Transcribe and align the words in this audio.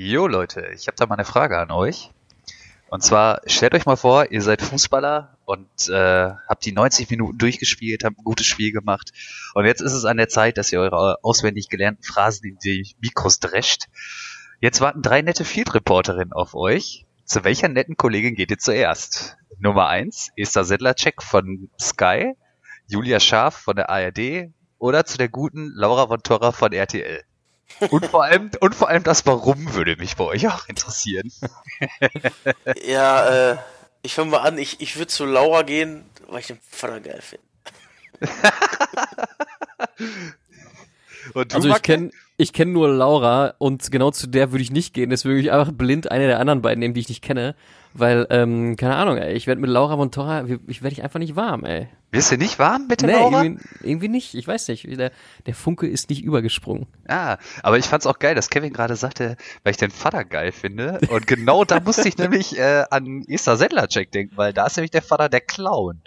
Jo 0.00 0.28
Leute, 0.28 0.64
ich 0.76 0.86
habe 0.86 0.94
da 0.96 1.06
mal 1.06 1.16
eine 1.16 1.24
Frage 1.24 1.58
an 1.58 1.72
euch. 1.72 2.12
Und 2.88 3.02
zwar, 3.02 3.40
stellt 3.46 3.74
euch 3.74 3.84
mal 3.84 3.96
vor, 3.96 4.30
ihr 4.30 4.42
seid 4.42 4.62
Fußballer 4.62 5.36
und 5.44 5.88
äh, 5.88 6.30
habt 6.48 6.64
die 6.64 6.70
90 6.70 7.10
Minuten 7.10 7.36
durchgespielt, 7.36 8.04
habt 8.04 8.16
ein 8.16 8.22
gutes 8.22 8.46
Spiel 8.46 8.70
gemacht. 8.70 9.10
Und 9.54 9.64
jetzt 9.64 9.80
ist 9.80 9.94
es 9.94 10.04
an 10.04 10.16
der 10.16 10.28
Zeit, 10.28 10.56
dass 10.56 10.70
ihr 10.70 10.78
eure 10.78 11.18
auswendig 11.24 11.68
gelernten 11.68 12.04
Phrasen 12.04 12.48
in 12.48 12.58
die 12.62 12.94
Mikros 13.00 13.40
drescht. 13.40 13.86
Jetzt 14.60 14.80
warten 14.80 15.02
drei 15.02 15.20
nette 15.20 15.44
Field 15.44 15.74
Reporterinnen 15.74 16.32
auf 16.32 16.54
euch. 16.54 17.04
Zu 17.24 17.42
welcher 17.42 17.66
netten 17.66 17.96
Kollegin 17.96 18.36
geht 18.36 18.52
ihr 18.52 18.58
zuerst? 18.58 19.36
Nummer 19.58 19.88
eins, 19.88 20.30
Esther 20.36 20.62
Sedlacek 20.62 21.24
von 21.24 21.70
Sky, 21.76 22.34
Julia 22.86 23.18
Scharf 23.18 23.56
von 23.56 23.74
der 23.74 23.90
ARD 23.90 24.52
oder 24.78 25.04
zu 25.04 25.18
der 25.18 25.28
guten 25.28 25.72
Laura 25.74 26.06
von 26.06 26.22
Torra 26.22 26.52
von 26.52 26.72
RTL? 26.72 27.24
Und 27.90 28.06
vor 28.06 28.24
allem, 28.24 28.50
und 28.60 28.74
vor 28.74 28.88
allem 28.88 29.02
das 29.04 29.24
Warum 29.26 29.74
würde 29.74 29.96
mich 29.96 30.16
bei 30.16 30.24
euch 30.24 30.48
auch 30.48 30.68
interessieren. 30.68 31.32
Ja, 32.84 33.52
äh, 33.52 33.56
ich 34.02 34.14
fange 34.14 34.30
mal 34.30 34.38
an. 34.38 34.58
Ich, 34.58 34.80
ich 34.80 34.96
würde 34.96 35.06
zu 35.08 35.24
Laura 35.24 35.62
gehen, 35.62 36.04
weil 36.26 36.40
ich 36.40 36.48
den 36.48 36.58
Vater 36.70 37.00
geil 37.00 37.22
finde. 37.22 37.44
Und 41.34 41.52
du, 41.52 41.56
Also 41.56 41.68
ich 41.68 41.82
kenne 41.82 42.10
ich 42.40 42.52
kenn 42.52 42.72
nur 42.72 42.88
Laura 42.88 43.54
und 43.58 43.90
genau 43.90 44.12
zu 44.12 44.28
der 44.28 44.52
würde 44.52 44.62
ich 44.62 44.70
nicht 44.70 44.94
gehen. 44.94 45.10
Deswegen 45.10 45.34
würde 45.34 45.42
ich 45.42 45.52
einfach 45.52 45.72
blind 45.72 46.10
eine 46.10 46.28
der 46.28 46.38
anderen 46.38 46.62
beiden 46.62 46.78
nehmen, 46.78 46.94
die 46.94 47.00
ich 47.00 47.08
nicht 47.08 47.20
kenne. 47.22 47.54
Weil, 47.94 48.26
ähm, 48.30 48.76
keine 48.76 48.94
Ahnung, 48.94 49.16
ey, 49.16 49.34
ich 49.34 49.46
werde 49.48 49.60
mit 49.60 49.70
Laura 49.70 49.96
Montora, 49.96 50.44
ich 50.68 50.82
werde 50.82 50.92
ich 50.92 51.02
einfach 51.02 51.18
nicht 51.18 51.34
warm, 51.36 51.64
ey. 51.64 51.88
Wirst 52.12 52.30
du 52.30 52.36
nicht 52.36 52.58
warm 52.58 52.86
mit 52.86 53.00
der 53.00 53.08
Nee, 53.08 53.14
Laura? 53.14 53.42
irgendwie, 53.42 53.64
irgendwie 53.82 54.08
nicht. 54.08 54.34
Ich 54.34 54.46
weiß 54.46 54.68
nicht. 54.68 54.84
Der, 54.98 55.10
der 55.46 55.54
Funke 55.54 55.88
ist 55.88 56.10
nicht 56.10 56.22
übergesprungen. 56.22 56.86
Ah, 57.08 57.38
aber 57.62 57.76
ich 57.78 57.86
fand's 57.86 58.06
auch 58.06 58.18
geil, 58.20 58.34
dass 58.36 58.50
Kevin 58.50 58.72
gerade 58.72 58.94
sagte, 58.94 59.36
weil 59.64 59.72
ich 59.72 59.76
den 59.78 59.90
Vater 59.90 60.24
geil 60.24 60.52
finde. 60.52 61.00
Und 61.10 61.26
genau 61.26 61.64
da 61.64 61.80
musste 61.80 62.08
ich 62.08 62.16
nämlich 62.18 62.56
äh, 62.56 62.84
an 62.90 63.24
Esther 63.26 63.56
Sedlacek 63.56 64.12
denken, 64.12 64.36
weil 64.36 64.52
da 64.52 64.66
ist 64.66 64.76
nämlich 64.76 64.92
der 64.92 65.02
Vater 65.02 65.28
der 65.28 65.40
Clown. 65.40 66.00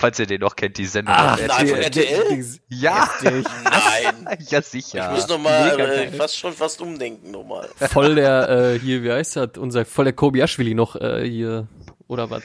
Falls 0.00 0.16
ihr 0.20 0.26
den 0.26 0.40
noch 0.42 0.54
kennt, 0.54 0.78
die 0.78 0.86
Sendung 0.86 1.12
auf 1.12 1.44
nein, 1.44 1.66
von 1.66 1.78
RTL? 1.78 2.44
Ja, 2.68 3.10
Nein. 3.22 4.38
ja 4.48 4.62
sicher. 4.62 5.10
Ich 5.10 5.16
muss 5.16 5.26
nochmal 5.28 5.80
äh, 5.80 6.12
fast 6.12 6.38
schon 6.38 6.52
fast 6.52 6.80
umdenken 6.80 7.32
nochmal. 7.32 7.68
Voll 7.76 8.14
der, 8.14 8.48
äh, 8.48 8.78
hier, 8.78 9.02
wie 9.02 9.10
heißt 9.10 9.34
das? 9.34 9.50
Unser, 9.58 9.84
voll 9.84 10.04
der 10.04 10.12
Kobiaschwili 10.14 10.74
noch, 10.74 10.94
äh, 10.94 11.28
hier, 11.28 11.66
oder 12.06 12.30
was? 12.30 12.44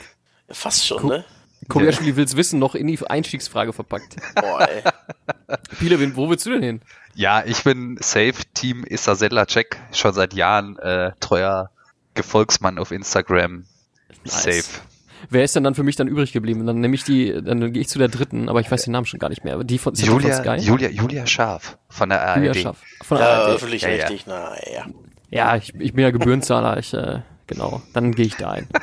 Fast 0.50 0.84
schon, 0.88 0.98
Guck. 0.98 1.10
ne? 1.12 1.26
Kobiaschwili 1.70 2.16
will's 2.16 2.36
wissen, 2.36 2.58
noch 2.58 2.74
in 2.74 2.88
die 2.88 3.00
Einstiegsfrage 3.06 3.72
verpackt. 3.72 4.16
Boah, 4.34 4.68
ey. 4.68 4.82
Piele, 5.80 6.00
wen- 6.00 6.16
wo 6.16 6.28
willst 6.32 6.48
du 6.48 6.50
denn 6.54 6.64
hin? 6.64 6.82
Ja, 7.14 7.44
ich 7.46 7.64
bin 7.64 7.98
safe 8.02 8.34
Team 8.56 8.84
Esther 8.84 9.16
Sedlacek, 9.16 9.78
schon 9.92 10.14
seit 10.14 10.34
Jahren 10.34 10.80
äh, 10.80 11.12
treuer 11.20 11.70
Gefolgsmann 12.16 12.80
auf 12.80 12.90
Instagram. 12.92 13.66
Nice. 14.24 14.44
Safe. 14.44 14.82
Wer 15.30 15.44
ist 15.44 15.56
denn 15.56 15.64
dann 15.64 15.76
für 15.76 15.84
mich 15.84 15.96
dann 15.96 16.08
übrig 16.08 16.32
geblieben? 16.34 16.66
Dann 16.66 16.80
nehme 16.80 16.96
ich 16.96 17.04
die, 17.04 17.34
dann 17.42 17.72
gehe 17.74 17.82
ich 17.82 17.88
zu 17.90 18.00
der 18.00 18.08
dritten, 18.08 18.50
aber 18.50 18.60
ich 18.62 18.70
weiß 18.72 18.84
den 18.84 18.92
Namen 18.92 19.06
schon 19.06 19.20
gar 19.20 19.30
nicht 19.30 19.44
mehr. 19.44 19.54
Aber 19.56 19.64
die 19.64 19.78
von, 19.78 19.94
Julia, 19.94 20.42
von 20.44 20.58
Sky? 20.58 20.66
Julia, 20.66 20.90
Julia 20.90 21.26
Scharf 21.28 21.78
von 21.90 22.10
der 22.10 22.22
ARD. 22.22 22.38
Julia 22.38 22.54
Schaff. 22.54 22.82
Von 23.04 23.18
der 23.18 23.28
Ja, 23.28 23.34
ARD. 23.44 23.56
öffentlich-rechtlich, 23.56 24.26
na 24.28 24.52
ja. 24.74 24.86
Ja, 25.30 25.56
ich, 25.56 25.74
ich 25.80 25.94
bin 25.94 26.04
ja 26.04 26.12
Gebührenzahler, 26.12 26.78
ich, 26.78 26.94
äh, 26.94 27.22
genau. 27.48 27.82
Dann 27.94 28.12
gehe 28.14 28.26
ich 28.26 28.36
da 28.36 28.52
ein. 28.52 28.68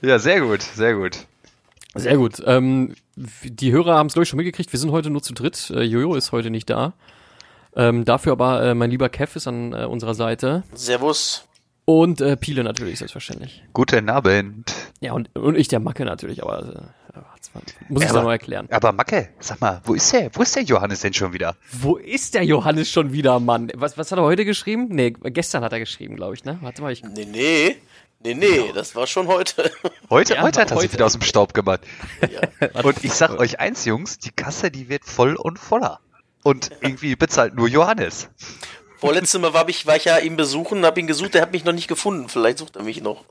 Ja, 0.00 0.18
sehr 0.18 0.40
gut, 0.42 0.62
sehr 0.62 0.94
gut. 0.94 1.26
Sehr 1.94 2.16
gut. 2.16 2.40
Ähm, 2.46 2.94
die 3.16 3.72
Hörer 3.72 3.96
haben 3.96 4.06
es, 4.06 4.12
glaube 4.12 4.24
ich, 4.24 4.28
schon 4.28 4.36
mitgekriegt. 4.36 4.70
Wir 4.72 4.78
sind 4.78 4.92
heute 4.92 5.10
nur 5.10 5.22
zu 5.22 5.32
dritt. 5.34 5.70
Äh, 5.70 5.82
Jojo 5.82 6.14
ist 6.14 6.30
heute 6.32 6.50
nicht 6.50 6.70
da. 6.70 6.92
Ähm, 7.74 8.04
dafür 8.04 8.32
aber 8.32 8.62
äh, 8.62 8.74
mein 8.74 8.90
lieber 8.90 9.08
Kev 9.08 9.36
ist 9.36 9.48
an 9.48 9.72
äh, 9.72 9.84
unserer 9.86 10.14
Seite. 10.14 10.62
Servus. 10.74 11.47
Und 11.88 12.20
äh, 12.20 12.36
Piele 12.36 12.64
natürlich, 12.64 12.98
selbstverständlich. 12.98 13.62
Guten 13.72 14.10
Abend. 14.10 14.74
Ja, 15.00 15.14
und, 15.14 15.34
und 15.34 15.56
ich 15.56 15.68
der 15.68 15.80
Macke 15.80 16.04
natürlich, 16.04 16.42
aber 16.42 16.92
äh, 17.14 17.20
muss 17.88 18.02
ich 18.02 18.10
Aber- 18.10 18.24
noch 18.24 18.30
erklären. 18.30 18.68
Aber 18.70 18.92
Macke, 18.92 19.30
sag 19.40 19.62
mal, 19.62 19.80
wo 19.84 19.94
ist 19.94 20.12
der, 20.12 20.28
wo 20.34 20.42
ist 20.42 20.54
der 20.54 20.64
Johannes 20.64 21.00
denn 21.00 21.14
schon 21.14 21.32
wieder? 21.32 21.56
Wo 21.72 21.96
ist 21.96 22.34
der 22.34 22.44
Johannes 22.44 22.90
schon 22.90 23.14
wieder, 23.14 23.40
Mann? 23.40 23.72
Was, 23.74 23.96
was 23.96 24.12
hat 24.12 24.18
er 24.18 24.24
heute 24.24 24.44
geschrieben? 24.44 24.88
Nee, 24.90 25.12
gestern 25.12 25.64
hat 25.64 25.72
er 25.72 25.78
geschrieben, 25.78 26.16
glaube 26.16 26.34
ich, 26.34 26.44
ne? 26.44 26.58
Warte 26.60 26.82
mal, 26.82 26.92
ich. 26.92 27.02
Nee, 27.04 27.24
nee. 27.24 27.76
Nee, 28.22 28.34
nee, 28.34 28.70
das 28.74 28.94
war 28.94 29.06
schon 29.06 29.26
heute. 29.26 29.70
Heute, 30.10 30.34
Ja, 30.34 30.42
heute 30.42 30.60
hat 30.60 30.70
er 30.72 30.80
sich 30.80 30.92
wieder 30.92 31.06
aus 31.06 31.12
dem 31.12 31.22
Staub 31.22 31.54
gemacht. 31.54 31.80
ja. 32.20 32.82
Und 32.82 33.02
ich 33.02 33.14
sag 33.14 33.38
euch 33.38 33.60
eins, 33.60 33.86
Jungs, 33.86 34.18
die 34.18 34.30
Kasse, 34.32 34.70
die 34.70 34.90
wird 34.90 35.04
voll 35.06 35.36
und 35.36 35.58
voller. 35.58 36.00
Und 36.42 36.70
irgendwie 36.82 37.16
bezahlt 37.16 37.54
nur 37.54 37.68
Johannes. 37.68 38.28
Vorletztes 38.98 39.40
Mal 39.40 39.54
war 39.54 39.68
ich, 39.68 39.86
war 39.86 39.96
ich 39.96 40.04
ja 40.04 40.18
ihn 40.18 40.36
besuchen, 40.36 40.84
hab 40.84 40.98
ihn 40.98 41.06
gesucht, 41.06 41.34
der 41.34 41.42
hat 41.42 41.52
mich 41.52 41.64
noch 41.64 41.72
nicht 41.72 41.88
gefunden. 41.88 42.28
Vielleicht 42.28 42.58
sucht 42.58 42.76
er 42.76 42.82
mich 42.82 43.00
noch. 43.00 43.24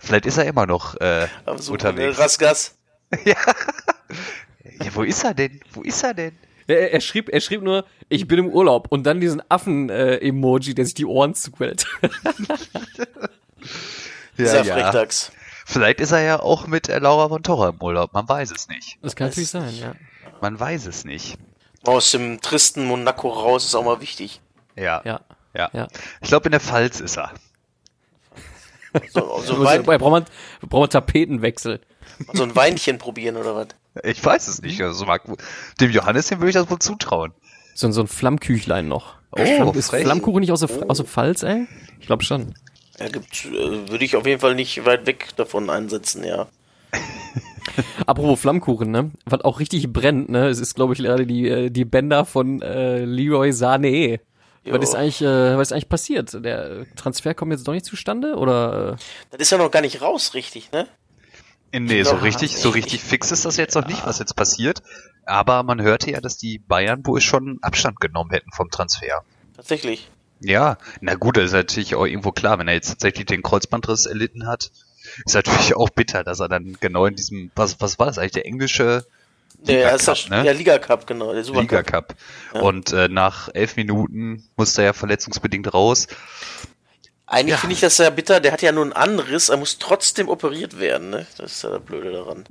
Vielleicht 0.00 0.26
ist 0.26 0.38
er 0.38 0.44
immer 0.46 0.66
noch 0.66 0.94
äh, 1.00 1.28
Am 1.46 1.58
Suchen, 1.58 1.74
unterwegs. 1.74 2.18
äh, 2.18 2.22
Rasgas. 2.22 2.76
ja. 3.24 3.36
ja, 4.82 4.94
wo 4.94 5.02
ist 5.02 5.24
er 5.24 5.34
denn? 5.34 5.60
Wo 5.72 5.82
ist 5.82 6.02
er 6.02 6.14
denn? 6.14 6.38
Er, 6.66 6.92
er, 6.92 7.00
schrieb, 7.00 7.28
er 7.28 7.40
schrieb 7.40 7.62
nur, 7.62 7.84
ich 8.08 8.28
bin 8.28 8.38
im 8.38 8.48
Urlaub 8.48 8.86
und 8.90 9.04
dann 9.04 9.20
diesen 9.20 9.42
Affen-Emoji, 9.48 10.74
der 10.74 10.84
sich 10.84 10.94
die 10.94 11.06
Ohren 11.06 11.34
zuquält. 11.34 11.86
Dieser 14.38 14.64
Frechdachs. 14.64 15.32
Vielleicht 15.66 16.00
ist 16.00 16.12
er 16.12 16.20
ja 16.20 16.40
auch 16.40 16.66
mit 16.66 16.88
äh, 16.88 16.98
Laura 16.98 17.28
von 17.28 17.42
Torra 17.42 17.68
im 17.70 17.82
Urlaub. 17.82 18.12
Man 18.12 18.28
weiß 18.28 18.50
es 18.52 18.68
nicht. 18.68 18.98
Das 19.02 19.14
kann 19.14 19.28
natürlich 19.28 19.50
sein, 19.50 19.74
ja. 19.76 19.94
Man 20.40 20.58
weiß 20.58 20.86
es 20.86 21.04
nicht. 21.04 21.36
Aus 21.84 22.10
dem 22.10 22.40
tristen 22.40 22.84
Monaco 22.86 23.28
raus 23.28 23.64
ist 23.66 23.74
auch 23.74 23.84
mal 23.84 24.00
wichtig. 24.00 24.40
Ja. 24.76 25.02
Ja. 25.04 25.20
ja. 25.54 25.70
Ja. 25.72 25.88
Ich 26.20 26.28
glaube, 26.28 26.46
in 26.46 26.52
der 26.52 26.60
Pfalz 26.60 27.00
ist 27.00 27.16
er. 27.18 27.32
So, 29.12 29.40
so, 29.44 29.54
ein, 29.54 29.84
Wein, 29.86 30.00
braucht 30.00 30.10
man, 30.10 30.24
braucht 30.68 30.80
man 30.80 30.90
Tapetenwechsel. 30.90 31.80
so 32.32 32.42
ein 32.42 32.56
Weinchen 32.56 32.98
probieren 32.98 33.36
oder 33.36 33.54
was? 33.54 33.68
Ich 34.02 34.24
weiß 34.24 34.48
es 34.48 34.62
nicht. 34.62 34.82
Also, 34.82 35.04
mag, 35.04 35.22
dem 35.80 35.90
Johannes, 35.92 36.26
dem 36.26 36.40
würde 36.40 36.48
ich 36.48 36.54
das 36.54 36.68
wohl 36.68 36.80
zutrauen. 36.80 37.32
So, 37.74 37.88
so 37.92 38.00
ein 38.00 38.08
Flammküchlein 38.08 38.88
noch. 38.88 39.14
Oh, 39.32 39.44
Flamm, 39.44 39.74
ist 39.74 39.90
frech. 39.90 40.04
Flammkuchen 40.04 40.40
nicht 40.40 40.50
aus 40.50 40.60
der, 40.60 40.90
aus 40.90 40.96
der 40.96 41.06
Pfalz, 41.06 41.42
ey? 41.44 41.68
Ich 42.00 42.06
glaube 42.06 42.24
schon. 42.24 42.54
Ja, 42.98 43.08
gibt, 43.08 43.44
äh, 43.46 43.88
würde 43.88 44.04
ich 44.04 44.16
auf 44.16 44.26
jeden 44.26 44.40
Fall 44.40 44.54
nicht 44.54 44.84
weit 44.84 45.06
weg 45.06 45.28
davon 45.36 45.70
einsetzen, 45.70 46.24
ja. 46.24 46.48
Apropos 48.06 48.40
Flammkuchen, 48.40 48.90
ne? 48.90 49.12
Was 49.24 49.42
auch 49.42 49.60
richtig 49.60 49.92
brennt, 49.92 50.28
ne? 50.28 50.48
Es 50.48 50.58
ist, 50.58 50.74
glaube 50.74 50.94
ich, 50.94 50.98
gerade 50.98 51.26
die, 51.26 51.48
äh, 51.48 51.70
die 51.70 51.84
Bänder 51.84 52.24
von 52.24 52.60
äh, 52.60 53.04
Leroy 53.04 53.50
Sané. 53.50 54.20
Jo. 54.64 54.74
Was 54.74 54.90
ist 54.90 54.94
eigentlich, 54.94 55.22
äh, 55.22 55.56
was 55.56 55.68
ist 55.68 55.72
eigentlich 55.72 55.88
passiert? 55.88 56.44
Der 56.44 56.84
Transfer 56.94 57.34
kommt 57.34 57.52
jetzt 57.52 57.66
doch 57.66 57.72
nicht 57.72 57.86
zustande? 57.86 58.36
Oder? 58.36 58.92
Äh, 58.92 58.96
Das 59.30 59.40
ist 59.40 59.50
ja 59.50 59.58
noch 59.58 59.70
gar 59.70 59.80
nicht 59.80 60.02
raus, 60.02 60.34
richtig, 60.34 60.70
ne? 60.72 60.86
Nee, 61.72 62.02
so 62.02 62.16
richtig, 62.16 62.56
so 62.56 62.70
richtig 62.70 63.00
fix 63.00 63.30
ist 63.30 63.44
das 63.44 63.56
jetzt 63.56 63.76
noch 63.76 63.86
nicht, 63.86 64.04
was 64.04 64.18
jetzt 64.18 64.34
passiert. 64.34 64.82
Aber 65.24 65.62
man 65.62 65.80
hörte 65.80 66.10
ja, 66.10 66.20
dass 66.20 66.36
die 66.36 66.58
Bayern 66.58 67.06
wohl 67.06 67.20
schon 67.20 67.58
Abstand 67.62 68.00
genommen 68.00 68.30
hätten 68.30 68.50
vom 68.52 68.70
Transfer. 68.70 69.22
Tatsächlich. 69.54 70.10
Ja, 70.40 70.78
na 71.00 71.14
gut, 71.14 71.36
das 71.36 71.46
ist 71.46 71.52
natürlich 71.52 71.94
auch 71.94 72.06
irgendwo 72.06 72.32
klar, 72.32 72.58
wenn 72.58 72.66
er 72.66 72.74
jetzt 72.74 72.88
tatsächlich 72.88 73.26
den 73.26 73.42
Kreuzbandriss 73.42 74.06
erlitten 74.06 74.46
hat, 74.46 74.72
ist 75.24 75.34
natürlich 75.34 75.76
auch 75.76 75.90
bitter, 75.90 76.24
dass 76.24 76.40
er 76.40 76.48
dann 76.48 76.76
genau 76.80 77.06
in 77.06 77.14
diesem, 77.14 77.50
was, 77.54 77.80
was 77.80 77.98
war 77.98 78.06
das 78.06 78.18
eigentlich, 78.18 78.32
der 78.32 78.46
englische 78.46 79.06
Liga 79.62 79.90
ist 79.90 80.08
das, 80.08 80.22
Cup, 80.22 80.30
ne? 80.30 80.42
Der 80.44 80.54
Liga 80.54 80.78
Cup, 80.78 81.06
genau, 81.06 81.32
der 81.34 81.44
Super 81.44 81.60
Liga 81.62 81.82
Cup. 81.82 82.08
Cup. 82.08 82.16
Ja. 82.54 82.60
Und 82.62 82.92
äh, 82.92 83.08
nach 83.08 83.48
elf 83.52 83.76
Minuten 83.76 84.48
musste 84.56 84.82
er 84.82 84.86
ja 84.86 84.92
verletzungsbedingt 84.92 85.72
raus. 85.74 86.06
Eigentlich 87.26 87.50
Ja. 87.54 87.56
finde 87.58 87.74
ich 87.74 87.80
das 87.80 87.98
ja 87.98 88.10
bitter, 88.10 88.40
der 88.40 88.52
hat 88.52 88.62
ja 88.62 88.72
nur 88.72 88.82
einen 88.84 88.92
Anriss, 88.92 89.48
er 89.50 89.56
muss 89.56 89.78
trotzdem 89.78 90.28
operiert 90.28 90.78
werden, 90.80 91.10
ne? 91.10 91.26
Das 91.36 91.52
ist 91.52 91.62
ja 91.62 91.70
das 91.70 91.82
Blöde 91.82 92.10
daran. 92.12 92.44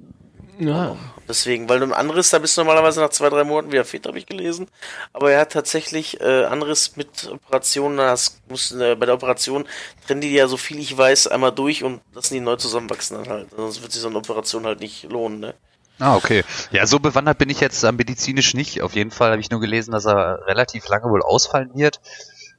ja. 0.59 0.95
Deswegen, 1.27 1.69
weil 1.69 1.77
du 1.79 1.83
einen 1.83 1.93
Anriss, 1.93 2.31
da 2.31 2.39
bist 2.39 2.57
du 2.57 2.61
normalerweise 2.61 3.01
nach 3.01 3.09
zwei, 3.11 3.29
drei 3.29 3.43
Monaten 3.43 3.71
wieder 3.71 3.85
fit, 3.85 4.07
habe 4.07 4.17
ich 4.17 4.25
gelesen. 4.25 4.67
Aber 5.13 5.31
er 5.31 5.41
hat 5.41 5.51
tatsächlich 5.51 6.19
äh, 6.21 6.45
Anriss 6.45 6.95
mit 6.95 7.29
Operationen, 7.31 7.97
das 7.97 8.41
muss, 8.49 8.71
äh, 8.71 8.95
bei 8.95 9.05
der 9.05 9.13
Operation 9.15 9.67
trennen 10.07 10.21
die 10.21 10.31
ja, 10.31 10.47
so 10.47 10.57
viel 10.57 10.79
ich 10.79 10.97
weiß, 10.97 11.27
einmal 11.27 11.51
durch 11.51 11.83
und 11.83 12.01
lassen 12.15 12.33
die 12.33 12.39
neu 12.39 12.55
zusammenwachsen 12.55 13.17
dann 13.17 13.29
halt. 13.29 13.49
Sonst 13.55 13.81
wird 13.83 13.91
sich 13.91 14.01
so 14.01 14.07
eine 14.07 14.17
Operation 14.17 14.65
halt 14.65 14.79
nicht 14.79 15.03
lohnen, 15.03 15.39
ne? 15.39 15.53
Ah, 15.99 16.15
okay. 16.15 16.43
Ja, 16.71 16.85
so 16.87 16.99
bewandert 16.99 17.37
bin 17.37 17.49
ich 17.49 17.59
jetzt 17.59 17.83
äh, 17.83 17.91
medizinisch 17.91 18.53
nicht. 18.53 18.81
Auf 18.81 18.95
jeden 18.95 19.11
Fall 19.11 19.31
habe 19.31 19.41
ich 19.41 19.49
nur 19.49 19.59
gelesen, 19.59 19.91
dass 19.91 20.05
er 20.05 20.45
relativ 20.47 20.87
lange 20.87 21.09
wohl 21.09 21.21
ausfallen 21.21 21.71
wird. 21.75 21.99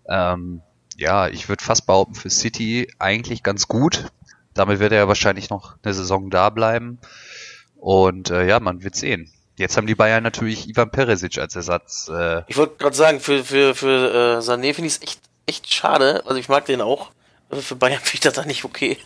Ähm, 0.08 0.62
ja, 0.96 1.28
ich 1.28 1.48
würde 1.48 1.64
fast 1.64 1.86
behaupten, 1.86 2.14
für 2.14 2.30
City 2.30 2.92
eigentlich 2.98 3.42
ganz 3.42 3.66
gut. 3.68 4.06
Damit 4.52 4.80
wird 4.80 4.92
er 4.92 4.98
ja 4.98 5.08
wahrscheinlich 5.08 5.48
noch 5.48 5.76
eine 5.82 5.94
Saison 5.94 6.28
da 6.28 6.50
bleiben. 6.50 6.98
Und 7.76 8.30
äh, 8.30 8.46
ja, 8.46 8.60
man 8.60 8.82
wird 8.84 8.94
sehen. 8.96 9.32
Jetzt 9.56 9.76
haben 9.76 9.86
die 9.86 9.94
Bayern 9.94 10.22
natürlich 10.22 10.68
Ivan 10.68 10.90
Peresic 10.90 11.38
als 11.38 11.56
Ersatz. 11.56 12.10
Äh, 12.12 12.42
Ich 12.46 12.56
wollte 12.56 12.76
gerade 12.76 12.96
sagen, 12.96 13.20
für, 13.20 13.44
für, 13.44 13.74
für 13.74 14.36
äh, 14.36 14.38
Sané 14.40 14.74
finde 14.74 14.88
ich 14.88 14.96
es 14.96 15.02
echt, 15.02 15.20
echt 15.46 15.72
schade. 15.72 16.22
Also 16.26 16.36
ich 16.36 16.48
mag 16.48 16.66
den 16.66 16.80
auch. 16.80 17.10
Aber 17.50 17.62
Für 17.62 17.76
Bayern 17.76 18.00
finde 18.00 18.14
ich 18.14 18.20
das 18.20 18.34
dann 18.34 18.46
nicht 18.46 18.64
okay. 18.64 18.96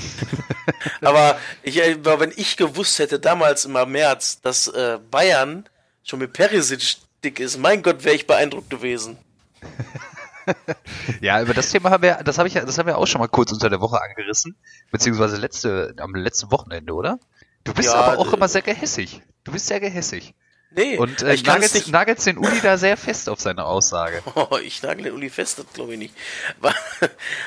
Aber 1.00 1.38
ich, 1.62 1.78
äh, 1.78 1.96
wenn 2.04 2.32
ich 2.36 2.56
gewusst 2.56 2.98
hätte, 2.98 3.18
damals 3.18 3.64
im 3.64 3.72
März, 3.72 4.40
dass 4.42 4.68
äh, 4.68 4.98
Bayern 5.10 5.68
schon 6.04 6.18
mit 6.18 6.32
Perisic 6.34 6.96
dick 7.24 7.40
ist, 7.40 7.58
mein 7.58 7.82
Gott, 7.82 8.04
wäre 8.04 8.14
ich 8.14 8.26
beeindruckt 8.26 8.68
gewesen. 8.68 9.16
ja, 11.20 11.40
über 11.40 11.54
das 11.54 11.70
Thema 11.70 11.90
haben 11.90 12.02
wir, 12.02 12.16
das 12.24 12.38
habe 12.38 12.48
ich, 12.48 12.54
das 12.54 12.76
haben 12.76 12.86
wir 12.86 12.98
auch 12.98 13.06
schon 13.06 13.20
mal 13.20 13.28
kurz 13.28 13.52
unter 13.52 13.70
der 13.70 13.80
Woche 13.80 14.02
angerissen, 14.02 14.56
beziehungsweise 14.90 15.36
letzte, 15.36 15.94
am 15.98 16.14
letzten 16.14 16.50
Wochenende, 16.50 16.92
oder? 16.92 17.18
Du 17.64 17.72
bist 17.72 17.88
Ja, 17.88 17.94
aber 17.94 18.18
auch 18.18 18.32
äh, 18.32 18.36
immer 18.36 18.48
sehr 18.48 18.62
gehässig. 18.62 19.22
Du 19.44 19.52
bist 19.52 19.66
sehr 19.66 19.80
gehässig. 19.80 20.34
Nee, 20.74 20.96
Und 20.96 21.22
äh, 21.22 21.32
nicht. 21.32 21.46
nagelst 21.88 22.26
den 22.26 22.38
Uli 22.38 22.60
da 22.62 22.78
sehr 22.78 22.96
fest 22.96 23.28
auf 23.28 23.40
seine 23.40 23.64
Aussage. 23.64 24.22
Oh, 24.34 24.56
ich 24.62 24.82
nagel 24.82 25.04
den 25.04 25.12
Uli 25.14 25.28
fest, 25.30 25.58
das 25.58 25.66
glaube 25.74 25.92
ich 25.92 25.98
nicht. 25.98 26.14
Aber, 26.60 26.74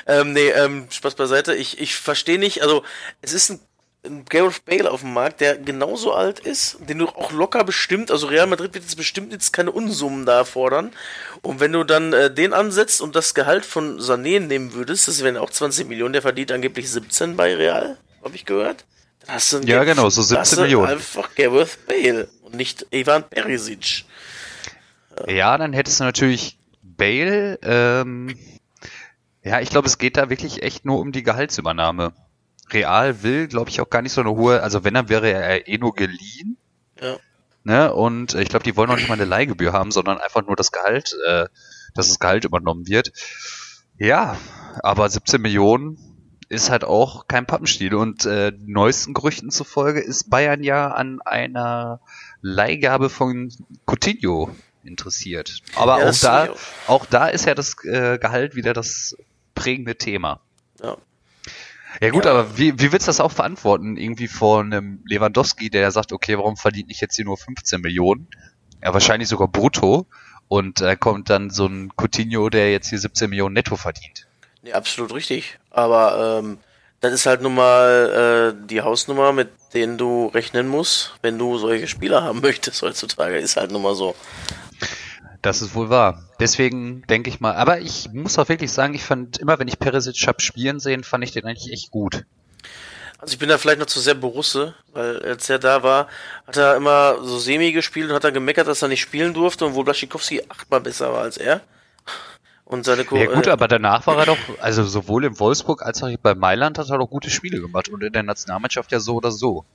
ähm, 0.07 0.33
nee, 0.33 0.49
ähm, 0.49 0.87
Spaß 0.89 1.15
beiseite. 1.15 1.55
Ich, 1.55 1.79
ich 1.79 1.95
verstehe 1.95 2.37
nicht, 2.39 2.61
also 2.61 2.83
es 3.21 3.33
ist 3.33 3.49
ein, 3.49 3.59
ein 4.05 4.25
Gareth 4.25 4.63
Bale 4.65 4.91
auf 4.91 5.01
dem 5.01 5.13
Markt, 5.13 5.41
der 5.41 5.57
genauso 5.57 6.13
alt 6.13 6.39
ist, 6.39 6.77
den 6.87 6.99
du 6.99 7.07
auch 7.07 7.31
locker 7.31 7.63
bestimmt, 7.63 8.11
also 8.11 8.27
Real 8.27 8.45
Madrid 8.45 8.75
wird 8.75 8.83
jetzt 8.83 8.95
bestimmt 8.97 9.31
jetzt 9.31 9.51
keine 9.51 9.71
Unsummen 9.71 10.27
da 10.27 10.43
fordern. 10.45 10.91
Und 11.41 11.59
wenn 11.59 11.71
du 11.71 11.83
dann 11.83 12.13
äh, 12.13 12.31
den 12.31 12.53
ansetzt 12.53 13.01
und 13.01 13.15
das 13.15 13.33
Gehalt 13.33 13.65
von 13.65 13.99
Sané 13.99 14.39
nehmen 14.39 14.73
würdest, 14.73 15.07
das 15.07 15.23
wären 15.23 15.37
auch 15.37 15.49
20 15.49 15.87
Millionen, 15.87 16.13
der 16.13 16.21
verdient 16.21 16.51
angeblich 16.51 16.91
17 16.91 17.35
bei 17.35 17.55
Real, 17.55 17.97
habe 18.23 18.35
ich 18.35 18.45
gehört. 18.45 18.85
Dann 19.25 19.35
hast 19.35 19.53
du 19.53 19.57
Ja, 19.61 19.83
genau, 19.83 20.07
so 20.11 20.21
hast 20.21 20.29
17 20.29 20.55
du 20.57 20.61
Millionen. 20.63 20.91
Einfach 20.91 21.33
Gareth 21.33 21.87
Bale 21.87 22.27
und 22.45 22.55
nicht 22.55 22.85
Ivan 22.91 23.27
Perisic. 23.27 24.05
Ja, 25.27 25.57
dann 25.57 25.73
hättest 25.73 25.99
du 25.99 26.03
natürlich 26.03 26.57
Bale. 26.81 27.59
Ähm, 27.63 28.37
ja, 29.43 29.59
ich 29.59 29.69
glaube, 29.69 29.87
es 29.87 29.97
geht 29.97 30.17
da 30.17 30.29
wirklich 30.29 30.63
echt 30.63 30.85
nur 30.85 30.99
um 30.99 31.11
die 31.11 31.23
Gehaltsübernahme. 31.23 32.13
Real 32.71 33.23
will, 33.23 33.47
glaube 33.47 33.69
ich, 33.69 33.81
auch 33.81 33.89
gar 33.89 34.01
nicht 34.01 34.13
so 34.13 34.21
eine 34.21 34.31
hohe, 34.31 34.61
also 34.61 34.83
wenn, 34.83 34.93
dann 34.93 35.09
wäre 35.09 35.31
er 35.31 35.67
eh 35.67 35.77
nur 35.77 35.93
geliehen. 35.93 36.57
Ja. 36.99 37.17
Ne? 37.63 37.93
Und 37.93 38.33
äh, 38.33 38.41
ich 38.41 38.49
glaube, 38.49 38.63
die 38.63 38.75
wollen 38.75 38.89
noch 38.89 38.95
nicht 38.95 39.07
mal 39.07 39.15
eine 39.15 39.25
Leihgebühr 39.25 39.73
haben, 39.73 39.91
sondern 39.91 40.19
einfach 40.19 40.45
nur 40.45 40.55
das 40.55 40.71
Gehalt, 40.71 41.15
äh, 41.27 41.45
dass 41.93 42.07
das 42.07 42.19
Gehalt 42.19 42.45
übernommen 42.45 42.87
wird. 42.87 43.11
Ja, 43.97 44.37
aber 44.81 45.09
17 45.09 45.41
Millionen 45.41 45.97
ist 46.49 46.69
halt 46.69 46.83
auch 46.83 47.27
kein 47.27 47.45
Pappenstiel. 47.45 47.95
Und 47.95 48.25
äh, 48.25 48.51
neuesten 48.59 49.13
Gerüchten 49.13 49.51
zufolge 49.51 49.99
ist 49.99 50.29
Bayern 50.29 50.63
ja 50.63 50.91
an 50.91 51.21
einer 51.23 52.01
Leihgabe 52.47 53.09
von 53.09 53.51
Coutinho 53.87 54.55
interessiert. 54.83 55.61
Aber 55.75 55.99
Ja, 55.99 56.09
auch 56.09 56.17
da, 56.19 56.49
auch 56.87 57.05
da 57.07 57.27
ist 57.27 57.45
ja 57.45 57.55
das 57.55 57.75
äh, 57.85 58.19
Gehalt 58.19 58.55
wieder 58.55 58.73
das 58.73 59.15
prägende 59.55 59.95
Thema. 59.97 60.41
Ja. 60.81 60.95
Ja 62.01 62.09
gut, 62.11 62.25
Ja. 62.25 62.31
aber 62.31 62.55
wie, 62.57 62.77
wie 62.79 62.91
willst 62.91 63.07
du 63.07 63.09
das 63.09 63.19
auch 63.19 63.31
verantworten? 63.31 63.97
Irgendwie 63.97 64.27
vor 64.27 64.59
einem 64.61 65.01
Lewandowski, 65.05 65.69
der 65.71 65.89
sagt, 65.91 66.11
okay, 66.11 66.37
warum 66.37 66.55
verdient 66.55 66.91
ich 66.91 67.01
jetzt 67.01 67.15
hier 67.15 67.25
nur 67.25 67.37
15 67.37 67.81
Millionen? 67.81 68.27
Ja, 68.83 68.93
wahrscheinlich 68.93 69.27
sogar 69.29 69.47
brutto. 69.47 70.05
Und 70.47 70.81
äh, 70.81 70.95
kommt 70.95 71.31
dann 71.31 71.49
so 71.49 71.65
ein 71.65 71.91
Coutinho, 71.97 72.49
der 72.51 72.71
jetzt 72.71 72.89
hier 72.89 72.99
17 72.99 73.29
Millionen 73.31 73.53
netto 73.53 73.75
verdient. 73.77 74.27
Nee, 74.61 74.73
absolut 74.73 75.13
richtig. 75.15 75.57
Aber 75.71 76.41
ähm, 76.43 76.59
das 77.01 77.13
ist 77.13 77.25
halt 77.25 77.41
nun 77.41 77.55
mal 77.55 78.55
äh, 78.55 78.67
die 78.67 78.81
Hausnummer, 78.81 79.31
mit 79.31 79.49
denen 79.73 79.97
du 79.97 80.27
rechnen 80.27 80.67
musst, 80.67 81.13
wenn 81.21 81.37
du 81.37 81.57
solche 81.57 81.87
Spieler 81.87 82.23
haben 82.23 82.41
möchtest 82.41 82.81
heutzutage. 82.81 83.37
Ist 83.37 83.57
halt 83.57 83.71
nun 83.71 83.81
mal 83.81 83.95
so. 83.95 84.15
Das 85.41 85.61
ist 85.61 85.75
wohl 85.75 85.89
wahr. 85.89 86.23
Deswegen 86.39 87.03
denke 87.03 87.29
ich 87.29 87.39
mal, 87.39 87.53
aber 87.53 87.79
ich 87.79 88.09
muss 88.11 88.39
auch 88.39 88.49
wirklich 88.49 88.71
sagen, 88.71 88.95
ich 88.95 89.03
fand 89.03 89.37
immer, 89.37 89.59
wenn 89.59 89.67
ich 89.67 89.77
Perisic 89.77 90.27
hab 90.27 90.41
spielen 90.41 90.79
sehen, 90.79 91.03
fand 91.03 91.23
ich 91.23 91.31
den 91.31 91.45
eigentlich 91.45 91.71
echt 91.71 91.91
gut. 91.91 92.25
Also 93.19 93.33
ich 93.33 93.39
bin 93.39 93.49
da 93.49 93.57
vielleicht 93.57 93.79
noch 93.79 93.85
zu 93.85 93.99
sehr 93.99 94.15
Borusse, 94.15 94.73
weil 94.93 95.21
als 95.21 95.49
er 95.49 95.59
da 95.59 95.83
war, 95.83 96.07
hat 96.47 96.57
er 96.57 96.75
immer 96.75 97.17
so 97.23 97.37
semi 97.37 97.71
gespielt 97.71 98.09
und 98.09 98.15
hat 98.15 98.23
dann 98.23 98.33
gemeckert, 98.33 98.67
dass 98.67 98.81
er 98.81 98.87
nicht 98.87 99.01
spielen 99.01 99.33
durfte 99.33 99.65
und 99.65 99.75
wo 99.75 99.83
Blaschikowski 99.83 100.43
achtmal 100.49 100.81
besser 100.81 101.13
war 101.13 101.21
als 101.21 101.37
er. 101.37 101.61
Und 102.65 102.83
seine 102.83 103.05
Ko 103.05 103.15
Ja 103.15 103.27
gut, 103.27 103.47
äh, 103.47 103.51
aber 103.51 103.67
danach 103.67 104.07
war 104.07 104.17
er 104.17 104.25
doch, 104.25 104.37
also 104.59 104.83
sowohl 104.83 105.25
in 105.25 105.39
Wolfsburg 105.39 105.83
als 105.83 106.01
auch 106.01 106.09
bei 106.21 106.33
Mailand 106.33 106.79
hat 106.79 106.89
er 106.89 106.97
doch 106.97 107.07
gute 107.09 107.29
Spiele 107.29 107.61
gemacht 107.61 107.89
und 107.89 108.03
in 108.03 108.11
der 108.11 108.23
Nationalmannschaft 108.23 108.91
ja 108.91 108.99
so 108.99 109.15
oder 109.15 109.31
so. 109.31 109.65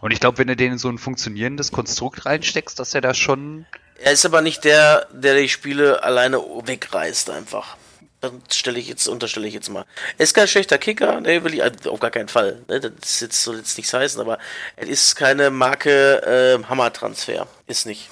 Und 0.00 0.12
ich 0.12 0.20
glaube, 0.20 0.38
wenn 0.38 0.46
du 0.46 0.56
den 0.56 0.72
in 0.72 0.78
so 0.78 0.88
ein 0.88 0.98
funktionierendes 0.98 1.72
Konstrukt 1.72 2.24
reinsteckst, 2.24 2.78
dass 2.78 2.94
er 2.94 3.00
da 3.00 3.14
schon 3.14 3.66
Er 3.98 4.12
ist 4.12 4.24
aber 4.24 4.40
nicht 4.40 4.64
der, 4.64 5.06
der 5.12 5.36
die 5.36 5.48
Spiele 5.48 6.02
alleine 6.02 6.38
wegreißt 6.38 7.30
einfach. 7.30 7.76
Das 8.20 8.32
stelle 8.50 8.78
ich 8.78 8.88
jetzt, 8.88 9.06
unterstelle 9.06 9.46
ich 9.46 9.54
jetzt 9.54 9.68
mal. 9.68 9.84
Er 10.16 10.24
ist 10.24 10.34
kein 10.34 10.48
schlechter 10.48 10.78
Kicker, 10.78 11.20
ne, 11.20 11.44
will 11.44 11.54
ich 11.54 11.62
also 11.62 11.92
auf 11.92 12.00
gar 12.00 12.10
keinen 12.10 12.28
Fall. 12.28 12.62
Ne, 12.66 12.80
das 12.80 13.20
jetzt, 13.20 13.42
soll 13.42 13.58
jetzt 13.58 13.76
nichts 13.76 13.92
heißen, 13.92 14.20
aber 14.20 14.38
er 14.74 14.88
ist 14.88 15.14
keine 15.14 15.50
Marke 15.50 16.22
äh, 16.22 16.64
Hammer-Transfer. 16.64 17.46
Ist 17.66 17.86
nicht. 17.86 18.10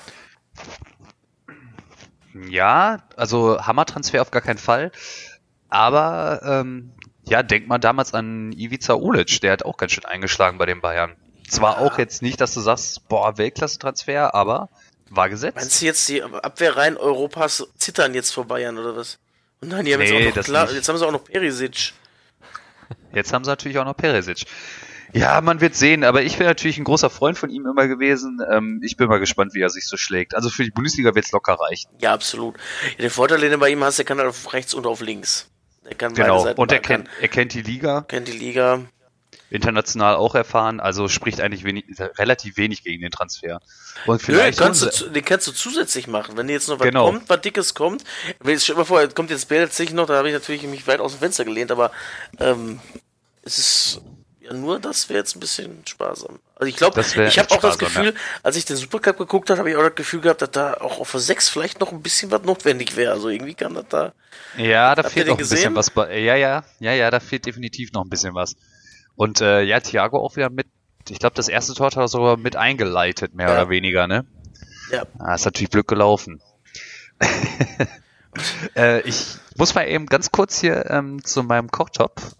Ja, 2.49 2.99
also 3.17 3.61
Hammer-Transfer 3.61 4.23
auf 4.23 4.31
gar 4.31 4.43
keinen 4.43 4.59
Fall. 4.59 4.93
Aber 5.69 6.41
ähm, 6.45 6.93
ja, 7.25 7.43
denk 7.43 7.67
mal 7.67 7.79
damals 7.79 8.15
an 8.15 8.53
Ivica 8.53 8.95
Olic, 8.95 9.41
der 9.41 9.53
hat 9.53 9.65
auch 9.65 9.77
ganz 9.77 9.93
schön 9.93 10.05
eingeschlagen 10.05 10.59
bei 10.59 10.67
den 10.67 10.81
Bayern. 10.81 11.17
Zwar 11.49 11.79
auch 11.79 11.99
jetzt 11.99 12.23
nicht, 12.23 12.41
dass 12.41 12.55
du 12.55 12.61
sagst, 12.61 13.09
boah, 13.09 13.39
Weltklasse-Transfer, 13.39 14.35
aber 14.35 14.69
war 15.11 15.29
gesetzt. 15.29 15.57
Meinst 15.57 15.81
du 15.81 15.87
jetzt, 15.87 16.09
die 16.09 16.23
Abwehrreihen 16.23 16.97
Europas 16.97 17.67
zittern 17.77 18.15
jetzt 18.15 18.33
vor 18.33 18.47
Bayern 18.47 18.79
oder 18.79 18.97
was? 18.97 19.19
Und 19.61 19.69
nein, 19.69 19.85
die 19.85 19.95
haben 19.95 20.01
Nee, 20.01 20.25
jetzt 20.25 20.39
auch 20.39 20.53
noch 20.53 20.63
nicht. 20.67 20.75
jetzt 20.75 20.89
haben 20.89 20.99
sie 20.99 21.07
auch 21.07 21.13
noch 21.13 21.25
Perisic. 21.25 21.93
Jetzt 23.13 23.33
haben 23.33 23.45
sie 23.45 23.51
natürlich 23.51 23.79
auch 23.79 23.85
noch 23.85 23.97
Peresic. 23.97 24.45
Ja, 25.17 25.41
man 25.41 25.61
wird 25.61 25.75
sehen, 25.75 26.05
aber 26.05 26.23
ich 26.23 26.37
bin 26.37 26.47
natürlich 26.47 26.77
ein 26.79 26.85
großer 26.85 27.09
Freund 27.11 27.39
von 27.39 27.49
ihm 27.51 27.67
immer 27.67 27.89
gewesen. 27.89 28.39
Ähm, 28.51 28.81
ich 28.85 28.97
bin 28.97 29.09
mal 29.09 29.19
gespannt, 29.19 29.55
wie 29.55 29.61
er 29.63 29.71
sich 29.71 29.87
so 29.87 29.97
schlägt. 29.97 30.35
Also 30.35 30.51
für 30.51 30.63
die 30.65 30.71
Bundesliga 30.71 31.15
wird's 31.15 31.33
locker 31.33 31.55
reichen. 31.55 31.89
Ja, 32.01 32.13
absolut. 32.13 32.57
Ja, 32.97 33.03
der 33.03 33.11
Vorteil, 33.11 33.41
den 33.41 33.53
du 33.53 33.59
bei 33.59 33.71
ihm 33.71 33.83
hast, 33.83 33.97
der 33.99 34.05
kann 34.05 34.19
halt 34.19 34.29
auf 34.29 34.53
rechts 34.53 34.75
und 34.75 34.87
auf 34.87 35.01
links. 35.01 35.49
Der 35.85 35.95
kann 35.95 36.13
beide 36.13 36.25
Genau. 36.25 36.43
Seiten 36.43 36.61
Und 36.61 36.71
er 36.71 36.81
kennt, 36.81 37.09
er 37.21 37.29
kennt 37.29 37.55
die 37.55 37.63
Liga, 37.63 38.03
kennt 38.03 38.29
die 38.29 38.33
Liga. 38.33 38.81
international 39.51 40.17
auch 40.17 40.35
erfahren, 40.35 40.81
also 40.81 41.09
spricht 41.09 41.41
eigentlich 41.41 41.65
wenig, 41.65 41.85
relativ 42.19 42.57
wenig 42.57 42.83
gegen 42.83 43.01
den 43.03 43.11
Transfer. 43.13 43.61
Und 44.05 44.17
Nö, 44.17 44.19
vielleicht 44.19 44.59
kannst 44.59 45.01
du, 45.01 45.09
den 45.09 45.25
kannst 45.25 45.47
du 45.47 45.53
zusätzlich 45.53 46.09
machen. 46.09 46.37
Wenn 46.37 46.49
jetzt 46.49 46.69
noch 46.69 46.79
was 46.81 46.87
Genau. 46.89 47.07
kommt, 47.07 47.29
was 47.29 47.41
Dickes 47.41 47.75
kommt. 47.75 48.03
Stell 48.43 48.57
dir 48.59 48.75
mal 48.75 48.85
vor, 48.85 49.07
kommt 49.09 49.31
jetzt 49.31 49.49
Bale 49.49 49.69
sich 49.69 49.93
noch, 49.93 50.07
da 50.07 50.17
habe 50.19 50.29
ich 50.29 50.35
natürlich 50.35 50.65
mich 50.65 50.87
weit 50.87 51.01
aus 51.01 51.13
dem 51.13 51.21
Fenster 51.21 51.45
gelehnt, 51.45 51.71
aber 51.71 51.91
ähm, 52.41 52.81
es 53.43 53.59
ist 53.59 54.01
ja 54.47 54.55
nur, 54.55 54.79
das 54.81 55.09
wäre 55.09 55.19
jetzt 55.19 55.37
ein 55.37 55.41
bisschen 55.41 55.83
sparsam. 55.87 56.39
Also 56.55 56.69
ich 56.69 56.77
glaube, 56.77 56.95
Das 56.97 57.15
ich 57.15 57.39
habe 57.39 57.51
auch 57.51 57.61
das 57.61 57.75
sparsam, 57.75 58.05
Gefühl, 58.05 58.15
als 58.43 58.57
ich 58.57 58.65
den 58.65 58.77
Supercup 58.77 59.19
geguckt 59.19 59.51
habe, 59.51 59.59
habe 59.59 59.71
ich 59.71 59.77
auch 59.77 59.83
das 59.83 59.95
Gefühl 59.95 60.21
gehabt, 60.21 60.43
dass 60.43 60.51
da 60.51 60.75
auch 60.75 61.01
auf 61.01 61.11
der 61.11 61.21
6 61.21 61.49
vielleicht 61.49 61.81
noch 61.81 61.93
ein 61.93 62.03
bisschen 62.03 62.31
was 62.31 62.43
notwendig 62.43 62.97
wäre. 62.97 63.13
Also 63.13 63.29
irgendwie 63.29 63.55
kann 63.55 63.75
das 63.75 63.85
da. 63.89 64.13
Ja, 64.57 64.95
da 64.95 65.03
fehlt 65.03 65.27
noch 65.27 65.39
ein 65.39 65.49
bisschen 65.49 65.75
was 65.75 65.91
bei. 65.91 66.19
Ja, 66.19 66.35
ja, 66.37 66.65
ja, 66.81 66.93
ja, 66.93 67.11
da 67.11 67.21
fehlt 67.21 67.47
definitiv 67.47 67.93
noch 67.93 68.05
ein 68.05 68.09
bisschen 68.11 68.35
was. 68.35 68.55
Und 69.17 69.41
äh, 69.41 69.63
ja, 69.63 69.81
Thiago 69.81 70.19
auch 70.19 70.37
wieder 70.37 70.51
mit, 70.51 70.67
ich 71.09 71.19
glaube, 71.19 71.35
das 71.35 71.49
erste 71.49 71.75
Tor 71.75 71.87
hat 71.87 71.97
er 71.97 72.09
sogar 72.09 72.37
mit 72.37 72.57
eingeleitet, 72.57 73.35
mehr 73.35 73.49
Ja. 73.49 73.53
oder 73.55 73.69
weniger, 73.71 74.07
ne? 74.07 74.25
Ja. 74.91 75.05
Ah, 75.19 75.35
ist 75.35 75.45
natürlich 75.45 75.71
Glück 75.71 75.89
gelaufen. 75.89 76.41
äh, 78.77 79.01
ich 79.03 79.37
muss 79.57 79.75
mal 79.75 79.89
eben 79.89 80.07
ganz 80.07 80.31
kurz 80.31 80.61
hier 80.61 80.91
ähm, 80.91 81.25
zu 81.25 81.43
meinem 81.43 81.71
Kochtopf. 81.71 82.35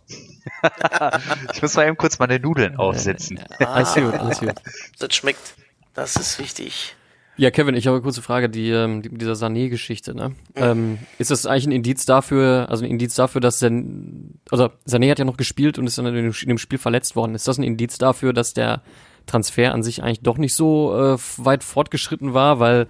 Ich 1.53 1.63
muss 1.63 1.75
mal 1.75 1.87
eben 1.87 1.97
kurz 1.97 2.19
meine 2.19 2.39
Nudeln 2.39 2.77
aufsetzen. 2.77 3.41
Alles 3.59 3.95
gut, 3.95 4.15
alles 4.15 4.41
gut. 4.41 4.55
Das 4.99 5.15
schmeckt. 5.15 5.55
Das 5.95 6.17
ist 6.17 6.39
wichtig. 6.39 6.95
Ja, 7.39 7.51
Kevin, 7.51 7.75
ich 7.75 7.87
habe 7.87 7.97
eine 7.97 8.03
kurze 8.03 8.23
Frage, 8.23 8.49
die, 8.49 8.71
ähm, 8.71 9.03
die 9.03 9.11
mit 9.11 9.21
dieser 9.21 9.35
Sané-Geschichte, 9.35 10.15
ne? 10.15 10.35
Ähm, 10.55 10.99
ist 11.19 11.31
das 11.31 11.45
eigentlich 11.45 11.67
ein 11.67 11.73
Indiz 11.73 12.07
dafür, 12.07 12.67
also 12.71 12.85
ein 12.85 12.91
Indiz 12.91 13.15
dafür, 13.15 13.43
dass 13.43 13.59
San, 13.59 14.39
also 14.51 14.71
Sané 14.89 15.11
hat 15.11 15.19
ja 15.19 15.27
noch 15.27 15.37
gespielt 15.37 15.79
und 15.79 15.87
ist 15.87 15.99
dann 15.99 16.07
in 16.07 16.15
dem, 16.15 16.33
in 16.33 16.49
dem 16.49 16.59
Spiel 16.59 16.79
verletzt 16.79 17.15
worden. 17.15 17.35
Ist 17.35 17.47
das 17.47 17.59
ein 17.59 17.63
Indiz 17.63 17.99
dafür, 17.99 18.33
dass 18.33 18.55
der 18.55 18.83
Transfer 19.27 19.75
an 19.75 19.83
sich 19.83 20.03
eigentlich 20.03 20.21
doch 20.21 20.39
nicht 20.39 20.55
so 20.55 20.97
äh, 20.97 21.19
weit 21.37 21.63
fortgeschritten 21.63 22.33
war, 22.33 22.59
weil 22.59 22.87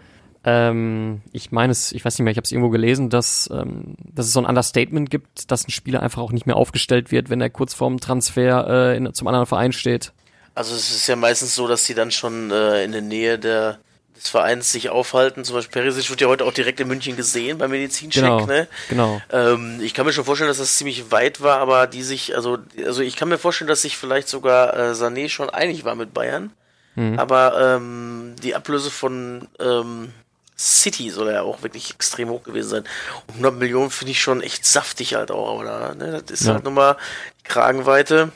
ähm, 0.46 1.22
ich 1.32 1.50
meine 1.50 1.72
es, 1.72 1.90
ich 1.90 2.04
weiß 2.04 2.16
nicht 2.16 2.24
mehr, 2.24 2.30
ich 2.30 2.36
habe 2.36 2.44
es 2.44 2.52
irgendwo 2.52 2.70
gelesen, 2.70 3.10
dass, 3.10 3.50
ähm, 3.52 3.96
dass 3.98 4.26
es 4.26 4.32
so 4.32 4.40
ein 4.40 4.46
Understatement 4.46 5.10
gibt, 5.10 5.50
dass 5.50 5.66
ein 5.66 5.72
Spieler 5.72 6.02
einfach 6.02 6.22
auch 6.22 6.30
nicht 6.30 6.46
mehr 6.46 6.56
aufgestellt 6.56 7.10
wird, 7.10 7.30
wenn 7.30 7.40
er 7.40 7.50
kurz 7.50 7.74
vorm 7.74 7.98
Transfer 7.98 8.66
äh, 8.68 8.96
in, 8.96 9.12
zum 9.12 9.26
anderen 9.26 9.46
Verein 9.46 9.72
steht. 9.72 10.12
Also 10.54 10.74
es 10.76 10.90
ist 10.90 11.08
ja 11.08 11.16
meistens 11.16 11.56
so, 11.56 11.66
dass 11.66 11.84
die 11.84 11.94
dann 11.94 12.12
schon 12.12 12.52
äh, 12.52 12.84
in 12.84 12.92
der 12.92 13.02
Nähe 13.02 13.40
der, 13.40 13.78
des 14.14 14.28
Vereins 14.28 14.70
sich 14.70 14.88
aufhalten. 14.88 15.44
Zum 15.44 15.56
Beispiel 15.56 15.82
Perisic 15.82 16.08
wird 16.10 16.20
ja 16.20 16.28
heute 16.28 16.44
auch 16.44 16.52
direkt 16.52 16.78
in 16.78 16.86
München 16.86 17.16
gesehen 17.16 17.58
beim 17.58 17.72
Medizincheck. 17.72 18.22
Genau, 18.22 18.46
Ne? 18.46 18.68
genau. 18.88 19.20
Ähm, 19.32 19.80
ich 19.82 19.94
kann 19.94 20.06
mir 20.06 20.12
schon 20.12 20.24
vorstellen, 20.24 20.48
dass 20.48 20.58
das 20.58 20.76
ziemlich 20.76 21.10
weit 21.10 21.42
war, 21.42 21.58
aber 21.58 21.88
die 21.88 22.04
sich, 22.04 22.36
also, 22.36 22.58
also 22.84 23.02
ich 23.02 23.16
kann 23.16 23.28
mir 23.28 23.38
vorstellen, 23.38 23.68
dass 23.68 23.82
sich 23.82 23.96
vielleicht 23.96 24.28
sogar 24.28 24.74
äh, 24.76 24.92
Sané 24.92 25.28
schon 25.28 25.50
einig 25.50 25.84
war 25.84 25.96
mit 25.96 26.14
Bayern. 26.14 26.52
Mhm. 26.94 27.18
Aber 27.18 27.76
ähm, 27.76 28.36
die 28.42 28.54
Ablöse 28.54 28.90
von 28.92 29.48
ähm, 29.58 30.12
City 30.58 31.10
soll 31.10 31.32
ja 31.32 31.42
auch 31.42 31.62
wirklich 31.62 31.92
extrem 31.94 32.30
hoch 32.30 32.42
gewesen 32.42 32.68
sein. 32.70 32.84
Und 33.26 33.34
100 33.34 33.54
Millionen 33.56 33.90
finde 33.90 34.12
ich 34.12 34.20
schon 34.20 34.40
echt 34.40 34.64
saftig 34.64 35.14
halt 35.14 35.30
auch, 35.30 35.60
oder? 35.60 35.94
Ne? 35.94 36.22
Das 36.26 36.40
ist 36.40 36.46
Ja. 36.46 36.54
halt 36.54 36.64
nochmal 36.64 36.96
die 37.40 37.44
Kragenweite, 37.44 38.32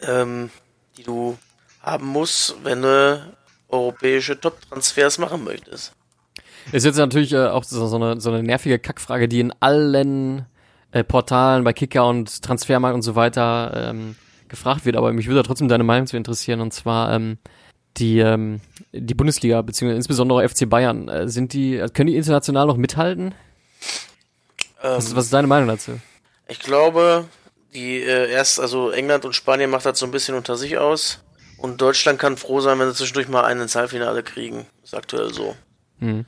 ähm, 0.00 0.50
die 0.96 1.02
du 1.02 1.38
haben 1.82 2.06
musst, 2.06 2.56
wenn 2.62 2.82
du 2.82 3.34
europäische 3.68 4.38
Top-Transfers 4.38 5.18
machen 5.18 5.44
möchtest. 5.44 5.92
Ist 6.72 6.84
jetzt 6.84 6.96
natürlich 6.98 7.32
äh, 7.32 7.46
auch 7.46 7.64
so, 7.64 7.86
so, 7.86 7.96
eine, 7.96 8.20
so 8.20 8.30
eine 8.30 8.42
nervige 8.42 8.78
Kackfrage, 8.78 9.28
die 9.28 9.40
in 9.40 9.52
allen 9.60 10.46
äh, 10.90 11.04
Portalen 11.04 11.64
bei 11.64 11.72
Kicker 11.72 12.06
und 12.06 12.42
Transfermarkt 12.42 12.94
und 12.94 13.02
so 13.02 13.14
weiter 13.14 13.90
ähm, 13.90 14.16
gefragt 14.48 14.84
wird, 14.84 14.96
aber 14.96 15.12
mich 15.12 15.26
würde 15.28 15.42
trotzdem 15.42 15.68
deine 15.68 15.84
Meinung 15.84 16.06
zu 16.06 16.16
interessieren 16.16 16.60
und 16.60 16.72
zwar 16.72 17.12
ähm, 17.12 17.38
die 17.98 18.18
ähm, 18.18 18.60
die 18.92 19.14
Bundesliga 19.14 19.62
beziehungsweise 19.62 19.96
insbesondere 19.96 20.48
FC 20.48 20.68
Bayern 20.68 21.08
äh, 21.08 21.28
sind 21.28 21.52
die 21.52 21.84
können 21.92 22.08
die 22.08 22.16
international 22.16 22.66
noch 22.66 22.76
mithalten? 22.76 23.34
Ähm, 24.82 24.96
was, 24.96 25.14
was 25.14 25.24
ist 25.24 25.32
deine 25.32 25.46
Meinung 25.46 25.68
dazu? 25.68 26.00
Ich 26.48 26.60
glaube, 26.60 27.24
die 27.74 28.00
äh, 28.00 28.30
erst, 28.30 28.60
also 28.60 28.90
England 28.90 29.24
und 29.24 29.34
Spanien 29.34 29.70
macht 29.70 29.86
das 29.86 29.98
so 29.98 30.06
ein 30.06 30.12
bisschen 30.12 30.34
unter 30.34 30.56
sich 30.56 30.78
aus. 30.78 31.22
Und 31.58 31.80
Deutschland 31.80 32.18
kann 32.18 32.36
froh 32.36 32.60
sein, 32.60 32.78
wenn 32.78 32.88
sie 32.90 32.96
zwischendurch 32.96 33.28
mal 33.28 33.44
einen 33.44 33.62
ins 33.62 33.74
Halbfinale 33.74 34.22
kriegen. 34.22 34.66
Ist 34.84 34.94
aktuell 34.94 35.32
so. 35.32 35.56
Mhm. 35.98 36.26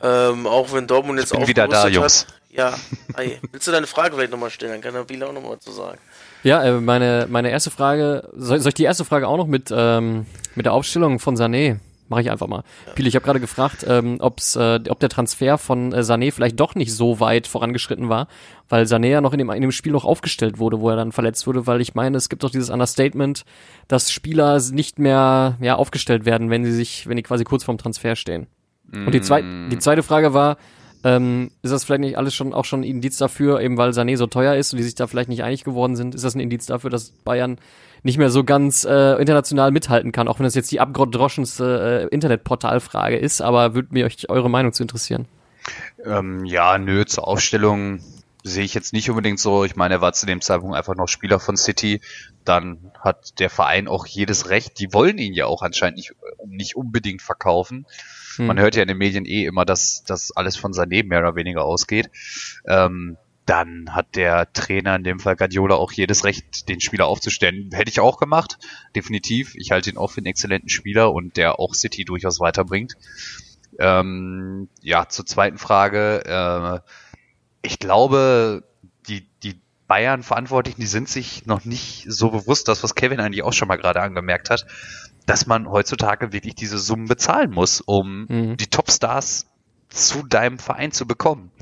Ähm, 0.00 0.46
auch 0.46 0.72
wenn 0.72 0.86
Dortmund 0.86 1.18
jetzt 1.18 1.32
bin 1.32 1.46
wieder 1.46 1.66
da, 1.66 1.88
Jungs. 1.88 2.26
Hat. 2.26 2.34
Ja, 2.50 2.78
hi. 3.16 3.38
Willst 3.50 3.66
du 3.66 3.72
deine 3.72 3.86
Frage 3.86 4.14
vielleicht 4.14 4.30
nochmal 4.30 4.50
stellen? 4.50 4.72
Dann 4.72 4.80
kann 4.80 4.94
der 4.94 5.04
Biel 5.04 5.22
auch 5.22 5.32
nochmal 5.32 5.58
zu 5.58 5.72
sagen. 5.72 5.98
Ja, 6.42 6.62
äh, 6.62 6.80
meine 6.80 7.26
meine 7.28 7.50
erste 7.50 7.70
Frage, 7.70 8.28
soll, 8.34 8.60
soll 8.60 8.68
ich 8.68 8.74
die 8.74 8.84
erste 8.84 9.04
Frage 9.04 9.28
auch 9.28 9.36
noch 9.36 9.46
mit 9.46 9.72
ähm, 9.74 10.26
mit 10.54 10.66
der 10.66 10.72
Aufstellung 10.72 11.18
von 11.18 11.36
Sané 11.36 11.78
Mache 12.08 12.22
ich 12.22 12.30
einfach 12.30 12.46
mal. 12.46 12.64
Pili, 12.94 13.08
ich 13.08 13.14
habe 13.14 13.24
gerade 13.24 13.40
gefragt, 13.40 13.84
ähm, 13.86 14.16
ob's, 14.20 14.56
äh, 14.56 14.80
ob 14.88 14.98
der 14.98 15.10
Transfer 15.10 15.58
von 15.58 15.92
äh, 15.92 16.00
Sané 16.00 16.32
vielleicht 16.32 16.58
doch 16.58 16.74
nicht 16.74 16.92
so 16.94 17.20
weit 17.20 17.46
vorangeschritten 17.46 18.08
war, 18.08 18.28
weil 18.70 18.84
Sané 18.84 19.08
ja 19.08 19.20
noch 19.20 19.34
in 19.34 19.38
dem, 19.38 19.50
in 19.50 19.60
dem 19.60 19.72
Spiel 19.72 19.92
noch 19.92 20.06
aufgestellt 20.06 20.58
wurde, 20.58 20.80
wo 20.80 20.88
er 20.88 20.96
dann 20.96 21.12
verletzt 21.12 21.46
wurde, 21.46 21.66
weil 21.66 21.82
ich 21.82 21.94
meine, 21.94 22.16
es 22.16 22.30
gibt 22.30 22.44
doch 22.44 22.50
dieses 22.50 22.70
Understatement, 22.70 23.44
dass 23.88 24.10
Spieler 24.10 24.58
nicht 24.70 24.98
mehr 24.98 25.58
ja, 25.60 25.76
aufgestellt 25.76 26.24
werden, 26.24 26.48
wenn 26.48 26.64
sie 26.64 26.72
sich, 26.72 27.06
wenn 27.06 27.16
die 27.16 27.22
quasi 27.22 27.44
kurz 27.44 27.64
vorm 27.64 27.76
Transfer 27.76 28.16
stehen. 28.16 28.46
Und 28.90 29.12
die, 29.12 29.20
zweit, 29.20 29.44
die 29.70 29.78
zweite 29.78 30.02
Frage 30.02 30.32
war, 30.32 30.56
ähm, 31.04 31.50
ist 31.62 31.70
das 31.70 31.84
vielleicht 31.84 32.00
nicht 32.00 32.18
alles 32.18 32.34
schon 32.34 32.52
auch 32.52 32.64
schon 32.64 32.80
ein 32.80 32.84
Indiz 32.84 33.18
dafür, 33.18 33.60
eben 33.60 33.76
weil 33.76 33.90
Sané 33.90 34.16
so 34.16 34.26
teuer 34.26 34.54
ist 34.54 34.72
und 34.72 34.78
die 34.78 34.82
sich 34.82 34.94
da 34.94 35.06
vielleicht 35.06 35.28
nicht 35.28 35.42
einig 35.42 35.64
geworden 35.64 35.96
sind, 35.96 36.14
ist 36.14 36.24
das 36.24 36.34
ein 36.34 36.40
Indiz 36.40 36.66
dafür, 36.66 36.90
dass 36.90 37.10
Bayern 37.10 37.58
nicht 38.02 38.18
mehr 38.18 38.30
so 38.30 38.44
ganz 38.44 38.84
äh, 38.84 39.20
international 39.20 39.70
mithalten 39.70 40.12
kann, 40.12 40.28
auch 40.28 40.38
wenn 40.38 40.44
das 40.44 40.54
jetzt 40.54 40.70
die 40.70 40.80
abgedroschenste 40.80 42.08
äh, 42.10 42.14
Internetportalfrage 42.14 43.16
ist, 43.16 43.40
aber 43.40 43.74
würde 43.74 43.88
mir 43.92 44.06
euch 44.06 44.28
eure 44.28 44.50
Meinung 44.50 44.72
zu 44.72 44.82
interessieren. 44.82 45.26
Ähm, 46.04 46.44
ja, 46.44 46.78
nö, 46.78 47.04
zur 47.04 47.26
Aufstellung 47.26 48.00
sehe 48.44 48.64
ich 48.64 48.74
jetzt 48.74 48.92
nicht 48.92 49.10
unbedingt 49.10 49.40
so. 49.40 49.64
Ich 49.64 49.76
meine, 49.76 49.94
er 49.94 50.00
war 50.00 50.12
zu 50.12 50.26
dem 50.26 50.40
Zeitpunkt 50.40 50.76
einfach 50.76 50.94
noch 50.94 51.08
Spieler 51.08 51.40
von 51.40 51.56
City. 51.56 52.00
Dann 52.44 52.92
hat 53.00 53.38
der 53.40 53.50
Verein 53.50 53.88
auch 53.88 54.06
jedes 54.06 54.48
Recht. 54.48 54.78
Die 54.78 54.92
wollen 54.92 55.18
ihn 55.18 55.34
ja 55.34 55.46
auch 55.46 55.62
anscheinend 55.62 55.96
nicht, 55.96 56.14
nicht 56.46 56.76
unbedingt 56.76 57.20
verkaufen. 57.20 57.86
Hm. 58.38 58.46
Man 58.46 58.58
hört 58.58 58.76
ja 58.76 58.82
in 58.82 58.88
den 58.88 58.98
Medien 58.98 59.26
eh 59.26 59.44
immer, 59.44 59.64
dass 59.64 60.04
das 60.04 60.32
alles 60.34 60.56
von 60.56 60.72
Sané 60.72 61.04
mehr 61.04 61.20
oder 61.20 61.36
weniger 61.36 61.64
ausgeht. 61.64 62.10
Ähm, 62.66 63.16
dann 63.48 63.94
hat 63.94 64.14
der 64.14 64.52
Trainer, 64.52 64.96
in 64.96 65.04
dem 65.04 65.20
Fall 65.20 65.34
Guardiola, 65.34 65.76
auch 65.76 65.92
jedes 65.92 66.24
Recht, 66.24 66.68
den 66.68 66.80
Spieler 66.80 67.06
aufzustellen. 67.06 67.70
Hätte 67.72 67.90
ich 67.90 68.00
auch 68.00 68.18
gemacht, 68.18 68.58
definitiv. 68.94 69.54
Ich 69.54 69.70
halte 69.70 69.88
ihn 69.88 69.96
auch 69.96 70.10
für 70.10 70.18
einen 70.18 70.26
exzellenten 70.26 70.68
Spieler 70.68 71.12
und 71.12 71.38
der 71.38 71.58
auch 71.58 71.74
City 71.74 72.04
durchaus 72.04 72.40
weiterbringt. 72.40 72.94
Ähm, 73.78 74.68
ja, 74.82 75.08
zur 75.08 75.24
zweiten 75.24 75.56
Frage. 75.56 76.24
Äh, 76.26 76.80
ich 77.62 77.78
glaube, 77.78 78.64
die, 79.08 79.26
die 79.42 79.58
Bayern-Verantwortlichen, 79.86 80.82
die 80.82 80.86
sind 80.86 81.08
sich 81.08 81.46
noch 81.46 81.64
nicht 81.64 82.04
so 82.06 82.30
bewusst, 82.30 82.68
das, 82.68 82.82
was 82.82 82.94
Kevin 82.94 83.20
eigentlich 83.20 83.42
auch 83.42 83.54
schon 83.54 83.68
mal 83.68 83.76
gerade 83.76 84.02
angemerkt 84.02 84.50
hat, 84.50 84.66
dass 85.28 85.46
man 85.46 85.68
heutzutage 85.70 86.32
wirklich 86.32 86.54
diese 86.54 86.78
Summen 86.78 87.06
bezahlen 87.06 87.50
muss, 87.50 87.80
um 87.82 88.26
Mhm. 88.28 88.56
die 88.56 88.66
Topstars 88.68 89.46
zu 89.90 90.26
deinem 90.26 90.58
Verein 90.58 90.90
zu 90.90 91.06
bekommen. 91.06 91.52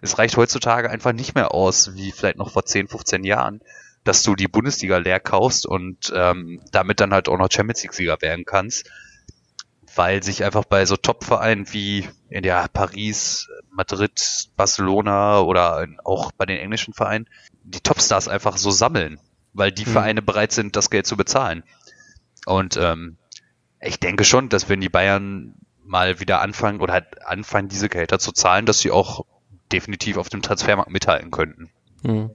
Es 0.00 0.18
reicht 0.18 0.36
heutzutage 0.36 0.88
einfach 0.88 1.12
nicht 1.12 1.34
mehr 1.34 1.52
aus, 1.52 1.94
wie 1.96 2.12
vielleicht 2.12 2.38
noch 2.38 2.52
vor 2.52 2.64
10, 2.64 2.86
15 2.86 3.24
Jahren, 3.24 3.60
dass 4.04 4.22
du 4.22 4.36
die 4.36 4.46
Bundesliga 4.46 4.98
leer 4.98 5.18
kaufst 5.18 5.66
und 5.66 6.12
ähm, 6.14 6.60
damit 6.70 7.00
dann 7.00 7.12
halt 7.12 7.28
auch 7.28 7.36
noch 7.38 7.50
Champions 7.50 7.82
League-Sieger 7.82 8.18
werden 8.22 8.44
kannst, 8.46 8.88
weil 9.96 10.22
sich 10.22 10.44
einfach 10.44 10.64
bei 10.64 10.86
so 10.86 10.96
Top-Vereinen 10.96 11.72
wie 11.72 12.08
in 12.30 12.44
der 12.44 12.68
Paris, 12.72 13.48
Madrid, 13.70 14.48
Barcelona 14.56 15.40
oder 15.40 15.86
auch 16.04 16.30
bei 16.30 16.46
den 16.46 16.58
englischen 16.58 16.94
Vereinen 16.94 17.26
die 17.64 17.80
Topstars 17.80 18.28
einfach 18.28 18.56
so 18.56 18.70
sammeln, 18.70 19.18
weil 19.52 19.72
die 19.72 19.86
Mhm. 19.86 19.90
Vereine 19.90 20.22
bereit 20.22 20.52
sind, 20.52 20.76
das 20.76 20.90
Geld 20.90 21.06
zu 21.06 21.16
bezahlen. 21.16 21.64
Und 22.48 22.78
ähm, 22.78 23.18
ich 23.80 24.00
denke 24.00 24.24
schon, 24.24 24.48
dass 24.48 24.68
wenn 24.70 24.80
die 24.80 24.88
Bayern 24.88 25.54
mal 25.84 26.18
wieder 26.18 26.40
anfangen 26.40 26.80
oder 26.80 26.94
halt 26.94 27.26
anfangen, 27.26 27.68
diese 27.68 27.90
Gehälter 27.90 28.18
zu 28.18 28.32
zahlen, 28.32 28.64
dass 28.64 28.80
sie 28.80 28.90
auch 28.90 29.26
definitiv 29.70 30.16
auf 30.16 30.30
dem 30.30 30.40
Transfermarkt 30.40 30.90
mithalten 30.90 31.30
könnten. 31.30 31.70
Mhm. 32.02 32.30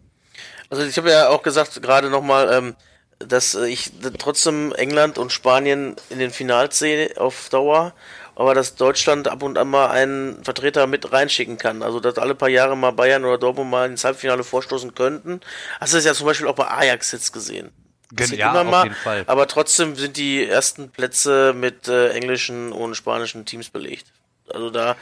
Also 0.69 0.83
ich 0.83 0.97
habe 0.97 1.09
ja 1.09 1.29
auch 1.29 1.41
gesagt, 1.41 1.81
gerade 1.81 2.11
nochmal, 2.11 2.51
ähm, 2.53 2.75
dass 3.17 3.55
ich 3.55 3.91
trotzdem 4.19 4.71
England 4.73 5.17
und 5.17 5.31
Spanien 5.31 5.95
in 6.11 6.19
den 6.19 6.29
Finals 6.29 6.77
sehe 6.77 7.17
auf 7.17 7.49
Dauer, 7.49 7.93
aber 8.35 8.53
dass 8.53 8.75
Deutschland 8.75 9.27
ab 9.27 9.41
und 9.41 9.57
an 9.57 9.67
mal 9.67 9.87
einen 9.87 10.43
Vertreter 10.43 10.85
mit 10.85 11.11
reinschicken 11.11 11.57
kann. 11.57 11.81
Also 11.81 11.99
dass 11.99 12.19
alle 12.19 12.35
paar 12.35 12.49
Jahre 12.49 12.77
mal 12.77 12.91
Bayern 12.91 13.25
oder 13.25 13.39
Dortmund 13.39 13.71
mal 13.71 13.89
ins 13.89 14.03
Halbfinale 14.03 14.43
vorstoßen 14.43 14.93
könnten. 14.93 15.41
Hast 15.79 15.93
du 15.93 15.97
das 15.97 16.05
ja 16.05 16.13
zum 16.13 16.27
Beispiel 16.27 16.47
auch 16.47 16.55
bei 16.55 16.67
Ajax 16.67 17.11
jetzt 17.11 17.33
gesehen. 17.33 17.71
Gen- 18.15 18.33
ja, 18.35 18.51
immer 18.51 18.61
auf 18.61 18.71
mal, 18.71 18.83
jeden 18.83 18.95
Fall. 18.95 19.23
Aber 19.27 19.47
trotzdem 19.47 19.95
sind 19.95 20.17
die 20.17 20.45
ersten 20.45 20.89
Plätze 20.89 21.53
mit 21.53 21.87
äh, 21.87 22.09
englischen 22.09 22.71
und 22.71 22.95
spanischen 22.95 23.45
Teams 23.45 23.69
belegt. 23.69 24.07
Also 24.51 24.69
da, 24.69 24.95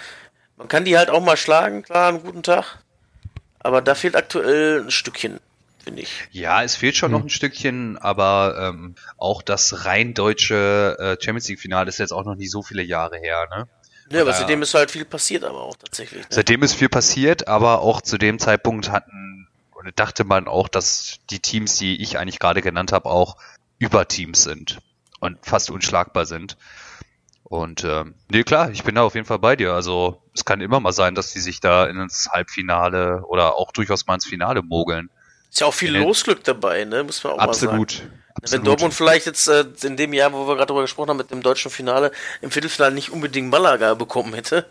man 0.57 0.67
kann 0.67 0.85
die 0.85 0.97
halt 0.97 1.09
auch 1.09 1.21
mal 1.21 1.37
schlagen, 1.37 1.83
klar, 1.83 2.09
einen 2.09 2.23
guten 2.23 2.43
Tag. 2.43 2.79
Aber 3.59 3.81
da 3.81 3.95
fehlt 3.95 4.15
aktuell 4.15 4.81
ein 4.81 4.91
Stückchen, 4.91 5.39
finde 5.83 6.01
ich. 6.01 6.27
Ja, 6.31 6.63
es 6.63 6.75
fehlt 6.75 6.95
schon 6.95 7.11
noch 7.11 7.21
ein 7.21 7.29
Stückchen, 7.29 7.97
aber 7.97 8.55
ähm, 8.73 8.95
auch 9.17 9.41
das 9.41 9.85
rein 9.85 10.13
deutsche 10.13 10.97
äh, 10.99 11.23
Champions 11.23 11.47
League 11.47 11.59
Finale 11.59 11.89
ist 11.89 11.99
jetzt 11.99 12.13
auch 12.13 12.25
noch 12.25 12.35
nicht 12.35 12.51
so 12.51 12.63
viele 12.63 12.81
Jahre 12.81 13.17
her. 13.17 13.47
Ne? 13.51 13.67
Ja, 14.11 14.21
aber 14.21 14.33
seitdem 14.33 14.61
ist 14.61 14.73
halt 14.73 14.91
viel 14.91 15.05
passiert, 15.05 15.43
aber 15.43 15.61
auch 15.61 15.75
tatsächlich. 15.75 16.21
Ne? 16.21 16.27
Seitdem 16.29 16.63
ist 16.63 16.73
viel 16.73 16.89
passiert, 16.89 17.47
aber 17.47 17.81
auch 17.81 18.01
zu 18.01 18.17
dem 18.17 18.39
Zeitpunkt 18.39 18.89
hatten 18.91 19.47
oder 19.81 19.91
dachte 19.91 20.23
man 20.23 20.47
auch, 20.47 20.67
dass 20.67 21.19
die 21.31 21.39
Teams, 21.39 21.77
die 21.77 22.01
ich 22.01 22.19
eigentlich 22.19 22.39
gerade 22.39 22.61
genannt 22.61 22.91
habe, 22.91 23.09
auch 23.09 23.37
Überteams 23.79 24.43
sind 24.43 24.79
und 25.19 25.43
fast 25.43 25.71
unschlagbar 25.71 26.25
sind. 26.25 26.55
Und 27.43 27.83
ähm, 27.83 28.13
nee, 28.29 28.43
klar, 28.43 28.69
ich 28.69 28.83
bin 28.83 28.95
da 28.95 29.01
auf 29.01 29.15
jeden 29.15 29.25
Fall 29.25 29.39
bei 29.39 29.55
dir. 29.55 29.73
Also 29.73 30.21
es 30.33 30.45
kann 30.45 30.61
immer 30.61 30.79
mal 30.79 30.93
sein, 30.93 31.15
dass 31.15 31.33
die 31.33 31.39
sich 31.39 31.59
da 31.59 31.85
ins 31.85 32.29
Halbfinale 32.31 33.23
oder 33.25 33.55
auch 33.55 33.71
durchaus 33.71 34.05
mal 34.05 34.13
ins 34.13 34.25
Finale 34.25 34.61
mogeln. 34.61 35.09
Ist 35.49 35.59
ja 35.59 35.67
auch 35.67 35.73
viel. 35.73 35.97
Losglück 35.97 36.43
dabei, 36.43 36.85
ne? 36.85 37.03
Muss 37.03 37.23
man 37.23 37.33
auch 37.33 37.37
mal 37.37 37.53
sagen. 37.53 37.85
Absolut. 38.35 38.51
Wenn. 38.51 38.63
Dortmund 38.65 38.93
vielleicht 38.93 39.25
jetzt 39.25 39.47
äh, 39.47 39.65
in 39.83 39.97
dem 39.97 40.13
Jahr, 40.13 40.31
wo 40.33 40.47
wir 40.47 40.55
gerade 40.55 40.67
drüber 40.67 40.81
gesprochen 40.81 41.09
haben, 41.09 41.17
mit 41.17 41.31
dem 41.31 41.41
deutschen 41.41 41.71
Finale 41.71 42.11
im 42.41 42.51
Viertelfinale 42.51 42.93
nicht 42.93 43.11
unbedingt 43.11 43.49
Malaga 43.49 43.93
bekommen 43.93 44.33
hätte, 44.33 44.65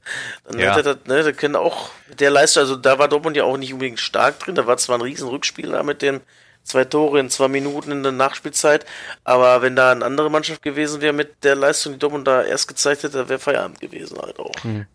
dann 0.44 0.58
Ja. 0.58 0.76
hätte 0.76 0.82
das, 0.82 1.06
ne, 1.06 1.22
da 1.22 1.32
können 1.32 1.56
auch 1.56 1.90
mit 2.08 2.20
der 2.20 2.30
Leistung, 2.30 2.62
also 2.62 2.76
da 2.76 2.98
war 2.98 3.08
Dortmund 3.08 3.36
ja 3.36 3.44
auch 3.44 3.56
nicht 3.56 3.72
unbedingt 3.72 4.00
stark 4.00 4.38
drin, 4.40 4.54
da 4.54 4.66
war 4.66 4.76
zwar 4.76 4.98
ein 4.98 5.02
riesen 5.02 5.28
Rückspiel 5.28 5.70
da 5.70 5.82
mit 5.82 6.02
den 6.02 6.20
zwei 6.62 6.84
Tore 6.84 7.18
in 7.20 7.30
zwei 7.30 7.48
Minuten 7.48 7.90
in 7.90 8.02
der 8.02 8.12
Nachspielzeit, 8.12 8.84
aber 9.24 9.62
wenn 9.62 9.76
da 9.76 9.92
eine 9.92 10.04
andere 10.04 10.30
Mannschaft 10.30 10.62
gewesen 10.62 11.00
wäre 11.00 11.12
mit 11.12 11.42
der 11.42 11.56
Leistung, 11.56 11.94
die 11.94 11.98
Dortmund 11.98 12.26
da 12.28 12.42
erst 12.42 12.68
gezeigt 12.68 13.02
hätte, 13.02 13.28
wäre 13.28 13.38
Feierabend 13.38 13.80
gewesen 13.80 14.18
halt 14.20 14.38
auch. 14.38 14.52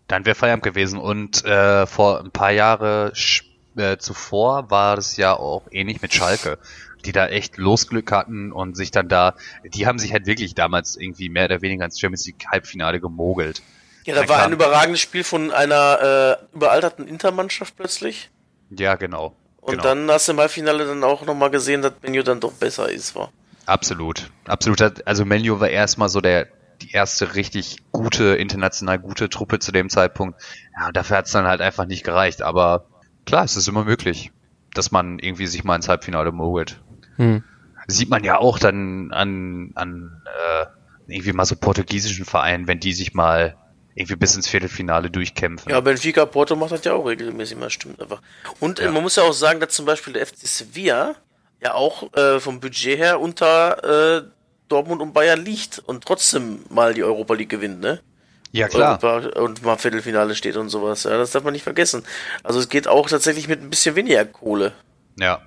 Dann 0.07 0.25
wäre 0.25 0.35
Feierabend 0.35 0.63
gewesen. 0.63 0.99
Und 0.99 1.43
äh, 1.43 1.87
vor 1.87 2.19
ein 2.21 2.31
paar 2.31 2.51
Jahre 2.51 3.11
äh, 3.75 3.97
zuvor 3.97 4.69
war 4.69 4.95
das 4.95 5.17
ja 5.17 5.33
auch 5.35 5.63
ähnlich 5.71 6.01
mit 6.01 6.13
Schalke, 6.13 6.59
die 7.05 7.11
da 7.11 7.27
echt 7.27 7.57
Losglück 7.57 8.11
hatten 8.11 8.51
und 8.51 8.75
sich 8.75 8.91
dann 8.91 9.07
da, 9.07 9.35
die 9.63 9.87
haben 9.87 9.99
sich 9.99 10.13
halt 10.13 10.25
wirklich 10.25 10.55
damals 10.55 10.95
irgendwie 10.97 11.29
mehr 11.29 11.45
oder 11.45 11.61
weniger 11.61 11.85
ins 11.85 11.99
Champions 11.99 12.25
League 12.25 12.45
Halbfinale 12.51 12.99
gemogelt. 12.99 13.61
Ja, 14.05 14.15
da 14.15 14.21
Na 14.21 14.29
war 14.29 14.43
ein 14.45 14.53
überragendes 14.53 15.01
Spiel 15.01 15.23
von 15.23 15.51
einer 15.51 16.39
äh, 16.41 16.55
überalterten 16.55 17.07
Intermannschaft 17.07 17.75
plötzlich. 17.75 18.29
Ja, 18.69 18.95
genau. 18.95 19.35
Und 19.61 19.71
genau. 19.71 19.83
dann 19.83 20.11
hast 20.11 20.27
du 20.27 20.33
im 20.33 20.39
Halbfinale 20.39 20.85
dann 20.85 21.03
auch 21.03 21.25
nochmal 21.25 21.49
gesehen, 21.49 21.81
dass 21.81 21.93
Benio 21.93 22.21
dann 22.21 22.39
doch 22.39 22.53
besser 22.53 22.89
ist, 22.89 23.15
war. 23.15 23.31
Absolut. 23.65 24.29
Absolut. 24.45 25.07
Also 25.07 25.25
Menu 25.25 25.59
war 25.59 25.69
erstmal 25.69 26.09
so 26.09 26.21
der 26.21 26.47
die 26.81 26.91
erste 26.91 27.35
richtig 27.35 27.77
gute, 27.91 28.35
international 28.35 28.99
gute 28.99 29.29
Truppe 29.29 29.59
zu 29.59 29.71
dem 29.71 29.89
Zeitpunkt. 29.89 30.39
Ja, 30.77 30.87
und 30.87 30.97
dafür 30.97 31.17
hat 31.17 31.25
es 31.25 31.31
dann 31.31 31.45
halt 31.45 31.61
einfach 31.61 31.85
nicht 31.85 32.03
gereicht. 32.03 32.41
Aber 32.41 32.85
klar, 33.25 33.43
es 33.43 33.55
ist 33.55 33.67
immer 33.67 33.85
möglich, 33.85 34.31
dass 34.73 34.91
man 34.91 35.19
irgendwie 35.19 35.47
sich 35.47 35.63
mal 35.63 35.75
ins 35.75 35.89
Halbfinale 35.89 36.31
mogelt. 36.31 36.81
Hm. 37.17 37.43
Sieht 37.87 38.09
man 38.09 38.23
ja 38.23 38.37
auch 38.39 38.57
dann 38.59 39.11
an, 39.11 39.71
an 39.75 40.21
äh, 40.25 40.65
irgendwie 41.07 41.33
mal 41.33 41.45
so 41.45 41.55
portugiesischen 41.55 42.25
Vereinen, 42.25 42.67
wenn 42.67 42.79
die 42.79 42.93
sich 42.93 43.13
mal 43.13 43.55
irgendwie 43.93 44.15
bis 44.15 44.35
ins 44.35 44.47
Viertelfinale 44.47 45.09
durchkämpfen. 45.09 45.71
Ja, 45.71 45.79
Benfica 45.79 46.25
Porto 46.25 46.55
macht 46.55 46.71
das 46.71 46.83
ja 46.83 46.93
auch 46.93 47.05
regelmäßig, 47.05 47.57
mal 47.57 47.69
stimmt 47.69 48.01
einfach. 48.01 48.21
Und 48.59 48.79
äh, 48.79 48.85
Ja. 48.85 48.91
man 48.91 49.03
muss 49.03 49.15
ja 49.15 49.23
auch 49.23 49.33
sagen, 49.33 49.59
dass 49.59 49.73
zum 49.73 49.85
Beispiel 49.85 50.13
der 50.13 50.25
FC 50.25 50.39
Sevilla 50.47 51.15
ja 51.61 51.73
auch 51.75 52.11
äh, 52.13 52.39
vom 52.39 52.59
Budget 52.59 52.97
her 52.97 53.21
unter 53.21 54.17
äh, 54.17 54.23
Dortmund 54.67 55.01
und 55.01 55.13
Bayern 55.13 55.45
liegt 55.45 55.79
und 55.79 56.03
trotzdem 56.03 56.59
mal 56.69 56.93
die 56.93 57.03
Europa 57.03 57.35
League 57.35 57.49
gewinnt, 57.49 57.79
ne? 57.79 58.01
Ja, 58.51 58.67
klar. 58.67 58.99
Und, 59.03 59.35
und 59.35 59.63
mal 59.63 59.77
Viertelfinale 59.77 60.33
steht 60.33 60.55
und 60.57 60.69
sowas. 60.69 61.03
Ja, 61.03 61.17
das 61.17 61.31
darf 61.31 61.43
man 61.43 61.53
nicht 61.53 61.63
vergessen. 61.63 62.03
Also 62.43 62.59
es 62.59 62.69
geht 62.69 62.87
auch 62.87 63.09
tatsächlich 63.09 63.47
mit 63.47 63.61
ein 63.61 63.69
bisschen 63.69 63.95
weniger 63.95 64.25
Kohle. 64.25 64.73
Ja, 65.19 65.41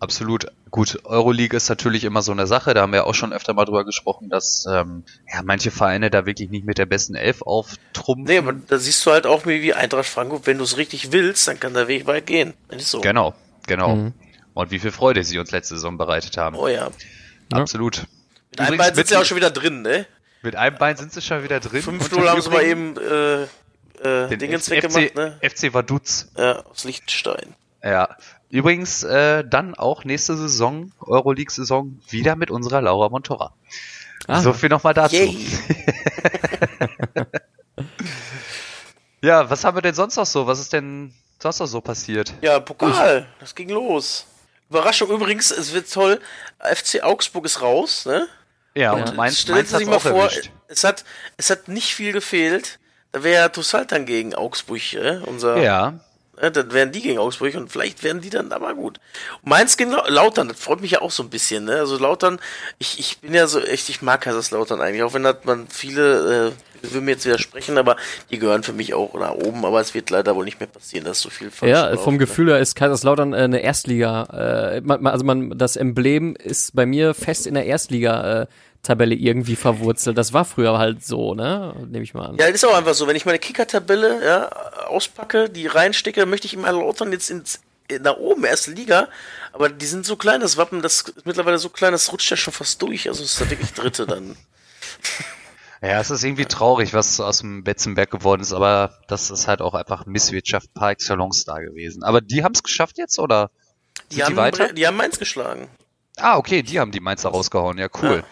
absolut. 0.00 0.46
Gut, 0.70 1.00
Euroleague 1.04 1.56
ist 1.56 1.68
natürlich 1.68 2.04
immer 2.04 2.22
so 2.22 2.32
eine 2.32 2.46
Sache, 2.46 2.74
da 2.74 2.82
haben 2.82 2.92
wir 2.92 3.06
auch 3.06 3.14
schon 3.14 3.32
öfter 3.32 3.54
mal 3.54 3.64
drüber 3.64 3.84
gesprochen, 3.84 4.28
dass 4.28 4.66
ähm, 4.70 5.04
ja, 5.32 5.42
manche 5.44 5.70
Vereine 5.70 6.10
da 6.10 6.26
wirklich 6.26 6.50
nicht 6.50 6.64
mit 6.64 6.78
der 6.78 6.86
besten 6.86 7.14
Elf 7.14 7.42
auftrumpfen. 7.42 8.24
Nee, 8.24 8.38
aber 8.38 8.52
da 8.52 8.78
siehst 8.78 9.04
du 9.06 9.10
halt 9.10 9.26
auch 9.26 9.46
wie 9.46 9.74
Eintracht 9.74 10.06
Frankfurt, 10.06 10.46
wenn 10.46 10.58
du 10.58 10.64
es 10.64 10.76
richtig 10.76 11.12
willst, 11.12 11.46
dann 11.48 11.58
kann 11.58 11.74
der 11.74 11.88
Weg 11.88 12.06
weit 12.06 12.26
gehen. 12.26 12.54
Ist 12.68 12.90
so. 12.90 13.00
Genau, 13.00 13.34
genau. 13.66 13.96
Mhm. 13.96 14.14
Und 14.54 14.70
wie 14.70 14.78
viel 14.78 14.90
Freude 14.92 15.24
sie 15.24 15.38
uns 15.38 15.50
letzte 15.50 15.74
Saison 15.74 15.96
bereitet 15.96 16.36
haben. 16.36 16.56
Oh 16.56 16.68
ja. 16.68 16.90
Ja. 17.52 17.58
Absolut. 17.58 18.06
Mit 18.50 18.60
einem 18.60 18.78
Bein 18.78 18.94
sind 18.94 19.08
sie 19.08 19.16
auch 19.16 19.24
schon 19.24 19.36
wieder 19.36 19.50
drin, 19.50 19.82
ne? 19.82 20.06
Mit 20.42 20.56
einem 20.56 20.76
Bein 20.78 20.96
sind 20.96 21.12
sie 21.12 21.22
schon 21.22 21.42
wieder 21.42 21.60
drin. 21.60 21.82
5-0 21.82 22.28
haben 22.28 22.40
sie 22.40 22.50
mal 22.50 22.64
eben 22.64 22.96
äh, 22.96 23.42
äh, 24.02 24.36
Dingens 24.36 24.66
FC, 24.66 24.70
weggemacht, 24.70 25.14
ne? 25.14 25.38
FC 25.42 25.72
Vaduz. 25.74 26.28
Ja, 26.36 26.64
aus 26.66 26.84
Liechtenstein. 26.84 27.54
Ja. 27.82 28.16
Übrigens 28.50 29.02
äh, 29.04 29.44
dann 29.48 29.74
auch 29.74 30.04
nächste 30.04 30.36
Saison, 30.36 30.92
Euroleague-Saison, 31.00 32.00
wieder 32.08 32.34
mit 32.36 32.50
unserer 32.50 32.82
Laura 32.82 33.08
Montora. 33.08 33.54
Ah. 34.26 34.40
So 34.40 34.52
viel 34.52 34.68
nochmal 34.68 34.92
dazu. 34.94 35.14
Yay! 35.16 35.46
Ja, 39.22 39.50
was 39.50 39.64
haben 39.64 39.76
wir 39.76 39.82
denn 39.82 39.94
sonst 39.94 40.16
noch 40.16 40.24
so? 40.26 40.46
Was 40.46 40.60
ist 40.60 40.72
denn 40.72 41.12
sonst 41.38 41.58
noch 41.60 41.66
so 41.66 41.80
passiert? 41.80 42.32
Ja, 42.40 42.58
Pokal, 42.58 43.26
das 43.38 43.54
ging 43.54 43.68
los. 43.68 44.26
Überraschung 44.70 45.10
übrigens, 45.10 45.50
es 45.50 45.74
wird 45.74 45.92
toll. 45.92 46.20
FC 46.58 47.02
Augsburg 47.02 47.44
ist 47.44 47.60
raus, 47.60 48.06
ne? 48.06 48.28
Ja, 48.74 48.96
Ja. 48.96 49.04
und 49.04 49.16
Mainz, 49.16 49.40
Stellen 49.40 49.56
Mainz 49.58 49.70
Sie 49.70 49.76
sich 49.78 49.86
mal 49.86 49.98
vor, 49.98 50.22
erwischt. 50.24 50.50
es 50.68 50.84
hat, 50.84 51.04
es 51.36 51.50
hat 51.50 51.68
nicht 51.68 51.94
viel 51.94 52.12
gefehlt. 52.12 52.78
Da 53.12 53.22
wäre 53.22 53.50
Tussaltan 53.52 54.06
gegen 54.06 54.34
Augsburg, 54.34 54.94
äh, 54.94 55.18
unser, 55.26 55.58
Ja, 55.58 56.00
äh, 56.40 56.50
dann 56.50 56.72
wären 56.72 56.92
die 56.92 57.02
gegen 57.02 57.18
Augsburg 57.18 57.54
und 57.54 57.70
vielleicht 57.70 58.02
werden 58.02 58.20
die 58.20 58.30
dann 58.30 58.52
aber 58.52 58.74
gut. 58.74 58.98
Und 59.42 59.50
Mainz 59.50 59.76
gegen 59.76 59.92
Lau- 59.92 60.08
Lautern, 60.08 60.48
das 60.48 60.58
freut 60.60 60.80
mich 60.80 60.92
ja 60.92 61.02
auch 61.02 61.10
so 61.10 61.22
ein 61.22 61.30
bisschen, 61.30 61.64
ne? 61.64 61.76
Also 61.76 61.98
Lautern, 61.98 62.40
ich, 62.78 62.98
ich 62.98 63.18
bin 63.18 63.34
ja 63.34 63.46
so 63.46 63.60
echt, 63.60 63.88
ich 63.88 64.02
mag 64.02 64.20
Kaiserslautern 64.22 64.80
eigentlich, 64.80 65.02
auch 65.02 65.14
wenn 65.14 65.22
das 65.22 65.36
man 65.44 65.68
viele, 65.68 66.52
äh, 66.82 66.92
will 66.92 67.02
mir 67.02 67.10
jetzt 67.12 67.26
widersprechen, 67.26 67.76
aber 67.76 67.96
die 68.30 68.38
gehören 68.38 68.62
für 68.62 68.72
mich 68.72 68.94
auch 68.94 69.12
nach 69.14 69.32
oben, 69.32 69.64
aber 69.66 69.80
es 69.80 69.92
wird 69.92 70.08
leider 70.10 70.34
wohl 70.34 70.44
nicht 70.46 70.60
mehr 70.60 70.66
passieren, 70.66 71.04
dass 71.04 71.20
so 71.20 71.28
viel 71.28 71.50
falsch 71.50 71.70
Ja, 71.72 71.94
vom 71.98 72.14
ne? 72.14 72.18
Gefühl 72.20 72.48
her 72.48 72.58
ist 72.58 72.74
Kaiserslautern 72.74 73.34
äh, 73.34 73.36
eine 73.36 73.60
Erstliga. 73.60 74.76
Äh, 74.76 74.80
man- 74.80 75.06
also 75.06 75.24
man, 75.24 75.58
das 75.58 75.76
Emblem 75.76 76.34
ist 76.36 76.74
bei 76.74 76.86
mir 76.86 77.12
fest 77.14 77.46
in 77.46 77.54
der 77.54 77.66
Erstliga. 77.66 78.42
Äh, 78.42 78.46
Tabelle 78.82 79.14
irgendwie 79.14 79.56
verwurzelt. 79.56 80.16
Das 80.16 80.32
war 80.32 80.44
früher 80.44 80.78
halt 80.78 81.04
so, 81.04 81.34
ne? 81.34 81.74
Nehme 81.90 82.02
ich 82.02 82.14
mal 82.14 82.26
an. 82.26 82.36
Ja, 82.36 82.46
das 82.46 82.56
ist 82.56 82.64
auch 82.64 82.74
einfach 82.74 82.94
so. 82.94 83.06
Wenn 83.06 83.16
ich 83.16 83.26
meine 83.26 83.38
Kicker-Tabelle 83.38 84.24
ja, 84.24 84.48
auspacke, 84.86 85.50
die 85.50 85.66
reinstecke, 85.66 86.24
möchte 86.26 86.46
ich 86.46 86.54
immer 86.54 86.72
Lautern 86.72 87.12
jetzt 87.12 87.30
ins, 87.30 87.60
nach 88.00 88.16
oben, 88.16 88.44
erste 88.44 88.70
Liga. 88.70 89.08
Aber 89.52 89.68
die 89.68 89.86
sind 89.86 90.06
so 90.06 90.16
klein, 90.16 90.40
das 90.40 90.56
Wappen, 90.56 90.80
das 90.80 91.02
ist 91.02 91.26
mittlerweile 91.26 91.58
so 91.58 91.68
klein, 91.68 91.92
das 91.92 92.10
rutscht 92.12 92.30
ja 92.30 92.36
schon 92.36 92.54
fast 92.54 92.80
durch. 92.80 93.08
Also 93.08 93.22
es 93.22 93.34
ist 93.34 93.40
ja 93.40 93.50
wirklich 93.50 93.72
Dritte 93.74 94.06
dann. 94.06 94.36
ja, 95.82 96.00
es 96.00 96.10
ist 96.10 96.24
irgendwie 96.24 96.46
traurig, 96.46 96.94
was 96.94 97.20
aus 97.20 97.38
dem 97.38 97.64
Betzenberg 97.64 98.10
geworden 98.10 98.40
ist, 98.40 98.52
aber 98.52 98.98
das 99.08 99.30
ist 99.30 99.46
halt 99.46 99.60
auch 99.60 99.74
einfach 99.74 100.06
Misswirtschaft 100.06 100.72
par 100.72 100.90
excellence 100.90 101.44
da 101.44 101.58
gewesen. 101.58 102.02
Aber 102.02 102.20
die 102.22 102.44
haben 102.44 102.54
es 102.54 102.62
geschafft 102.62 102.96
jetzt, 102.96 103.18
oder? 103.18 103.50
Die 104.12 104.24
haben, 104.24 104.32
die 104.32 104.36
weiter? 104.36 104.72
Die 104.72 104.86
haben 104.86 104.96
Mainz 104.96 105.18
geschlagen. 105.18 105.68
Ah, 106.16 106.36
okay, 106.36 106.62
die 106.62 106.80
haben 106.80 106.92
die 106.92 107.00
Mainzer 107.00 107.30
rausgehauen, 107.30 107.78
ja, 107.78 107.88
cool. 108.02 108.24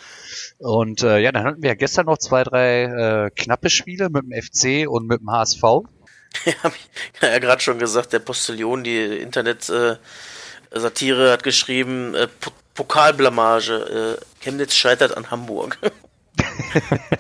Und 0.58 1.02
äh, 1.02 1.18
ja, 1.18 1.32
dann 1.32 1.44
hatten 1.44 1.62
wir 1.62 1.70
ja 1.70 1.74
gestern 1.74 2.06
noch 2.06 2.18
zwei, 2.18 2.44
drei 2.44 2.82
äh, 2.84 3.30
knappe 3.30 3.70
Spiele 3.70 4.10
mit 4.10 4.22
dem 4.24 4.32
FC 4.42 4.86
und 4.88 5.06
mit 5.06 5.20
dem 5.20 5.30
HSV. 5.30 5.62
Ja, 6.44 6.52
hab 6.62 6.74
ich 6.74 6.90
ja 7.22 7.38
gerade 7.38 7.62
schon 7.62 7.78
gesagt, 7.78 8.12
der 8.12 8.18
Postillon, 8.18 8.84
die 8.84 8.98
Internet-Satire 9.16 11.32
hat 11.32 11.42
geschrieben, 11.42 12.14
äh, 12.14 12.28
Po- 12.28 12.50
Pokalblamage, 12.74 14.18
äh, 14.20 14.44
Chemnitz 14.44 14.74
scheitert 14.74 15.16
an 15.16 15.30
Hamburg. 15.30 15.78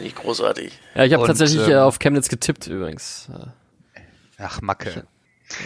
Nicht 0.00 0.16
großartig. 0.16 0.72
Ja, 0.94 1.04
ich 1.04 1.12
habe 1.12 1.26
tatsächlich 1.26 1.66
ähm, 1.66 1.72
äh, 1.72 1.76
auf 1.78 1.98
Chemnitz 1.98 2.28
getippt 2.28 2.66
übrigens. 2.66 3.28
Äh, 3.32 3.46
Ach, 4.38 4.60
Macke. 4.62 5.06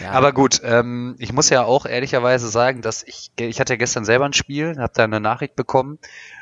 Ja. 0.01 0.11
Aber 0.11 0.33
gut, 0.33 0.61
ähm, 0.63 1.15
ich 1.19 1.33
muss 1.33 1.49
ja 1.49 1.63
auch 1.63 1.85
ehrlicherweise 1.85 2.49
sagen, 2.49 2.81
dass 2.81 3.03
ich, 3.03 3.31
ich 3.37 3.59
hatte 3.59 3.73
ja 3.73 3.77
gestern 3.77 4.05
selber 4.05 4.25
ein 4.25 4.33
Spiel, 4.33 4.77
habe 4.77 4.93
da 4.95 5.03
eine 5.03 5.19
Nachricht 5.19 5.55
bekommen 5.55 5.99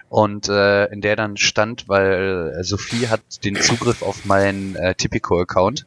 und 0.10 0.50
äh, 0.50 0.86
in 0.86 1.02
der 1.02 1.16
dann 1.16 1.38
stand, 1.38 1.88
weil 1.88 2.54
äh, 2.58 2.64
Sophie 2.64 3.08
hat 3.08 3.44
den 3.44 3.56
Zugriff 3.56 4.02
auf 4.02 4.26
meinen 4.26 4.76
äh, 4.76 4.96
Tipico-Account 4.96 5.86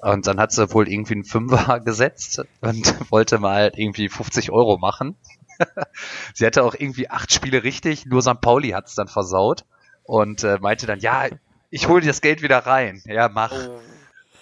und 0.00 0.26
dann 0.26 0.40
hat 0.40 0.52
sie 0.52 0.72
wohl 0.72 0.88
irgendwie 0.88 1.14
einen 1.14 1.24
Fünfer 1.24 1.80
gesetzt 1.84 2.42
und 2.60 2.94
wollte 3.10 3.38
mal 3.38 3.72
irgendwie 3.74 4.08
50 4.08 4.50
Euro 4.50 4.78
machen. 4.78 5.16
sie 6.34 6.46
hatte 6.46 6.64
auch 6.64 6.74
irgendwie 6.74 7.10
acht 7.10 7.32
Spiele 7.32 7.64
richtig, 7.64 8.06
nur 8.06 8.22
St. 8.22 8.40
Pauli 8.40 8.70
hat's 8.70 8.94
dann 8.94 9.08
versaut 9.08 9.64
und 10.04 10.42
äh, 10.42 10.58
meinte 10.60 10.86
dann, 10.86 11.00
ja, 11.00 11.26
ich 11.70 11.88
hole 11.88 12.00
dir 12.00 12.08
das 12.08 12.20
Geld 12.20 12.42
wieder 12.42 12.58
rein. 12.58 13.02
Ja, 13.04 13.28
mach. 13.28 13.52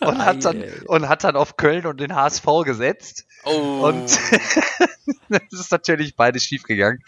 Und 0.01 0.19
hat, 0.25 0.45
dann, 0.45 0.65
und 0.87 1.09
hat 1.09 1.25
dann 1.25 1.37
auf 1.37 1.57
Köln 1.57 1.87
und 1.87 1.99
den 2.01 2.15
HSV 2.15 2.47
gesetzt. 2.65 3.27
Oh. 3.45 3.87
Und 3.87 4.05
das 5.29 5.43
ist 5.61 5.73
natürlich 5.73 6.17
beides 6.17 6.45
schief 6.45 6.63
gegangen. 6.63 7.03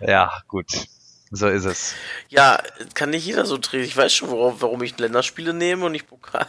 Ja, 0.00 0.30
gut. 0.48 0.66
So 1.30 1.48
ist 1.48 1.64
es. 1.64 1.94
Ja, 2.28 2.62
kann 2.94 3.10
nicht 3.10 3.26
jeder 3.26 3.44
so 3.44 3.58
drehen. 3.58 3.84
Ich 3.84 3.96
weiß 3.96 4.12
schon, 4.14 4.30
worauf, 4.30 4.62
warum 4.62 4.82
ich 4.82 4.98
Länderspiele 4.98 5.52
nehme 5.52 5.84
und 5.86 5.92
nicht 5.92 6.06
Pokal. 6.08 6.46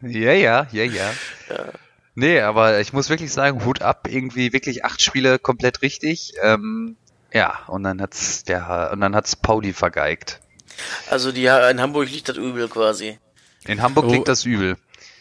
Ja, 0.00 0.32
ja, 0.32 0.66
ja, 0.70 0.84
ja. 0.84 1.10
Nee, 2.14 2.40
aber 2.40 2.80
ich 2.80 2.92
muss 2.92 3.08
wirklich 3.08 3.32
sagen, 3.32 3.64
Hut 3.64 3.82
ab, 3.82 4.06
irgendwie 4.08 4.52
wirklich 4.52 4.84
acht 4.84 5.00
Spiele 5.00 5.38
komplett 5.38 5.82
richtig. 5.82 6.34
Ähm, 6.42 6.96
ja, 7.32 7.60
und 7.66 7.82
dann 7.82 8.00
hat's 8.02 8.44
der 8.44 8.90
und 8.92 9.00
dann 9.00 9.16
hat's 9.16 9.34
Pauli 9.34 9.72
vergeigt. 9.72 10.40
Also 11.10 11.32
die 11.32 11.46
in 11.46 11.80
Hamburg 11.80 12.10
liegt 12.10 12.28
das 12.28 12.36
übel 12.36 12.68
quasi. 12.68 13.18
In 13.66 13.80
Hamburg 13.82 14.06
Oh. 14.06 14.12
liegt 14.12 14.28
das 14.28 14.44
übel. 14.44 14.76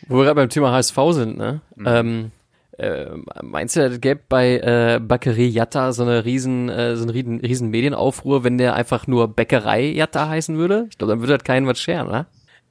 Wo 0.08 0.18
wir 0.18 0.24
gerade 0.24 0.36
beim 0.36 0.50
Thema 0.50 0.72
HSV 0.72 0.98
sind, 1.12 1.38
ne? 1.38 1.62
Ähm, 1.86 2.32
äh, 2.78 3.06
meinst 3.44 3.76
du, 3.76 3.82
es 3.86 4.02
gäbe 4.02 4.22
bei 4.28 4.58
äh, 4.58 5.00
Bäckerei 5.00 5.44
Jatta 5.44 5.94
so 5.94 6.04
eine 6.04 6.26
riesen, 6.26 6.70
äh, 6.70 6.96
so 6.96 7.04
einen 7.04 7.12
riesen, 7.12 7.40
riesen 7.40 7.70
Medienaufruhr, 7.70 8.44
wenn 8.44 8.58
der 8.58 8.74
einfach 8.76 9.06
nur 9.08 9.28
Bäckerei 9.28 9.92
Jatta 9.92 10.28
heißen 10.28 10.58
würde? 10.58 10.88
Ich 10.90 10.98
glaube, 10.98 11.14
dann 11.14 11.20
würde 11.20 11.38
das 11.38 11.44
keinen 11.44 11.68
was 11.68 11.80
scheren, 11.80 12.08
oder? 12.08 12.26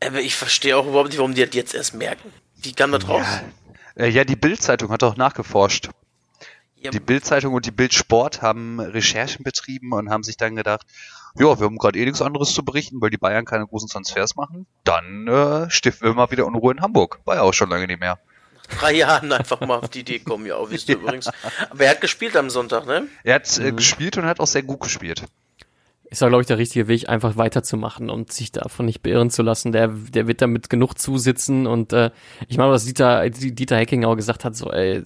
Aber 0.05 0.21
ich 0.21 0.35
verstehe 0.35 0.77
auch 0.77 0.87
überhaupt 0.87 1.11
nicht, 1.11 1.19
warum 1.19 1.35
die 1.35 1.45
das 1.45 1.55
jetzt 1.55 1.75
erst 1.75 1.95
merken. 1.95 2.33
Wie 2.57 2.73
kam 2.73 2.91
das 2.91 3.09
raus? 3.09 3.27
Äh, 3.95 4.09
ja, 4.09 4.25
die 4.25 4.37
Bild-Zeitung 4.37 4.91
hat 4.91 5.03
auch 5.03 5.17
nachgeforscht. 5.17 5.91
Ja, 6.77 6.91
Die 6.91 7.01
Bild-Zeitung 7.01 7.53
und 7.53 7.67
die 7.67 7.71
Bild-Sport 7.71 8.41
haben 8.41 8.81
Recherchen 8.81 9.45
betrieben 9.45 9.93
und 9.93 10.09
haben 10.09 10.23
sich 10.23 10.39
dann 10.39 10.57
gedacht, 10.57 10.87
ja, 11.39 11.59
wir 11.59 11.67
haben 11.67 11.79
gerade 11.79 11.99
eh 11.99 12.05
nichts 12.05 12.23
anderes 12.23 12.53
zu 12.53 12.65
berichten, 12.65 13.01
weil 13.01 13.11
die 13.11 13.19
Bayern 13.19 13.45
keine 13.45 13.67
großen 13.67 13.89
Transfers 13.89 14.37
machen. 14.37 14.67
Dann 14.85 15.29
äh, 15.29 15.71
stiften 15.71 16.09
wir 16.09 16.15
mal 16.15 16.31
wieder 16.31 16.47
Unruhe 16.47 16.73
in 16.73 16.81
Hamburg. 16.81 17.21
War 17.25 17.37
ja 17.37 17.43
auch 17.43 17.55
schon 17.55 17.71
lange 17.71 17.87
nicht 17.87 18.01
mehr. 18.01 18.19
drei 18.81 18.93
Jahren 18.95 19.33
einfach 19.33 19.61
mal 19.61 19.79
auf 19.79 19.89
die 19.89 20.01
Idee 20.01 20.21
kommen, 20.21 20.47
ja, 20.47 20.57
auch 20.57 20.71
wisst 20.71 20.89
ihr 20.89 20.97
übrigens. 21.01 21.29
Aber 21.71 21.85
er 21.85 21.91
hat 21.91 22.01
gespielt 22.01 22.37
am 22.37 22.51
Sonntag, 22.51 22.87
ne? 22.87 23.07
Er 23.25 23.37
hat 23.37 23.59
äh, 23.59 23.73
gespielt 23.73 24.17
und 24.17 24.25
hat 24.25 24.41
auch 24.41 24.47
sehr 24.47 24.63
gut 24.63 24.81
gespielt. 24.81 25.25
Ist 26.05 26.23
ja, 26.23 26.29
glaube 26.29 26.43
ich, 26.43 26.49
der 26.49 26.59
richtige 26.59 26.89
Weg, 26.89 27.09
einfach 27.09 27.37
weiterzumachen 27.37 28.11
und 28.11 28.33
sich 28.33 28.51
davon 28.51 28.87
nicht 28.87 29.01
beirren 29.01 29.31
zu 29.31 29.43
lassen. 29.43 29.71
Der, 29.71 29.89
der 29.89 30.27
wird 30.27 30.43
damit 30.43 30.69
genug 30.69 30.95
zusitzen 30.99 31.69
und 31.69 31.93
äh, 31.93 32.11
ich 32.49 32.59
meine, 32.59 32.73
was 32.73 32.85
Dieter, 32.85 33.29
Dieter 33.31 33.77
Hecking 33.77 34.05
auch 34.05 34.17
gesagt 34.17 34.45
hat, 34.45 34.57
so, 34.57 34.73
ey, 34.73 35.05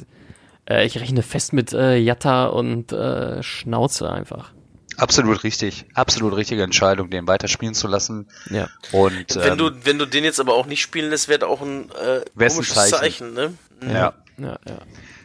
äh, 0.67 0.87
ich 0.87 0.99
rechne 0.99 1.23
fest 1.23 1.53
mit 1.53 1.75
äh, 1.75 1.97
Jatta 1.97 2.47
und 2.47 2.93
äh, 2.93 3.43
Schnauze 3.43 4.11
einfach. 4.11 4.54
Absolut 4.97 5.43
richtig. 5.45 5.85
Absolut 5.95 6.37
richtige 6.37 6.63
Entscheidung, 6.63 7.11
den 7.11 7.27
weiter 7.27 7.49
spielen 7.49 7.75
zu 7.75 7.89
lassen. 7.89 8.29
Ja. 8.51 8.69
Und 8.93 9.35
Wenn 9.37 9.53
ähm, 9.53 9.59
du, 9.59 9.71
wenn 9.85 9.99
du 9.99 10.07
den 10.07 10.25
jetzt 10.25 10.41
aber 10.41 10.55
auch 10.55 10.67
nicht 10.67 10.81
spielen 10.83 11.11
lässt, 11.11 11.29
wäre 11.29 11.47
auch 11.47 11.61
ein 11.63 11.91
äh, 11.91 12.21
ein 12.21 12.49
komisches 12.49 12.75
Zeichen. 12.75 13.35
Zeichen. 13.35 13.35
ne? 13.35 13.55
ja, 13.87 14.15
Ja, 14.39 14.59
ja. 14.69 14.79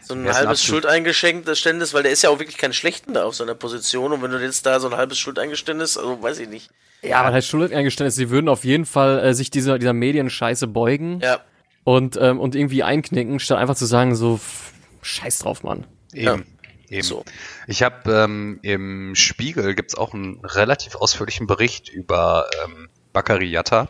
So 0.03 0.15
ein 0.15 0.21
ein 0.27 0.34
halbes 0.34 0.62
absolut- 0.62 0.84
Schuldeingeständnis, 0.84 1.93
weil 1.93 2.03
der 2.03 2.12
ist 2.12 2.23
ja 2.23 2.29
auch 2.32 2.39
wirklich 2.39 2.58
kein 2.58 2.73
Schlechten 2.73 3.13
da 3.13 3.25
auf 3.25 3.36
seiner 3.36 3.53
Position 3.55 4.12
und 4.12 4.21
wenn 4.23 4.32
du 4.32 4.41
jetzt 4.41 4.65
da 4.65 4.79
so 4.79 4.88
ein 4.89 4.97
halbes 4.97 5.19
Schuldeingeständnis, 5.19 5.97
also 5.97 6.21
weiß 6.21 6.39
ich 6.39 6.49
nicht. 6.49 6.69
Ja, 7.03 7.19
aber 7.21 7.32
halt 7.34 7.45
Schuldeingeständnis, 7.45 8.15
sie 8.15 8.29
würden 8.29 8.49
auf 8.49 8.63
jeden 8.65 8.86
Fall 8.86 9.19
äh, 9.19 9.34
sich 9.34 9.51
dieser, 9.51 9.77
dieser 9.79 9.93
Medienscheiße 9.93 10.67
beugen 10.67 11.19
Ja, 11.21 11.39
und, 11.84 12.17
ähm, 12.19 12.39
und 12.39 12.55
irgendwie 12.55 12.82
einknicken, 12.84 13.39
statt 13.39 13.58
einfach 13.60 13.75
zu 13.75 13.86
sagen, 13.86 14.15
so, 14.15 14.38
pff, 14.38 14.73
scheiß 15.03 15.39
drauf, 15.39 15.63
Mann. 15.63 15.86
eben. 16.13 16.45
Eben. 16.89 17.04
so. 17.04 17.23
Ich 17.67 17.84
habe 17.84 18.12
ähm, 18.12 18.60
im 18.62 19.15
Spiegel 19.15 19.75
gibt's 19.75 19.95
auch 19.95 20.13
einen 20.13 20.43
relativ 20.43 20.95
ausführlichen 20.95 21.47
Bericht 21.47 21.89
über 21.89 22.47
ähm, 22.63 22.89
Bakary 23.13 23.49
Yatta. 23.49 23.89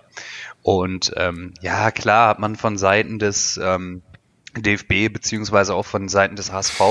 Und 0.61 1.13
ähm, 1.15 1.53
ja, 1.61 1.91
klar 1.91 2.29
hat 2.29 2.39
man 2.39 2.55
von 2.55 2.77
Seiten 2.77 3.19
des 3.19 3.59
ähm, 3.61 4.01
DFB 4.57 5.11
beziehungsweise 5.11 5.73
auch 5.73 5.85
von 5.85 6.09
Seiten 6.09 6.35
des 6.35 6.51
HSV 6.51 6.81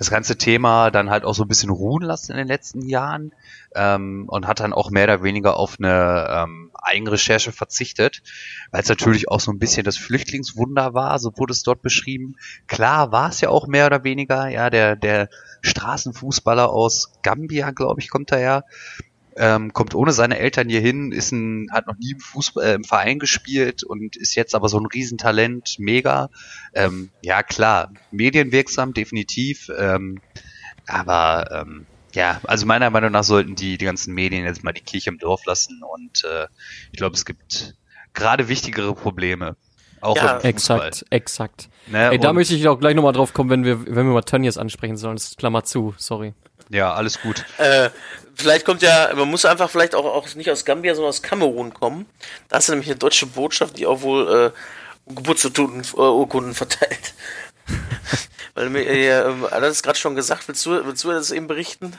das 0.00 0.08
ganze 0.08 0.36
Thema 0.36 0.90
dann 0.90 1.10
halt 1.10 1.24
auch 1.26 1.34
so 1.34 1.42
ein 1.44 1.48
bisschen 1.48 1.68
ruhen 1.68 2.02
lassen 2.02 2.32
in 2.32 2.38
den 2.38 2.48
letzten 2.48 2.88
Jahren 2.88 3.34
ähm, 3.74 4.24
und 4.28 4.46
hat 4.46 4.60
dann 4.60 4.72
auch 4.72 4.90
mehr 4.90 5.04
oder 5.04 5.22
weniger 5.22 5.58
auf 5.58 5.76
eine 5.78 6.26
ähm, 6.30 6.70
Eigenrecherche 6.72 7.52
verzichtet, 7.52 8.22
weil 8.70 8.80
es 8.80 8.88
natürlich 8.88 9.28
auch 9.28 9.40
so 9.40 9.52
ein 9.52 9.58
bisschen 9.58 9.84
das 9.84 9.98
Flüchtlingswunder 9.98 10.94
war, 10.94 11.18
so 11.18 11.32
wurde 11.36 11.52
es 11.52 11.62
dort 11.64 11.82
beschrieben. 11.82 12.36
Klar 12.66 13.12
war 13.12 13.28
es 13.28 13.42
ja 13.42 13.50
auch 13.50 13.66
mehr 13.66 13.84
oder 13.84 14.02
weniger, 14.02 14.48
ja, 14.48 14.70
der, 14.70 14.96
der 14.96 15.28
Straßenfußballer 15.60 16.70
aus 16.70 17.12
Gambia, 17.22 17.70
glaube 17.70 18.00
ich, 18.00 18.08
kommt 18.08 18.32
daher, 18.32 18.64
ähm, 19.36 19.72
kommt 19.72 19.94
ohne 19.94 20.12
seine 20.12 20.38
Eltern 20.38 20.68
hier 20.68 20.80
hin, 20.80 21.12
ist 21.12 21.32
ein, 21.32 21.68
hat 21.72 21.86
noch 21.86 21.96
nie 21.96 22.12
im, 22.12 22.20
Fußball, 22.20 22.64
äh, 22.64 22.74
im 22.74 22.84
Verein 22.84 23.18
gespielt 23.18 23.82
und 23.84 24.16
ist 24.16 24.34
jetzt 24.34 24.54
aber 24.54 24.68
so 24.68 24.78
ein 24.78 24.86
Riesentalent, 24.86 25.76
mega. 25.78 26.30
Ähm, 26.74 27.10
ja, 27.22 27.42
klar, 27.42 27.92
medienwirksam, 28.10 28.92
definitiv. 28.92 29.70
Ähm, 29.76 30.20
aber 30.86 31.64
ähm, 31.66 31.86
ja, 32.14 32.40
also 32.44 32.66
meiner 32.66 32.90
Meinung 32.90 33.12
nach 33.12 33.24
sollten 33.24 33.54
die, 33.54 33.78
die 33.78 33.84
ganzen 33.84 34.14
Medien 34.14 34.44
jetzt 34.44 34.64
mal 34.64 34.72
die 34.72 34.80
Kirche 34.80 35.10
im 35.10 35.18
Dorf 35.18 35.44
lassen 35.46 35.82
und 35.82 36.24
äh, 36.24 36.46
ich 36.92 36.98
glaube, 36.98 37.14
es 37.14 37.24
gibt 37.24 37.76
gerade 38.14 38.48
wichtigere 38.48 38.94
Probleme. 38.94 39.56
Auch 40.00 40.16
ja, 40.16 40.38
im 40.38 40.54
Fußball. 40.54 40.88
exakt, 40.88 41.04
exakt. 41.10 41.68
Ne? 41.86 42.12
Ey, 42.12 42.18
da 42.18 42.32
möchte 42.32 42.54
ich 42.54 42.66
auch 42.68 42.80
gleich 42.80 42.94
nochmal 42.94 43.12
drauf 43.12 43.34
kommen, 43.34 43.50
wenn 43.50 43.64
wir, 43.64 43.86
wenn 43.86 44.06
wir 44.06 44.14
mal 44.14 44.22
Tönnies 44.22 44.56
ansprechen 44.56 44.96
sollen. 44.96 45.16
Das 45.16 45.24
ist 45.24 45.38
Klammer 45.38 45.62
zu, 45.64 45.94
sorry. 45.98 46.34
Ja, 46.70 46.94
alles 46.94 47.20
gut. 47.20 47.44
Äh, 47.58 47.90
vielleicht 48.40 48.64
kommt 48.64 48.82
ja, 48.82 49.10
man 49.14 49.28
muss 49.28 49.44
einfach 49.44 49.70
vielleicht 49.70 49.94
auch, 49.94 50.04
auch 50.04 50.34
nicht 50.34 50.50
aus 50.50 50.64
Gambia, 50.64 50.94
sondern 50.94 51.10
aus 51.10 51.22
Kamerun 51.22 51.72
kommen. 51.74 52.06
Da 52.48 52.58
ist 52.58 52.68
nämlich 52.68 52.88
eine 52.88 52.96
deutsche 52.96 53.26
Botschaft, 53.26 53.78
die 53.78 53.86
auch 53.86 54.02
wohl 54.02 54.52
äh, 55.08 55.14
Geburtsurkunden 55.14 56.50
äh, 56.50 56.54
verteilt. 56.54 57.14
Weil 58.54 58.70
mir, 58.70 58.86
äh, 58.86 59.20
ähm, 59.20 59.46
das 59.50 59.82
gerade 59.82 59.98
schon 59.98 60.16
gesagt, 60.16 60.48
willst 60.48 60.64
du, 60.66 60.84
willst 60.84 61.04
du 61.04 61.10
das 61.10 61.30
eben 61.30 61.46
berichten? 61.46 61.92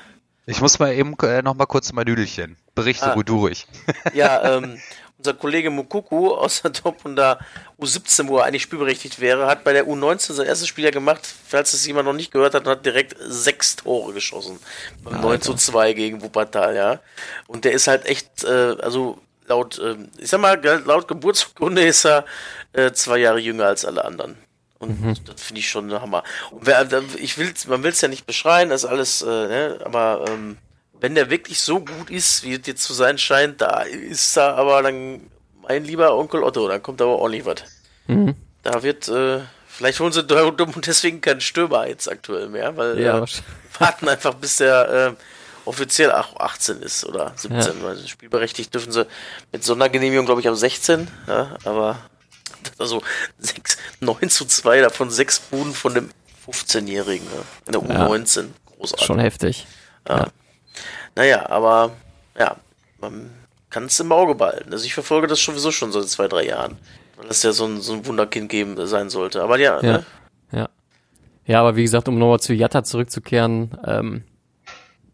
Ich 0.45 0.59
muss 0.59 0.79
mal 0.79 0.93
eben 0.93 1.15
äh, 1.21 1.41
noch 1.41 1.55
mal 1.55 1.65
kurz 1.65 1.93
mein 1.93 2.05
Düdelchen. 2.05 2.57
Berichte 2.75 3.05
Ah. 3.05 3.13
ruhig 3.13 3.25
durch. 3.25 3.67
Ja, 4.13 4.43
ähm, 4.57 4.81
unser 5.21 5.35
Kollege 5.35 5.69
Mukuku 5.69 6.33
aus 6.33 6.63
der 6.63 6.71
Dortmunder 6.71 7.39
U17, 7.79 8.27
wo 8.27 8.39
er 8.39 8.45
eigentlich 8.45 8.63
spielberechtigt 8.63 9.19
wäre, 9.19 9.45
hat 9.45 9.63
bei 9.63 9.71
der 9.71 9.85
U19 9.87 10.33
sein 10.33 10.47
erstes 10.47 10.67
Spiel 10.67 10.85
ja 10.85 10.91
gemacht, 10.91 11.21
falls 11.47 11.73
es 11.73 11.85
jemand 11.85 12.07
noch 12.07 12.13
nicht 12.13 12.31
gehört 12.31 12.55
hat, 12.55 12.65
und 12.65 12.71
hat 12.71 12.85
direkt 12.85 13.15
sechs 13.19 13.75
Tore 13.75 14.13
geschossen. 14.13 14.59
Beim 15.03 15.21
9 15.21 15.41
zu 15.41 15.53
2 15.53 15.93
gegen 15.93 16.21
Wuppertal, 16.21 16.75
ja. 16.75 16.99
Und 17.47 17.65
der 17.65 17.73
ist 17.73 17.87
halt 17.87 18.05
echt, 18.05 18.43
äh, 18.43 18.75
also 18.81 19.19
laut, 19.45 19.77
äh, 19.77 19.95
ich 20.17 20.29
sag 20.29 20.41
mal, 20.41 20.59
laut 20.85 21.07
Geburtsurkunde 21.07 21.83
ist 21.83 22.05
er 22.05 22.25
äh, 22.73 22.91
zwei 22.91 23.19
Jahre 23.19 23.39
jünger 23.39 23.65
als 23.67 23.85
alle 23.85 24.03
anderen. 24.03 24.37
Und 24.79 25.29
das 25.29 25.39
finde 25.39 25.59
ich 25.59 25.69
schon 25.69 25.91
ein 25.91 26.01
Hammer. 26.01 26.23
Und 26.49 26.65
wer, 26.65 26.87
ich 27.17 27.37
will, 27.37 27.53
man 27.67 27.83
will 27.83 27.91
es 27.91 28.01
ja 28.01 28.07
nicht 28.07 28.25
beschreien, 28.25 28.69
das 28.69 28.83
ist 28.83 28.89
alles, 28.89 29.21
äh, 29.21 29.25
ne, 29.27 29.79
aber 29.83 30.25
ähm, 30.27 30.57
wenn 31.01 31.15
der 31.15 31.29
wirklich 31.29 31.59
so 31.59 31.79
gut 31.79 32.09
ist, 32.09 32.43
wie 32.43 32.53
es 32.53 32.65
jetzt 32.65 32.83
zu 32.83 32.93
sein 32.93 33.17
scheint, 33.17 33.59
da 33.59 33.81
ist 33.81 34.37
da 34.37 34.53
aber 34.55 34.81
dann 34.83 35.21
mein 35.67 35.83
lieber 35.83 36.15
Onkel 36.15 36.43
Otto, 36.43 36.67
dann 36.67 36.81
kommt 36.81 37.01
aber 37.01 37.17
ordentlich 37.17 37.45
was. 37.45 37.63
Mhm. 38.07 38.35
Da 38.63 38.83
wird, 38.83 39.07
äh, 39.09 39.39
vielleicht 39.67 39.99
holen 39.99 40.11
sie 40.11 40.23
Dortmund 40.23 40.85
deswegen 40.85 41.19
keinen 41.19 41.41
Stürmer 41.41 41.87
jetzt 41.87 42.09
aktuell 42.09 42.47
mehr, 42.49 42.77
weil 42.77 42.99
Ja, 42.99 43.23
äh, 43.23 43.27
warten 43.79 44.07
einfach 44.07 44.35
bis 44.35 44.57
der 44.57 45.15
äh, 45.17 45.23
offiziell 45.65 46.11
auch 46.11 46.39
18 46.39 46.81
ist 46.81 47.03
oder 47.03 47.33
17, 47.35 47.81
weil 47.81 47.97
spielberechtigt 48.07 48.73
dürfen 48.73 48.91
sie 48.91 49.07
mit 49.51 49.63
Sondergenehmigung, 49.63 50.25
glaube 50.25 50.41
ich, 50.41 50.47
ab 50.47 50.55
16, 50.55 51.07
ja, 51.27 51.55
aber 51.65 51.99
also 52.77 53.01
6, 53.39 53.77
9 54.01 54.29
zu 54.29 54.45
2, 54.45 54.81
davon 54.81 55.09
sechs 55.09 55.39
Buden 55.39 55.73
von 55.73 55.95
dem 55.95 56.09
15-Jährigen, 56.47 57.25
ja, 57.25 57.41
in 57.67 57.71
der 57.89 57.95
Ja. 57.97 58.07
U19. 58.07 58.49
Großartig. 58.77 59.05
Schon 59.05 59.19
heftig. 59.19 59.67
Naja, 61.15 61.49
aber 61.49 61.91
ja, 62.37 62.55
man 62.99 63.31
kann 63.69 63.85
es 63.85 63.99
im 63.99 64.11
Auge 64.11 64.35
behalten. 64.35 64.71
Also 64.71 64.85
ich 64.85 64.93
verfolge 64.93 65.27
das 65.27 65.41
sowieso 65.43 65.71
schon 65.71 65.91
seit 65.91 66.07
zwei, 66.07 66.27
drei 66.27 66.45
Jahren. 66.45 66.77
Weil 67.17 67.27
das 67.27 67.43
ja 67.43 67.51
so 67.51 67.65
ein, 67.65 67.81
so 67.81 67.93
ein 67.93 68.05
Wunderkind 68.05 68.49
geben 68.49 68.75
sein 68.87 69.09
sollte. 69.09 69.41
Aber 69.43 69.59
ja, 69.59 69.81
Ja. 69.81 69.91
ne? 69.97 70.05
Ja. 70.51 70.69
Ja, 71.45 71.59
aber 71.59 71.75
wie 71.75 71.83
gesagt, 71.83 72.07
um 72.07 72.17
nochmal 72.17 72.39
zu 72.39 72.53
Jatta 72.53 72.83
zurückzukehren, 72.83 73.71
ähm, 73.85 74.23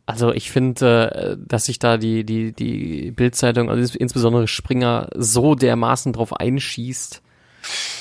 also 0.05 0.31
ich 0.31 0.51
finde, 0.51 1.11
äh, 1.11 1.37
dass 1.39 1.65
sich 1.65 1.79
da 1.79 1.97
die, 1.97 2.23
die, 2.23 2.53
die 2.53 3.11
Bildzeitung, 3.11 3.69
also 3.69 3.81
ins- 3.81 3.95
insbesondere 3.95 4.47
Springer, 4.47 5.09
so 5.15 5.55
dermaßen 5.55 6.13
drauf 6.13 6.33
einschießt, 6.33 7.21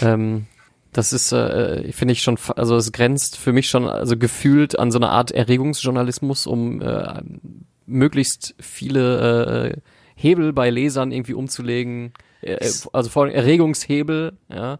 ähm, 0.02 0.46
das 0.92 1.12
ist, 1.12 1.32
äh, 1.32 1.90
finde 1.92 2.12
ich 2.12 2.22
schon, 2.22 2.38
also 2.56 2.76
es 2.76 2.92
grenzt 2.92 3.36
für 3.38 3.52
mich 3.52 3.68
schon, 3.68 3.88
also 3.88 4.16
gefühlt 4.16 4.78
an 4.78 4.90
so 4.90 4.98
eine 4.98 5.08
Art 5.10 5.30
Erregungsjournalismus, 5.30 6.46
um 6.46 6.80
äh, 6.80 7.20
möglichst 7.86 8.54
viele 8.60 9.72
äh, 9.74 9.80
Hebel 10.16 10.52
bei 10.52 10.70
Lesern 10.70 11.12
irgendwie 11.12 11.34
umzulegen, 11.34 12.12
äh, 12.42 12.56
also 12.92 13.10
vor 13.10 13.24
allem 13.24 13.34
Erregungshebel, 13.34 14.32
ja. 14.48 14.78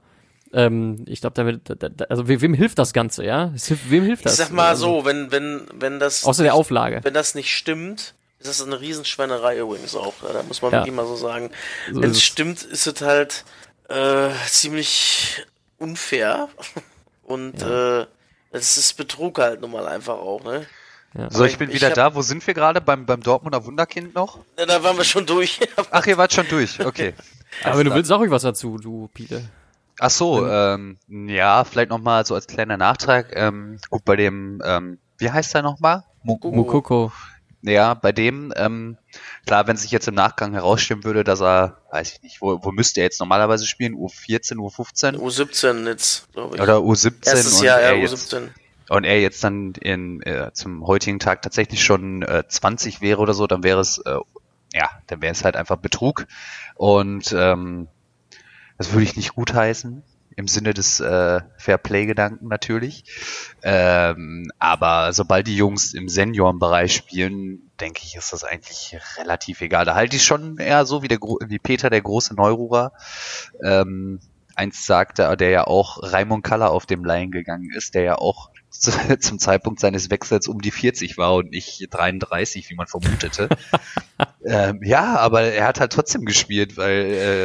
Ähm, 0.53 1.05
ich 1.09 1.21
glaube, 1.21 1.35
damit, 1.35 1.63
da, 1.69 1.75
da, 1.75 2.05
also 2.05 2.29
we- 2.29 2.41
wem 2.41 2.55
hilft 2.55 2.79
das 2.79 2.93
Ganze, 2.93 3.25
ja? 3.25 3.53
Es 3.55 3.67
hilft, 3.67 3.91
wem 3.91 4.05
hilft 4.05 4.21
Ich 4.21 4.25
das? 4.31 4.37
sag 4.37 4.53
mal 4.53 4.69
Also, 4.69 5.01
so, 5.01 5.05
wenn, 5.05 5.31
wenn, 5.33 5.67
wenn 5.75 5.99
das 5.99 6.25
Außer 6.25 6.45
der 6.45 6.55
Auflage. 6.55 7.01
wenn 7.03 7.13
das 7.15 7.35
nicht 7.35 7.55
stimmt, 7.55 8.15
ist 8.39 8.49
das 8.49 8.63
eine 8.63 8.81
Riesenschweinerei 8.81 9.59
übrigens 9.59 9.97
auch. 9.97 10.15
ne? 10.23 10.29
Da 10.33 10.43
muss 10.45 10.63
man 10.63 10.73
Ja. 10.73 10.79
wirklich 10.79 10.95
mal 10.95 11.07
so 11.07 11.17
sagen. 11.17 11.51
So 11.93 12.01
wenn 12.01 12.11
es 12.11 12.19
es. 12.19 12.23
stimmt, 12.23 12.63
ist 12.63 12.87
es 12.87 13.01
halt 13.03 13.45
äh, 13.89 14.29
ziemlich 14.47 15.45
unfair. 15.79 16.49
Und 17.25 17.61
äh, 17.63 18.07
das 18.53 18.77
ist 18.79 18.95
Betrug 18.97 19.39
halt 19.41 19.61
nun 19.61 19.73
mal 19.73 19.87
einfach 19.89 20.15
auch, 20.17 20.45
ne? 20.45 20.65
Ja. 21.17 21.31
So, 21.31 21.45
ich 21.45 21.57
bin 21.59 21.71
ich 21.71 21.77
wieder 21.77 21.89
hab- 21.89 21.95
da. 21.95 22.15
Wo 22.15 22.23
sind 22.23 22.47
wir 22.47 22.53
gerade? 22.55 22.81
Beim, 22.81 23.07
beim 23.07 23.23
Dortmunder 23.23 23.65
Wunderkind 23.65 24.15
noch? 24.15 24.41
Ja, 24.59 24.67
Da 24.67 24.83
waren 24.83 24.97
wir 24.97 25.05
schon 25.05 25.25
durch. 25.27 25.61
Ach, 25.91 26.07
ihr 26.07 26.17
wart 26.19 26.33
schon 26.33 26.47
durch. 26.49 26.85
Okay. 26.85 27.15
Aber 27.63 27.79
wenn 27.79 27.87
du 27.87 27.95
willst, 27.95 28.09
sag 28.09 28.19
ruhig 28.19 28.31
was 28.31 28.43
dazu, 28.43 28.77
du 28.79 29.09
Piele. 29.15 29.43
Ach 29.99 30.11
so, 30.11 30.47
ähm, 30.47 30.99
ja, 31.09 31.65
vielleicht 31.65 31.89
nochmal 31.89 32.27
so 32.27 32.35
als 32.35 32.47
kleiner 32.47 32.77
Nachtrag. 32.77 33.33
Ähm, 33.35 33.79
gut, 33.89 34.05
bei 34.05 34.17
dem, 34.17 34.61
ähm, 34.63 34.99
wie 35.17 35.31
heißt 35.31 35.55
er 35.55 35.63
nochmal? 35.63 36.05
Mu-. 36.23 36.39
Mukoko. 36.43 37.13
Ja, 37.63 37.95
bei 37.95 38.13
dem, 38.13 38.53
ähm, 38.57 38.99
klar, 39.47 39.67
wenn 39.67 39.77
sich 39.79 39.91
jetzt 39.91 40.07
im 40.07 40.15
Nachgang 40.15 40.53
herausstellen 40.53 41.03
würde, 41.05 41.25
dass 41.25 41.41
er, 41.41 41.79
weiß 41.91 42.13
ich 42.13 42.23
nicht, 42.23 42.43
wo, 42.43 42.63
wo 42.63 42.71
müsste 42.73 43.01
er 43.01 43.05
jetzt 43.05 43.19
normalerweise 43.21 43.65
spielen? 43.67 43.95
U14, 43.95 44.57
U15 44.57 45.17
U17 45.17 45.87
jetzt, 45.89 46.31
glaube 46.33 46.57
ich. 46.57 46.63
oder 46.63 46.77
U17 46.77 47.27
Erstes 47.27 47.59
und, 47.61 47.65
Jahr, 47.65 47.81
ja, 47.81 47.87
er 47.89 47.97
jetzt, 47.97 48.37
U17. 48.89 48.97
und 48.97 49.05
er 49.05 49.21
jetzt 49.21 49.43
dann 49.45 49.73
in, 49.75 50.23
äh, 50.23 50.53
zum 50.53 50.87
heutigen 50.87 51.19
Tag 51.19 51.43
tatsächlich 51.43 51.83
schon 51.83 52.23
äh, 52.23 52.45
20 52.47 53.01
wäre 53.01 53.21
oder 53.21 53.35
so, 53.35 53.47
dann 53.47 53.63
wäre 53.63 53.81
es, 53.81 53.99
äh, 53.99 54.19
ja, 54.73 54.91
dann 55.07 55.23
wäre 55.23 55.33
es 55.33 55.45
halt 55.45 55.57
einfach 55.57 55.77
Betrug. 55.77 56.27
Und 56.75 57.35
ähm, 57.37 57.89
das 58.79 58.93
würde 58.93 59.05
ich 59.05 59.17
nicht 59.17 59.35
gutheißen. 59.35 60.03
Im 60.39 60.49
Sinne 60.49 60.75
des 60.75 61.01
äh, 61.01 61.41
Fairplay-Gedanken 61.57 62.49
natürlich. 62.49 63.05
Ähm, 63.63 64.51
aber 64.59 65.15
sobald 65.15 65.47
die 65.47 65.57
Jungs 65.57 65.95
im 65.95 66.11
Seniorenbereich 66.11 66.95
spielen, 66.95 67.71
denke 67.81 68.03
ich, 68.05 68.17
ist 68.17 68.35
das 68.35 68.45
eigentlich 68.45 68.99
relativ 69.17 69.63
egal. 69.63 69.87
Da 69.87 69.95
halte 69.95 70.17
ich 70.17 70.25
schon 70.25 70.59
eher 70.59 70.85
so 70.85 71.03
wie, 71.03 71.09
der, 71.09 71.21
wie 71.21 71.59
Peter, 71.59 71.89
der 71.89 72.03
große 72.03 72.35
Neururer, 72.35 72.93
ähm, 73.65 74.21
einst 74.55 74.85
sagte, 74.85 75.35
der 75.39 75.51
ja 75.51 75.67
auch 75.67 76.03
Raimund 76.03 76.45
Kaller 76.45 76.71
auf 76.71 76.85
dem 76.85 77.03
Laien 77.03 77.31
gegangen 77.31 77.71
ist, 77.75 77.95
der 77.95 78.03
ja 78.03 78.15
auch 78.17 78.51
zu, 78.81 78.91
zum 79.21 79.39
Zeitpunkt 79.39 79.81
seines 79.81 80.11
Wechsels 80.11 80.49
um 80.49 80.61
die 80.61 80.71
40 80.71 81.17
war 81.19 81.35
und 81.35 81.51
nicht 81.51 81.89
33, 81.91 82.71
wie 82.71 82.75
man 82.75 82.87
vermutete. 82.87 83.49
ähm, 84.45 84.81
ja, 84.83 85.17
aber 85.17 85.43
er 85.43 85.67
hat 85.67 85.81
halt 85.81 85.93
trotzdem 85.93 86.25
gespielt, 86.25 86.77
weil 86.77 87.05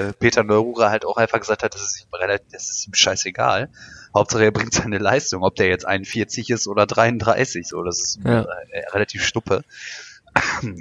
äh, 0.10 0.14
Peter 0.14 0.44
Neururer 0.44 0.90
halt 0.90 1.06
auch 1.06 1.18
einfach 1.18 1.40
gesagt 1.40 1.64
hat, 1.64 1.74
das 1.74 1.82
ist 1.82 2.02
ihm 2.02 2.14
relativ, 2.14 2.48
das 2.52 2.70
ist 2.70 2.88
ihm 2.88 2.94
scheißegal. 2.94 3.70
Hauptsache 4.14 4.44
er 4.44 4.52
bringt 4.52 4.74
seine 4.74 4.98
Leistung, 4.98 5.44
ob 5.44 5.56
der 5.56 5.68
jetzt 5.68 5.86
41 5.86 6.50
ist 6.50 6.68
oder 6.68 6.86
33, 6.86 7.68
so, 7.68 7.84
das 7.84 8.00
ist 8.00 8.20
Ja. 8.26 8.42
äh, 8.72 8.88
relativ 8.92 9.26
stuppe. 9.26 9.64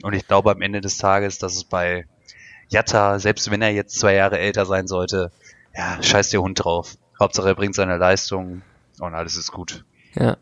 Und 0.03 0.13
ich 0.13 0.27
glaube 0.27 0.51
am 0.53 0.63
Ende 0.63 0.81
des 0.81 0.99
Tages, 0.99 1.39
dass 1.39 1.57
es 1.57 1.65
bei 1.65 2.07
Jatta, 2.69 3.19
selbst 3.19 3.51
wenn 3.51 3.63
er 3.63 3.71
jetzt 3.71 3.99
zwei 3.99 4.15
Jahre 4.15 4.39
älter 4.39 4.65
sein 4.65 4.87
sollte, 4.87 5.33
ja, 5.77 6.01
scheiß 6.03 6.31
der 6.31 6.41
Hund 6.41 6.63
drauf. 6.63 6.97
Hauptsache 7.19 7.49
er 7.49 7.55
bringt 7.55 7.75
seine 7.75 7.97
Leistung 7.97 8.63
und 9.01 9.15
alles 9.15 9.37
ist 9.37 9.51
gut. 9.53 9.85
Ja. 10.15 10.37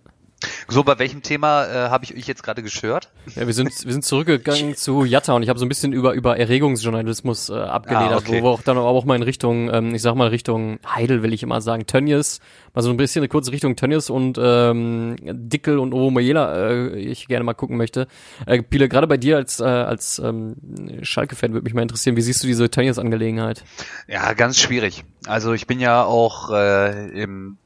So, 0.69 0.85
bei 0.85 0.97
welchem 1.01 1.23
Thema 1.23 1.65
äh, 1.67 1.89
habe 1.91 2.05
ich 2.05 2.17
euch 2.17 2.29
jetzt 2.29 2.45
gerade 2.45 2.63
gestört? 2.63 3.11
Ja, 3.35 3.49
wir 3.49 3.55
sind, 3.55 3.71
wir 3.85 3.93
sind 3.93 4.05
zurückgegangen 4.05 4.77
zu 4.77 5.05
Jatta 5.05 5.33
und 5.33 5.43
ich 5.43 5.49
habe 5.49 5.59
so 5.59 5.65
ein 5.65 5.69
bisschen 5.69 5.93
über, 5.93 6.13
über 6.13 6.39
Erregungsjournalismus 6.39 7.49
äh, 7.49 7.55
abgeledert, 7.55 8.13
Ah, 8.13 8.17
okay. 8.19 8.41
wo 8.41 8.45
wir 8.47 8.51
auch 8.51 8.63
dann 8.63 8.77
aber 8.79 8.87
auch 8.87 9.05
mal 9.05 9.17
in 9.17 9.25
Richtung, 9.25 9.69
ähm, 9.75 9.97
ich 9.97 10.03
sag 10.03 10.15
mal 10.15 10.29
Richtung 10.29 10.79
Heidel 10.87 11.25
will 11.25 11.33
ich 11.33 11.43
immer 11.43 11.61
sagen, 11.61 11.87
Tönnies, 11.87 12.39
mal 12.73 12.83
so 12.83 12.91
ein 12.91 12.97
bisschen 12.97 13.23
eine 13.23 13.29
kurze 13.29 13.51
Richtung 13.51 13.75
Tönnies 13.75 14.11
und 14.11 14.39
ähm, 14.41 15.17
Dickel 15.23 15.81
und 15.81 15.93
Ovo 15.93 16.11
Mayela 16.13 16.69
äh, 16.71 16.97
ich 17.01 17.27
gerne 17.27 17.43
mal 17.43 17.55
gucken 17.55 17.77
möchte. 17.77 18.07
Äh, 18.47 18.63
Pile, 18.63 18.89
gerade 18.89 19.09
bei 19.09 19.17
dir 19.17 19.39
als, 19.39 19.59
äh, 19.59 19.65
als 19.65 20.21
ähm, 20.21 20.55
Schalke-Fan 21.03 21.53
würde 21.53 21.65
mich 21.65 21.75
mal 21.75 21.83
interessieren, 21.83 22.17
wie 22.17 22.23
siehst 22.23 22.45
du 22.45 22.47
diese 22.47 22.71
Tönnies-Angelegenheit? 22.71 23.65
Ja, 24.07 24.35
ganz 24.35 24.61
schwierig. 24.61 25.05
Also 25.27 25.53
ich 25.53 25.67
bin 25.67 25.81
ja 25.81 26.05
auch 26.05 26.53
äh, 26.53 27.09
im 27.21 27.59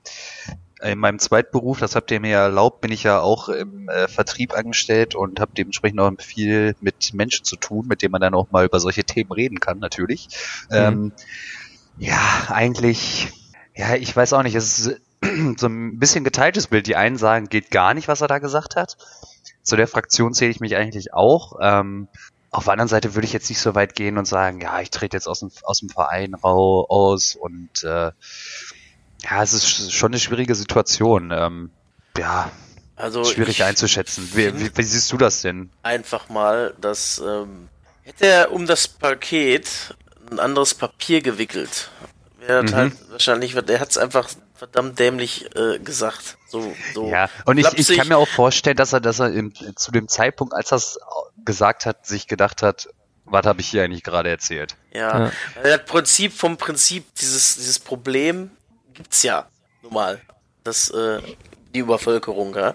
in 0.82 0.98
meinem 0.98 1.18
Zweitberuf, 1.18 1.78
das 1.78 1.94
habt 1.94 2.10
ihr 2.10 2.20
mir 2.20 2.36
erlaubt, 2.36 2.80
bin 2.80 2.92
ich 2.92 3.04
ja 3.04 3.20
auch 3.20 3.48
im 3.48 3.88
äh, 3.88 4.08
Vertrieb 4.08 4.54
angestellt 4.54 5.14
und 5.14 5.40
habe 5.40 5.52
dementsprechend 5.56 6.00
auch 6.00 6.12
viel 6.18 6.74
mit 6.80 7.14
Menschen 7.14 7.44
zu 7.44 7.56
tun, 7.56 7.86
mit 7.86 8.02
denen 8.02 8.12
man 8.12 8.20
dann 8.20 8.34
auch 8.34 8.50
mal 8.50 8.64
über 8.64 8.80
solche 8.80 9.04
Themen 9.04 9.32
reden 9.32 9.60
kann, 9.60 9.78
natürlich. 9.78 10.28
Mhm. 10.70 10.76
Ähm, 10.76 11.12
ja, 11.98 12.46
eigentlich, 12.48 13.32
ja, 13.74 13.94
ich 13.94 14.14
weiß 14.14 14.32
auch 14.32 14.42
nicht, 14.42 14.54
es 14.54 14.78
ist 14.78 15.00
so 15.58 15.68
ein 15.68 15.98
bisschen 15.98 16.24
geteiltes 16.24 16.66
Bild. 16.66 16.86
Die 16.86 16.96
einen 16.96 17.16
sagen, 17.16 17.48
geht 17.48 17.70
gar 17.70 17.94
nicht, 17.94 18.08
was 18.08 18.20
er 18.20 18.28
da 18.28 18.38
gesagt 18.38 18.76
hat. 18.76 18.96
Zu 19.62 19.76
der 19.76 19.88
Fraktion 19.88 20.34
zähle 20.34 20.50
ich 20.50 20.60
mich 20.60 20.76
eigentlich 20.76 21.14
auch. 21.14 21.58
Ähm, 21.60 22.08
auf 22.50 22.64
der 22.64 22.72
anderen 22.72 22.88
Seite 22.88 23.14
würde 23.14 23.26
ich 23.26 23.32
jetzt 23.32 23.48
nicht 23.48 23.60
so 23.60 23.74
weit 23.74 23.94
gehen 23.94 24.18
und 24.18 24.26
sagen, 24.26 24.60
ja, 24.60 24.80
ich 24.80 24.90
trete 24.90 25.16
jetzt 25.16 25.26
aus 25.26 25.40
dem, 25.40 25.50
aus 25.62 25.78
dem 25.78 25.88
Verein 25.88 26.34
raus 26.34 27.34
und 27.34 27.82
äh, 27.82 28.10
ja, 29.22 29.42
es 29.42 29.52
ist 29.52 29.92
schon 29.92 30.12
eine 30.12 30.20
schwierige 30.20 30.54
Situation. 30.54 31.30
Ähm, 31.32 31.70
ja, 32.18 32.50
also 32.96 33.24
schwierig 33.24 33.64
einzuschätzen. 33.64 34.30
Wie, 34.34 34.58
wie, 34.58 34.70
wie, 34.76 34.82
siehst 34.82 35.10
du 35.12 35.16
das 35.16 35.42
denn? 35.42 35.70
Einfach 35.82 36.28
mal, 36.28 36.74
dass 36.80 37.22
ähm, 37.24 37.68
hätte 38.02 38.26
er 38.26 38.52
um 38.52 38.66
das 38.66 38.88
Paket 38.88 39.94
ein 40.30 40.38
anderes 40.38 40.74
Papier 40.74 41.20
gewickelt, 41.20 41.90
wäre 42.38 42.62
mhm. 42.62 42.74
halt 42.74 42.92
wahrscheinlich, 43.10 43.54
der 43.54 43.80
hat 43.80 43.90
es 43.90 43.98
einfach 43.98 44.28
verdammt 44.54 44.98
dämlich 44.98 45.46
äh, 45.56 45.78
gesagt. 45.78 46.38
So, 46.46 46.74
so 46.94 47.08
ja, 47.08 47.28
und 47.46 47.58
ich, 47.58 47.66
ich 47.76 47.96
kann 47.96 48.08
mir 48.08 48.16
auch 48.16 48.28
vorstellen, 48.28 48.76
dass 48.76 48.92
er, 48.92 49.00
dass 49.00 49.18
er 49.18 49.32
im, 49.32 49.52
zu 49.76 49.90
dem 49.90 50.08
Zeitpunkt, 50.08 50.54
als 50.54 50.72
er 50.72 50.76
es 50.76 50.98
gesagt 51.44 51.86
hat, 51.86 52.06
sich 52.06 52.28
gedacht 52.28 52.62
hat, 52.62 52.88
was 53.24 53.46
habe 53.46 53.60
ich 53.60 53.68
hier 53.68 53.82
eigentlich 53.82 54.02
gerade 54.02 54.28
erzählt? 54.28 54.76
Ja, 54.92 55.24
ja. 55.24 55.32
das 55.62 55.84
Prinzip 55.86 56.32
vom 56.32 56.56
Prinzip, 56.56 57.14
dieses, 57.16 57.56
dieses 57.56 57.78
Problem 57.78 58.50
gibt's 58.92 59.22
ja 59.22 59.48
normal. 59.82 60.20
Das, 60.64 60.90
äh, 60.90 61.20
die 61.74 61.80
Übervölkerung, 61.80 62.54
ja. 62.54 62.74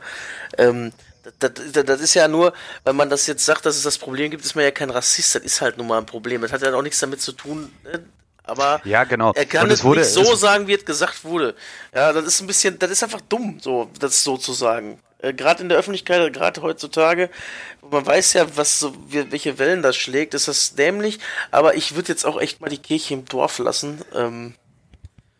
Ähm, 0.57 0.91
das, 1.39 1.51
das, 1.71 1.85
das, 1.85 2.01
ist 2.01 2.13
ja 2.13 2.27
nur, 2.27 2.53
wenn 2.83 2.95
man 2.95 3.09
das 3.09 3.27
jetzt 3.27 3.45
sagt, 3.45 3.65
dass 3.65 3.75
es 3.75 3.83
das 3.83 3.97
Problem 3.97 4.31
gibt, 4.31 4.45
ist 4.45 4.55
man 4.55 4.63
ja 4.63 4.71
kein 4.71 4.89
Rassist, 4.89 5.35
das 5.35 5.43
ist 5.43 5.61
halt 5.61 5.77
nun 5.77 5.87
mal 5.87 5.97
ein 5.97 6.05
Problem. 6.05 6.41
Das 6.41 6.51
hat 6.51 6.61
ja 6.61 6.73
auch 6.73 6.81
nichts 6.81 6.99
damit 6.99 7.21
zu 7.21 7.33
tun, 7.33 7.71
ne? 7.83 8.05
aber 8.43 8.81
ja, 8.85 9.03
genau. 9.03 9.33
er 9.33 9.45
kann 9.45 9.69
es 9.69 9.83
wurde, 9.83 10.01
nicht 10.01 10.09
so 10.09 10.35
sagen, 10.35 10.67
wie 10.67 10.73
es 10.73 10.85
gesagt 10.85 11.23
wurde. 11.25 11.55
Ja, 11.93 12.13
das 12.13 12.25
ist 12.25 12.41
ein 12.41 12.47
bisschen, 12.47 12.79
das 12.79 12.91
ist 12.91 13.03
einfach 13.03 13.21
dumm, 13.21 13.59
so 13.61 13.89
das 13.99 14.23
so 14.23 14.37
zu 14.37 14.53
sagen. 14.53 14.99
Äh, 15.19 15.33
gerade 15.33 15.63
in 15.63 15.69
der 15.69 15.77
Öffentlichkeit, 15.77 16.33
gerade 16.33 16.61
heutzutage, 16.61 17.29
man 17.89 18.05
weiß 18.05 18.33
ja, 18.33 18.45
was 18.55 18.79
so, 18.79 18.93
welche 19.09 19.59
Wellen 19.59 19.81
das 19.81 19.97
schlägt, 19.97 20.33
ist 20.33 20.47
das 20.47 20.75
dämlich, 20.75 21.19
aber 21.51 21.75
ich 21.75 21.95
würde 21.95 22.09
jetzt 22.09 22.25
auch 22.25 22.39
echt 22.39 22.61
mal 22.61 22.69
die 22.69 22.77
Kirche 22.77 23.15
im 23.15 23.25
Dorf 23.25 23.59
lassen. 23.59 24.01
Ähm, 24.13 24.55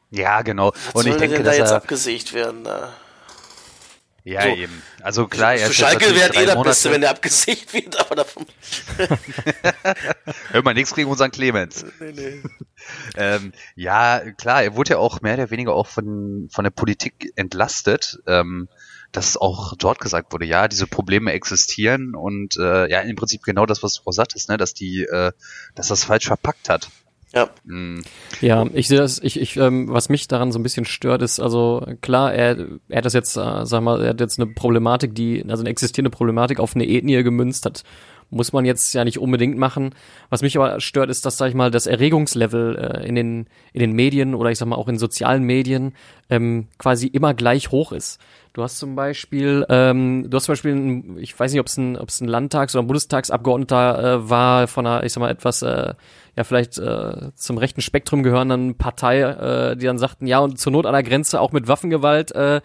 ja, 0.10 0.42
genau. 0.42 0.74
Und 0.94 1.08
ich 1.08 1.16
denke, 1.18 1.44
da 1.44 1.54
jetzt 1.54 1.72
er, 1.72 1.78
abgesägt 1.78 2.34
werden. 2.34 2.64
Da. 2.64 2.94
Ja, 4.28 4.42
so. 4.42 4.50
eben. 4.50 4.84
Also 5.02 5.28
klar, 5.28 5.56
er 5.56 5.68
Für 5.68 5.74
Schalke 5.74 6.14
wäre 6.14 6.34
eh 6.36 6.46
der 6.46 6.62
Beste, 6.62 6.92
wenn 6.92 7.00
der 7.00 7.12
abgesägt 7.12 7.74
wird, 7.74 7.98
aber 7.98 8.16
davon. 8.16 8.46
Hör 10.52 10.64
mal 10.64 10.74
nichts 10.74 10.94
gegen 10.94 11.10
unseren 11.10 11.32
Clemens. 11.32 11.86
Nee, 12.02 12.12
nee. 12.12 12.44
ähm, 13.16 13.54
ja, 13.76 14.20
klar, 14.34 14.64
er 14.64 14.76
wurde 14.76 14.92
ja 14.92 14.98
auch 14.98 15.22
mehr 15.22 15.36
oder 15.36 15.50
weniger 15.50 15.74
auch 15.74 15.88
von, 15.88 16.50
von 16.52 16.66
der 16.66 16.72
Politik 16.72 17.32
entlastet. 17.38 18.20
Ähm, 18.28 18.68
dass 19.14 19.38
auch 19.38 19.74
dort 19.78 20.00
gesagt 20.00 20.34
wurde, 20.34 20.46
ja, 20.46 20.68
diese 20.68 20.88
Probleme 20.88 21.32
existieren 21.32 22.14
und 22.14 22.58
äh, 22.58 22.90
ja, 22.90 23.00
im 23.00 23.16
Prinzip 23.16 23.42
genau 23.44 23.66
das, 23.66 23.82
was 23.82 23.94
du 23.94 24.02
auch 24.06 24.12
sagtest, 24.12 24.50
ne, 24.50 24.58
dass 24.58 24.74
die, 24.74 25.04
äh, 25.04 25.32
dass 25.76 25.88
das 25.88 26.04
falsch 26.04 26.28
verpackt 26.28 26.68
hat. 26.68 26.90
Ja. 27.38 27.50
Mhm. 27.66 28.04
Ja, 28.42 28.66
ich 28.74 28.88
sehe 28.88 28.98
das, 28.98 29.20
ich, 29.20 29.40
ich, 29.40 29.58
ähm, 29.58 29.90
was 29.90 30.10
mich 30.10 30.28
daran 30.28 30.52
so 30.52 30.58
ein 30.58 30.64
bisschen 30.64 30.86
stört, 30.86 31.22
ist, 31.22 31.40
also 31.40 31.86
klar, 32.02 32.34
er, 32.34 32.58
er 32.90 32.98
hat 32.98 33.06
das 33.06 33.14
jetzt, 33.14 33.38
äh, 33.38 33.64
sag 33.66 33.82
mal, 33.82 34.02
er 34.02 34.10
hat 34.10 34.20
jetzt 34.20 34.40
eine 34.40 34.52
Problematik, 34.52 35.14
die, 35.14 35.46
also 35.48 35.62
eine 35.62 35.70
existierende 35.70 36.10
Problematik 36.10 36.60
auf 36.60 36.76
eine 36.76 36.88
Ethnie 36.88 37.22
gemünzt 37.22 37.66
hat. 37.66 37.84
Muss 38.30 38.52
man 38.52 38.66
jetzt 38.66 38.92
ja 38.94 39.06
nicht 39.06 39.20
unbedingt 39.20 39.58
machen. 39.58 39.96
Was 40.30 40.42
mich 40.42 40.58
aber 40.58 40.82
stört, 40.82 41.10
ist, 41.10 41.26
dass, 41.26 41.38
sag 41.38 41.48
ich 41.48 41.56
mal, 41.56 41.72
das 41.72 41.88
Erregungslevel 41.88 42.76
äh, 42.76 43.08
in, 43.08 43.16
den, 43.16 43.48
in 43.72 43.80
den 43.80 43.94
Medien 43.94 44.36
oder 44.36 44.50
ich 44.50 44.58
sag 44.58 44.68
mal 44.68 44.76
auch 44.76 44.90
in 44.90 44.98
sozialen 44.98 45.44
Medien 45.44 45.94
ähm, 46.30 46.68
quasi 46.78 47.08
immer 47.08 47.34
gleich 47.34 47.72
hoch 47.72 47.94
ist. 47.94 48.20
Du 48.52 48.64
hast 48.64 48.80
zum 48.80 48.96
Beispiel, 48.96 49.66
ähm, 49.70 50.30
du 50.30 50.36
hast 50.36 50.46
zum 50.46 50.54
Beispiel, 50.54 50.74
ein, 50.74 51.18
ich 51.20 51.40
weiß 51.40 51.52
nicht, 51.52 51.62
ob 51.62 51.68
es 51.68 51.78
ein, 51.78 51.96
ob 51.96 52.10
es 52.10 52.20
ein 52.20 52.28
Landtags- 52.28 52.76
oder 52.76 52.84
ein 52.84 52.88
Bundestagsabgeordneter 52.88 54.16
äh, 54.16 54.30
war 54.30 54.68
von 54.68 54.86
einer, 54.86 55.04
ich 55.04 55.14
sag 55.14 55.22
mal, 55.22 55.30
etwas, 55.30 55.62
äh, 55.62 55.94
ja, 56.38 56.44
vielleicht 56.44 56.78
äh, 56.78 57.32
zum 57.36 57.58
rechten 57.58 57.82
Spektrum 57.82 58.22
gehörenden 58.22 58.76
Partei, 58.76 59.22
äh, 59.22 59.76
die 59.76 59.88
dann 59.88 59.98
sagten, 59.98 60.28
ja, 60.28 60.38
und 60.40 60.60
zur 60.60 60.72
Not 60.72 60.86
an 60.86 60.94
der 60.94 61.02
Grenze 61.02 61.42
auch 61.42 61.52
mit 61.52 61.68
Waffengewalt 61.68 62.32
äh, 62.34 62.62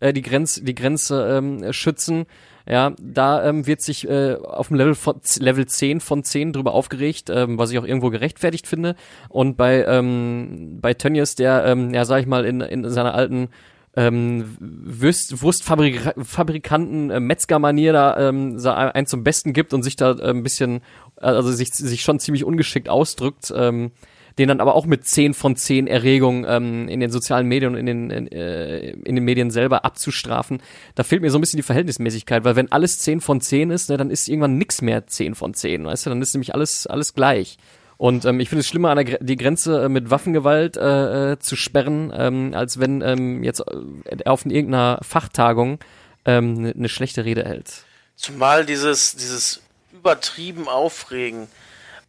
äh, 0.00 0.12
die 0.12 0.22
Grenze, 0.22 0.64
die 0.64 0.74
Grenze 0.74 1.38
ähm, 1.38 1.72
schützen. 1.72 2.26
Ja, 2.68 2.92
da 3.00 3.44
ähm, 3.44 3.66
wird 3.66 3.80
sich 3.80 4.08
äh, 4.08 4.34
auf 4.34 4.68
dem 4.68 4.76
Level 4.76 4.94
von 4.94 5.20
Level 5.38 5.66
10 5.66 6.00
von 6.00 6.24
10 6.24 6.52
drüber 6.52 6.74
aufgeregt, 6.74 7.30
ähm, 7.30 7.58
was 7.58 7.70
ich 7.70 7.78
auch 7.78 7.84
irgendwo 7.84 8.10
gerechtfertigt 8.10 8.66
finde. 8.66 8.96
Und 9.28 9.56
bei 9.56 9.84
ähm, 9.84 10.78
bei 10.80 10.94
Tönnies, 10.94 11.34
der 11.36 11.64
ähm, 11.64 11.94
ja 11.94 12.04
sag 12.04 12.20
ich 12.20 12.26
mal 12.26 12.44
in, 12.44 12.60
in 12.60 12.88
seiner 12.88 13.14
alten 13.14 13.48
ähm, 13.94 14.56
Wurst, 14.58 15.42
Wurstfabrikanten 15.42 17.10
äh, 17.10 17.20
Metzgermanier 17.20 17.92
da 17.92 18.28
ähm, 18.28 18.58
ein 18.64 19.06
zum 19.06 19.22
Besten 19.22 19.52
gibt 19.52 19.74
und 19.74 19.82
sich 19.82 19.96
da 19.96 20.12
äh, 20.12 20.30
ein 20.30 20.42
bisschen, 20.42 20.80
also 21.22 21.50
sich, 21.52 21.72
sich 21.72 22.02
schon 22.02 22.20
ziemlich 22.20 22.44
ungeschickt 22.44 22.88
ausdrückt. 22.88 23.52
Ähm, 23.56 23.92
den 24.38 24.48
dann 24.48 24.60
aber 24.60 24.74
auch 24.74 24.86
mit 24.86 25.06
10 25.06 25.34
von 25.34 25.56
10 25.56 25.86
Erregungen 25.86 26.44
ähm, 26.48 26.88
in 26.88 27.00
den 27.00 27.10
sozialen 27.10 27.46
Medien 27.46 27.72
und 27.72 27.78
in 27.78 27.86
den, 27.86 28.10
in, 28.10 28.32
äh, 28.32 28.90
in 28.90 29.14
den 29.14 29.24
Medien 29.24 29.50
selber 29.50 29.84
abzustrafen. 29.84 30.62
Da 30.94 31.02
fehlt 31.02 31.22
mir 31.22 31.30
so 31.30 31.38
ein 31.38 31.40
bisschen 31.40 31.58
die 31.58 31.62
Verhältnismäßigkeit, 31.62 32.44
weil 32.44 32.56
wenn 32.56 32.72
alles 32.72 32.98
10 33.00 33.20
von 33.20 33.40
10 33.40 33.70
ist, 33.70 33.90
ne, 33.90 33.96
dann 33.96 34.10
ist 34.10 34.28
irgendwann 34.28 34.58
nix 34.58 34.82
mehr 34.82 35.06
10 35.06 35.34
von 35.34 35.54
10, 35.54 35.84
weißt 35.84 36.06
du, 36.06 36.10
dann 36.10 36.22
ist 36.22 36.34
nämlich 36.34 36.54
alles, 36.54 36.86
alles 36.86 37.14
gleich. 37.14 37.58
Und 37.98 38.24
ähm, 38.24 38.40
ich 38.40 38.48
finde 38.48 38.60
es 38.60 38.68
schlimmer, 38.68 38.90
an 38.90 39.04
der, 39.04 39.18
die 39.20 39.36
Grenze 39.36 39.84
äh, 39.84 39.88
mit 39.88 40.10
Waffengewalt 40.10 40.76
äh, 40.76 41.32
äh, 41.32 41.38
zu 41.38 41.54
sperren, 41.54 42.12
ähm, 42.16 42.52
als 42.54 42.80
wenn 42.80 43.00
ähm, 43.00 43.44
jetzt 43.44 43.60
äh, 43.60 44.24
auf 44.24 44.44
irgendeiner 44.44 44.98
Fachtagung 45.02 45.78
ähm, 46.24 46.58
eine 46.58 46.72
ne 46.74 46.88
schlechte 46.88 47.24
Rede 47.24 47.44
hält. 47.44 47.84
Zumal 48.16 48.66
dieses, 48.66 49.14
dieses 49.16 49.62
übertrieben 50.02 50.68
Aufregen 50.68 51.48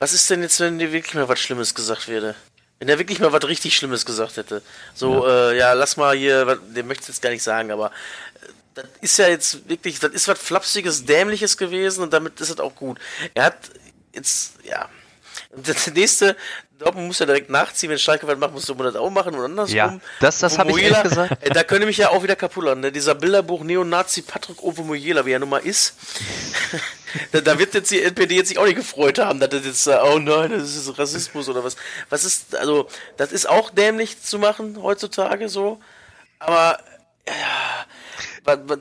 was 0.03 0.12
ist 0.12 0.29
denn 0.29 0.41
jetzt, 0.41 0.60
wenn 0.60 0.79
dir 0.79 0.91
wirklich 0.91 1.13
mal 1.13 1.29
was 1.29 1.39
Schlimmes 1.39 1.73
gesagt 1.73 2.10
werde? 2.10 2.36
Wenn 2.77 2.89
er 2.89 2.99
wirklich 2.99 3.21
mal 3.21 3.32
was 3.32 3.47
richtig 3.47 3.73
Schlimmes 3.73 4.06
gesagt 4.06 4.36
hätte. 4.36 4.62
So, 4.93 5.25
ja, 5.25 5.51
äh, 5.51 5.58
ja 5.58 5.73
lass 5.73 5.95
mal 5.95 6.13
hier, 6.13 6.60
der 6.75 6.84
möchte 6.84 7.08
jetzt 7.08 7.21
gar 7.21 7.29
nicht 7.29 7.41
sagen, 7.41 7.71
aber 7.71 7.88
äh, 7.88 8.47
das 8.73 8.86
ist 8.99 9.17
ja 9.17 9.29
jetzt 9.29 9.69
wirklich, 9.69 9.99
das 9.99 10.12
ist 10.12 10.27
was 10.27 10.39
Flapsiges, 10.39 11.06
Dämliches 11.06 11.56
gewesen 11.56 12.03
und 12.03 12.12
damit 12.12 12.41
ist 12.41 12.49
es 12.49 12.60
auch 12.60 12.75
gut. 12.75 12.99
Er 13.34 13.45
hat 13.45 13.56
jetzt, 14.13 14.56
ja. 14.65 14.89
Und 15.51 15.65
das 15.69 15.88
nächste, 15.88 16.36
Dortmund 16.83 17.07
muss 17.07 17.19
ja 17.19 17.25
direkt 17.25 17.49
nachziehen, 17.49 17.89
wenn 17.89 17.97
Schalke 17.97 18.27
was 18.27 18.37
macht, 18.37 18.53
muss 18.53 18.65
du 18.65 18.73
das 18.75 18.95
auch 18.95 19.09
machen 19.09 19.35
und 19.35 19.45
andersrum. 19.45 19.75
Ja, 19.75 19.99
das, 20.19 20.39
das 20.39 20.57
habe 20.57 20.71
ich 20.71 20.77
ehrlich 20.77 21.03
gesagt. 21.03 21.37
Ey, 21.41 21.49
da 21.51 21.63
könnte 21.63 21.85
mich 21.85 21.97
ja 21.97 22.09
auch 22.09 22.23
wieder 22.23 22.35
kaputt 22.35 22.65
lassen. 22.65 22.81
Ne? 22.81 22.91
Dieser 22.91 23.15
Bilderbuch 23.15 23.63
Neonazi 23.63 24.21
Patrick 24.21 24.61
Ovomoyela, 24.61 25.25
wie 25.25 25.31
er 25.31 25.39
nun 25.39 25.49
mal 25.49 25.59
ist. 25.59 25.95
da, 27.31 27.41
da, 27.41 27.59
wird 27.59 27.73
jetzt 27.73 27.91
die 27.91 28.01
NPD 28.01 28.35
jetzt 28.35 28.49
sich 28.49 28.57
auch 28.57 28.65
nicht 28.65 28.75
gefreut 28.75 29.19
haben, 29.19 29.39
dass 29.39 29.49
das 29.49 29.65
jetzt, 29.65 29.87
oh 29.87 30.19
nein, 30.19 30.51
das 30.51 30.75
ist 30.75 30.97
Rassismus 30.97 31.49
oder 31.49 31.63
was. 31.63 31.75
Was 32.09 32.25
ist, 32.25 32.55
also, 32.55 32.87
das 33.17 33.31
ist 33.31 33.49
auch 33.49 33.69
dämlich 33.69 34.21
zu 34.21 34.39
machen 34.39 34.81
heutzutage 34.81 35.49
so. 35.49 35.79
Aber, 36.39 36.79
ja, 37.27 37.85
was, 38.43 38.59
was, 38.65 38.79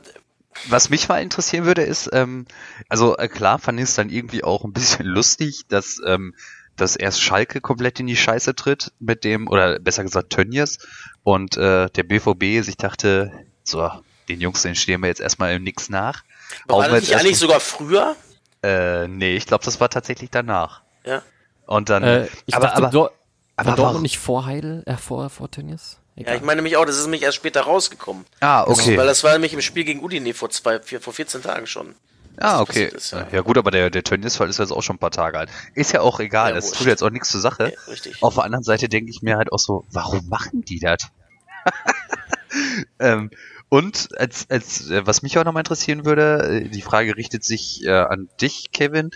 was 0.69 0.91
mich 0.91 1.09
mal 1.09 1.23
interessieren 1.23 1.65
würde, 1.65 1.83
ist, 1.83 2.11
ähm, 2.13 2.47
also 2.89 3.17
äh, 3.17 3.29
klar 3.29 3.59
fand 3.59 3.79
ich 3.79 3.85
es 3.85 3.95
dann 3.95 4.11
irgendwie 4.11 4.45
auch 4.45 4.65
ein 4.65 4.73
bisschen 4.73 5.07
lustig, 5.07 5.63
dass 5.69 6.01
ähm, 6.07 6.35
dass 6.77 6.97
erst 6.97 7.21
Schalke 7.21 7.61
komplett 7.61 8.01
in 8.01 8.07
die 8.07 8.17
Scheiße 8.17 8.55
tritt 8.55 8.93
mit 8.99 9.25
dem, 9.25 9.49
oder 9.49 9.79
besser 9.79 10.03
gesagt 10.03 10.31
Tönnies 10.31 10.79
und 11.23 11.57
äh, 11.57 11.89
der 11.91 12.03
BVB 12.03 12.65
sich 12.65 12.77
dachte, 12.77 13.33
so, 13.65 13.91
den 14.29 14.41
Jungs, 14.41 14.63
den 14.63 14.75
stehen 14.75 15.01
wir 15.03 15.09
jetzt 15.09 15.21
erstmal 15.21 15.55
im 15.55 15.63
Nix 15.63 15.89
nach. 15.89 16.23
War 16.67 16.89
das 16.89 17.03
nicht 17.03 17.17
eigentlich 17.17 17.39
sogar 17.39 17.61
früher? 17.61 18.17
Äh, 18.63 19.09
nee, 19.09 19.37
ich 19.37 19.47
glaube, 19.47 19.65
das 19.65 19.81
war 19.81 19.91
tatsächlich 19.91 20.31
danach. 20.31 20.83
Ja. 21.05 21.23
Und 21.67 21.89
dann, 21.89 22.03
äh, 22.03 22.29
ich 22.47 22.55
aber, 22.55 22.67
dachte, 22.67 22.77
aber, 22.77 22.91
Dor 22.91 23.13
aber 23.57 23.71
war 23.71 23.77
Dortmund 23.77 24.03
nicht 24.03 24.19
vor 24.19 24.47
Heidel, 24.47 24.83
äh, 24.87 24.97
vor, 24.97 25.31
vor 25.31 25.51
Tönnies? 25.51 25.99
Egal. 26.17 26.35
Ja, 26.35 26.41
ich 26.41 26.45
meine 26.45 26.57
nämlich 26.57 26.77
auch, 26.77 26.85
das 26.85 26.97
ist 26.97 27.05
nämlich 27.05 27.23
erst 27.23 27.37
später 27.37 27.63
rausgekommen. 27.63 28.27
Ah, 28.41 28.63
okay. 28.65 28.91
Das, 28.91 28.99
weil 28.99 29.07
das 29.07 29.25
war 29.25 29.33
nämlich 29.33 29.55
im 29.55 29.63
Spiel 29.63 29.85
gegen 29.85 30.03
Udine 30.03 30.35
vor 30.35 30.51
zwei, 30.51 30.79
vier, 30.81 31.01
vor 31.01 31.13
14 31.13 31.43
Tagen 31.43 31.67
schon. 31.67 31.95
Ah, 32.39 32.61
okay. 32.61 32.87
Ist, 32.87 33.13
ja. 33.13 33.27
ja. 33.31 33.41
gut, 33.43 33.59
aber 33.59 33.71
der, 33.71 33.91
der 33.91 34.03
Tönnies-Fall 34.03 34.49
ist 34.49 34.59
jetzt 34.59 34.73
auch 34.73 34.83
schon 34.83 34.97
ein 34.97 35.01
paar 35.01 35.11
Tage 35.11 35.39
alt. 35.39 35.51
Ist 35.75 35.93
ja 35.93 36.01
auch 36.01 36.21
egal, 36.21 36.57
es 36.57 36.71
ja, 36.71 36.77
tut 36.77 36.87
jetzt 36.87 37.03
auch 37.03 37.11
nichts 37.11 37.31
zur 37.31 37.41
Sache. 37.41 37.73
Ja, 37.73 37.93
richtig. 37.93 38.23
Auf 38.23 38.35
der 38.35 38.45
anderen 38.45 38.65
Seite 38.65 38.89
denke 38.89 39.11
ich 39.11 39.23
mir 39.23 39.37
halt 39.37 39.53
auch 39.53 39.59
so, 39.59 39.85
warum 39.91 40.29
machen 40.29 40.65
die 40.65 40.81
das? 40.81 41.11
ähm, 42.99 43.31
Und 43.73 44.11
als, 44.19 44.51
als 44.51 44.91
äh, 44.91 45.07
was 45.07 45.23
mich 45.23 45.39
auch 45.39 45.45
nochmal 45.45 45.63
interessieren 45.63 46.05
würde, 46.05 46.65
äh, 46.65 46.69
die 46.69 46.83
Frage 46.83 47.17
richtet 47.17 47.43
sich 47.43 47.83
äh, 47.87 47.91
an 47.91 48.29
dich, 48.39 48.71
Kevin. 48.71 49.13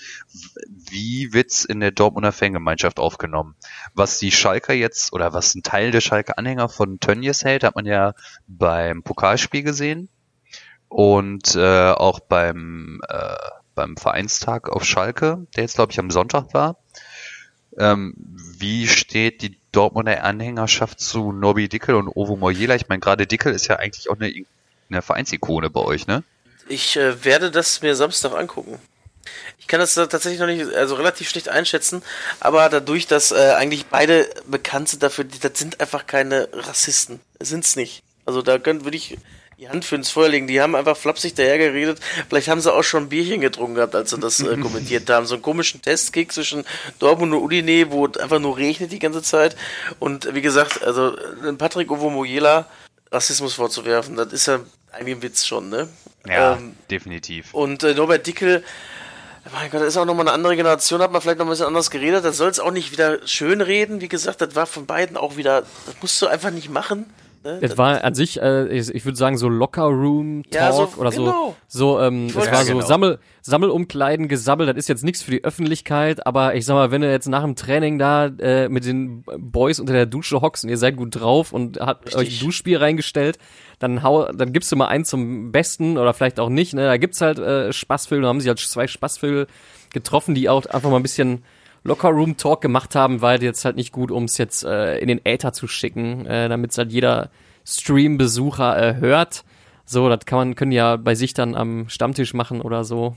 Wie 0.66 1.34
wird's 1.34 1.66
in 1.66 1.80
der 1.80 1.90
Dortmunder 1.90 2.32
Fangemeinschaft 2.32 2.98
aufgenommen? 2.98 3.54
Was 3.92 4.18
die 4.18 4.32
Schalker 4.32 4.72
jetzt 4.72 5.12
oder 5.12 5.34
was 5.34 5.54
ein 5.54 5.62
Teil 5.62 5.90
der 5.90 6.00
Schalker 6.00 6.38
Anhänger 6.38 6.70
von 6.70 7.00
Tönnies 7.00 7.44
hält, 7.44 7.64
hat 7.64 7.74
man 7.74 7.84
ja 7.84 8.14
beim 8.46 9.02
Pokalspiel 9.02 9.62
gesehen 9.62 10.08
und 10.88 11.54
äh, 11.54 11.90
auch 11.90 12.20
beim 12.20 13.00
äh, 13.08 13.36
beim 13.74 13.96
Vereinstag 13.96 14.68
auf 14.70 14.84
Schalke, 14.84 15.46
der 15.54 15.64
jetzt 15.64 15.76
glaube 15.76 15.92
ich 15.92 15.98
am 15.98 16.10
Sonntag 16.10 16.54
war. 16.54 16.76
Ähm, 17.78 18.14
wie 18.58 18.88
steht 18.88 19.42
die 19.42 19.58
Dortmunder 19.72 20.24
Anhängerschaft 20.24 20.98
zu 20.98 21.32
Nobby 21.32 21.68
Dickel 21.68 21.94
und 21.94 22.08
Ovo 22.08 22.36
Moyela? 22.36 22.74
Ich 22.74 22.88
meine, 22.88 23.00
gerade 23.00 23.26
Dickel 23.26 23.52
ist 23.52 23.66
ja 23.66 23.76
eigentlich 23.76 24.08
auch 24.08 24.18
eine, 24.18 24.32
eine 24.88 25.02
Vereinsikone 25.02 25.68
bei 25.68 25.80
euch, 25.80 26.06
ne? 26.06 26.22
Ich 26.68 26.96
äh, 26.96 27.24
werde 27.24 27.50
das 27.50 27.82
mir 27.82 27.94
Samstag 27.94 28.32
angucken. 28.32 28.80
Ich 29.58 29.66
kann 29.66 29.80
das 29.80 29.94
tatsächlich 29.94 30.38
noch 30.38 30.46
nicht, 30.46 30.72
also 30.74 30.94
relativ 30.94 31.28
schlecht 31.28 31.48
einschätzen, 31.48 32.02
aber 32.40 32.68
dadurch, 32.68 33.06
dass 33.06 33.32
äh, 33.32 33.54
eigentlich 33.56 33.86
beide 33.86 34.28
bekannt 34.46 34.88
sind 34.88 35.02
dafür, 35.02 35.24
das 35.24 35.58
sind 35.58 35.80
einfach 35.80 36.06
keine 36.06 36.48
Rassisten. 36.52 37.20
Sind's 37.40 37.76
nicht. 37.76 38.02
Also 38.24 38.42
da 38.42 38.58
können, 38.58 38.84
würde 38.84 38.96
ich 38.96 39.18
die 39.58 39.68
Hand 39.70 39.86
für 39.86 39.96
ins 39.96 40.10
Feuer 40.10 40.28
legen. 40.28 40.46
Die 40.46 40.60
haben 40.60 40.74
einfach 40.74 40.96
flapsig 40.96 41.34
daher 41.34 41.56
geredet. 41.56 41.98
Vielleicht 42.28 42.48
haben 42.48 42.60
sie 42.60 42.72
auch 42.72 42.82
schon 42.82 43.04
ein 43.04 43.08
Bierchen 43.08 43.40
getrunken 43.40 43.76
gehabt, 43.76 43.94
als 43.94 44.10
sie 44.10 44.18
das 44.18 44.40
äh, 44.40 44.56
kommentiert 44.60 45.08
haben. 45.08 45.26
So 45.26 45.34
einen 45.34 45.42
komischen 45.42 45.80
Testkick 45.80 46.32
zwischen 46.32 46.64
Dortmund 46.98 47.32
und 47.32 47.42
Udine, 47.42 47.90
wo 47.90 48.06
es 48.06 48.18
einfach 48.18 48.38
nur 48.38 48.56
regnet 48.56 48.92
die 48.92 48.98
ganze 48.98 49.22
Zeit. 49.22 49.56
Und 49.98 50.34
wie 50.34 50.42
gesagt, 50.42 50.82
also 50.82 51.16
Patrick 51.56 51.90
Ovomoyela 51.90 52.66
Rassismus 53.10 53.54
vorzuwerfen, 53.54 54.16
das 54.16 54.32
ist 54.32 54.46
ja 54.46 54.60
eigentlich 54.92 55.16
ein 55.16 55.22
Witz 55.22 55.46
schon, 55.46 55.70
ne? 55.70 55.88
Ja, 56.26 56.54
ähm, 56.54 56.74
definitiv. 56.90 57.54
Und 57.54 57.82
äh, 57.82 57.94
Norbert 57.94 58.26
Dickel, 58.26 58.64
mein 59.52 59.70
Gott, 59.70 59.80
das 59.80 59.88
ist 59.88 59.96
auch 59.96 60.04
nochmal 60.04 60.26
eine 60.26 60.34
andere 60.34 60.56
Generation, 60.56 61.00
hat 61.00 61.12
man 61.12 61.22
vielleicht 61.22 61.38
noch 61.38 61.46
ein 61.46 61.50
bisschen 61.50 61.66
anders 61.66 61.90
geredet. 61.90 62.24
Das 62.24 62.36
soll 62.36 62.50
es 62.50 62.58
auch 62.58 62.72
nicht 62.72 62.90
wieder 62.90 63.26
schön 63.26 63.60
reden. 63.60 64.00
Wie 64.00 64.08
gesagt, 64.08 64.40
das 64.40 64.54
war 64.54 64.66
von 64.66 64.86
beiden 64.86 65.16
auch 65.16 65.36
wieder, 65.36 65.62
das 65.86 65.94
musst 66.02 66.20
du 66.20 66.26
einfach 66.26 66.50
nicht 66.50 66.68
machen. 66.68 67.06
Ne? 67.46 67.58
Es 67.60 67.78
war 67.78 68.02
an 68.02 68.14
sich, 68.14 68.40
äh, 68.42 68.66
ich, 68.68 68.92
ich 68.92 69.04
würde 69.04 69.16
sagen, 69.16 69.38
so 69.38 69.48
Locker 69.48 69.84
Room 69.84 70.42
Talk 70.50 70.52
ja, 70.52 70.72
so, 70.72 70.88
oder 70.98 71.10
genau. 71.10 71.54
so. 71.68 71.96
So, 71.96 72.00
ähm, 72.00 72.26
es 72.26 72.34
war 72.34 72.64
so 72.64 72.72
genau. 72.74 72.84
Sammel, 72.84 73.18
Sammelumkleiden, 73.42 74.26
Gesabbel. 74.26 74.66
Das 74.66 74.76
ist 74.76 74.88
jetzt 74.88 75.04
nichts 75.04 75.22
für 75.22 75.30
die 75.30 75.44
Öffentlichkeit, 75.44 76.26
aber 76.26 76.56
ich 76.56 76.66
sag 76.66 76.74
mal, 76.74 76.90
wenn 76.90 77.02
du 77.02 77.10
jetzt 77.10 77.28
nach 77.28 77.42
dem 77.42 77.54
Training 77.54 77.98
da 77.98 78.26
äh, 78.26 78.68
mit 78.68 78.84
den 78.84 79.22
Boys 79.22 79.78
unter 79.78 79.92
der 79.92 80.06
Dusche 80.06 80.40
hockst 80.40 80.64
und 80.64 80.70
ihr 80.70 80.78
seid 80.78 80.96
gut 80.96 81.14
drauf 81.20 81.52
und 81.52 81.78
habt 81.78 82.06
Richtig. 82.06 82.20
euch 82.20 82.40
ein 82.40 82.44
Duschspiel 82.46 82.76
reingestellt, 82.78 83.38
dann 83.78 84.02
hau, 84.02 84.30
dann 84.32 84.52
gibst 84.52 84.72
du 84.72 84.76
mal 84.76 84.88
einen 84.88 85.04
zum 85.04 85.52
Besten 85.52 85.98
oder 85.98 86.14
vielleicht 86.14 86.40
auch 86.40 86.48
nicht. 86.48 86.74
Ne? 86.74 86.84
Da 86.84 86.96
gibt's 86.96 87.20
halt 87.20 87.38
äh, 87.38 87.72
Spaßvögel, 87.72 88.22
da 88.22 88.28
haben 88.28 88.40
sich 88.40 88.48
halt 88.48 88.58
zwei 88.58 88.88
Spaßvögel 88.88 89.46
getroffen, 89.92 90.34
die 90.34 90.48
auch 90.48 90.66
einfach 90.66 90.90
mal 90.90 90.96
ein 90.96 91.02
bisschen 91.02 91.44
Locker-Room-Talk 91.86 92.60
gemacht 92.60 92.94
haben, 92.94 93.22
weil 93.22 93.42
jetzt 93.42 93.64
halt 93.64 93.76
nicht 93.76 93.92
gut, 93.92 94.10
um 94.10 94.24
es 94.24 94.38
jetzt 94.38 94.64
äh, 94.64 94.98
in 94.98 95.08
den 95.08 95.24
Äther 95.24 95.52
zu 95.52 95.68
schicken, 95.68 96.26
äh, 96.26 96.48
damit 96.48 96.72
es 96.72 96.78
halt 96.78 96.92
jeder 96.92 97.30
Stream-Besucher 97.64 98.78
äh, 98.78 98.96
hört. 98.96 99.44
So, 99.84 100.08
das 100.08 100.26
kann 100.26 100.38
man, 100.38 100.54
können 100.54 100.72
ja 100.72 100.96
bei 100.96 101.14
sich 101.14 101.32
dann 101.34 101.54
am 101.54 101.88
Stammtisch 101.88 102.34
machen 102.34 102.60
oder 102.60 102.84
so. 102.84 103.16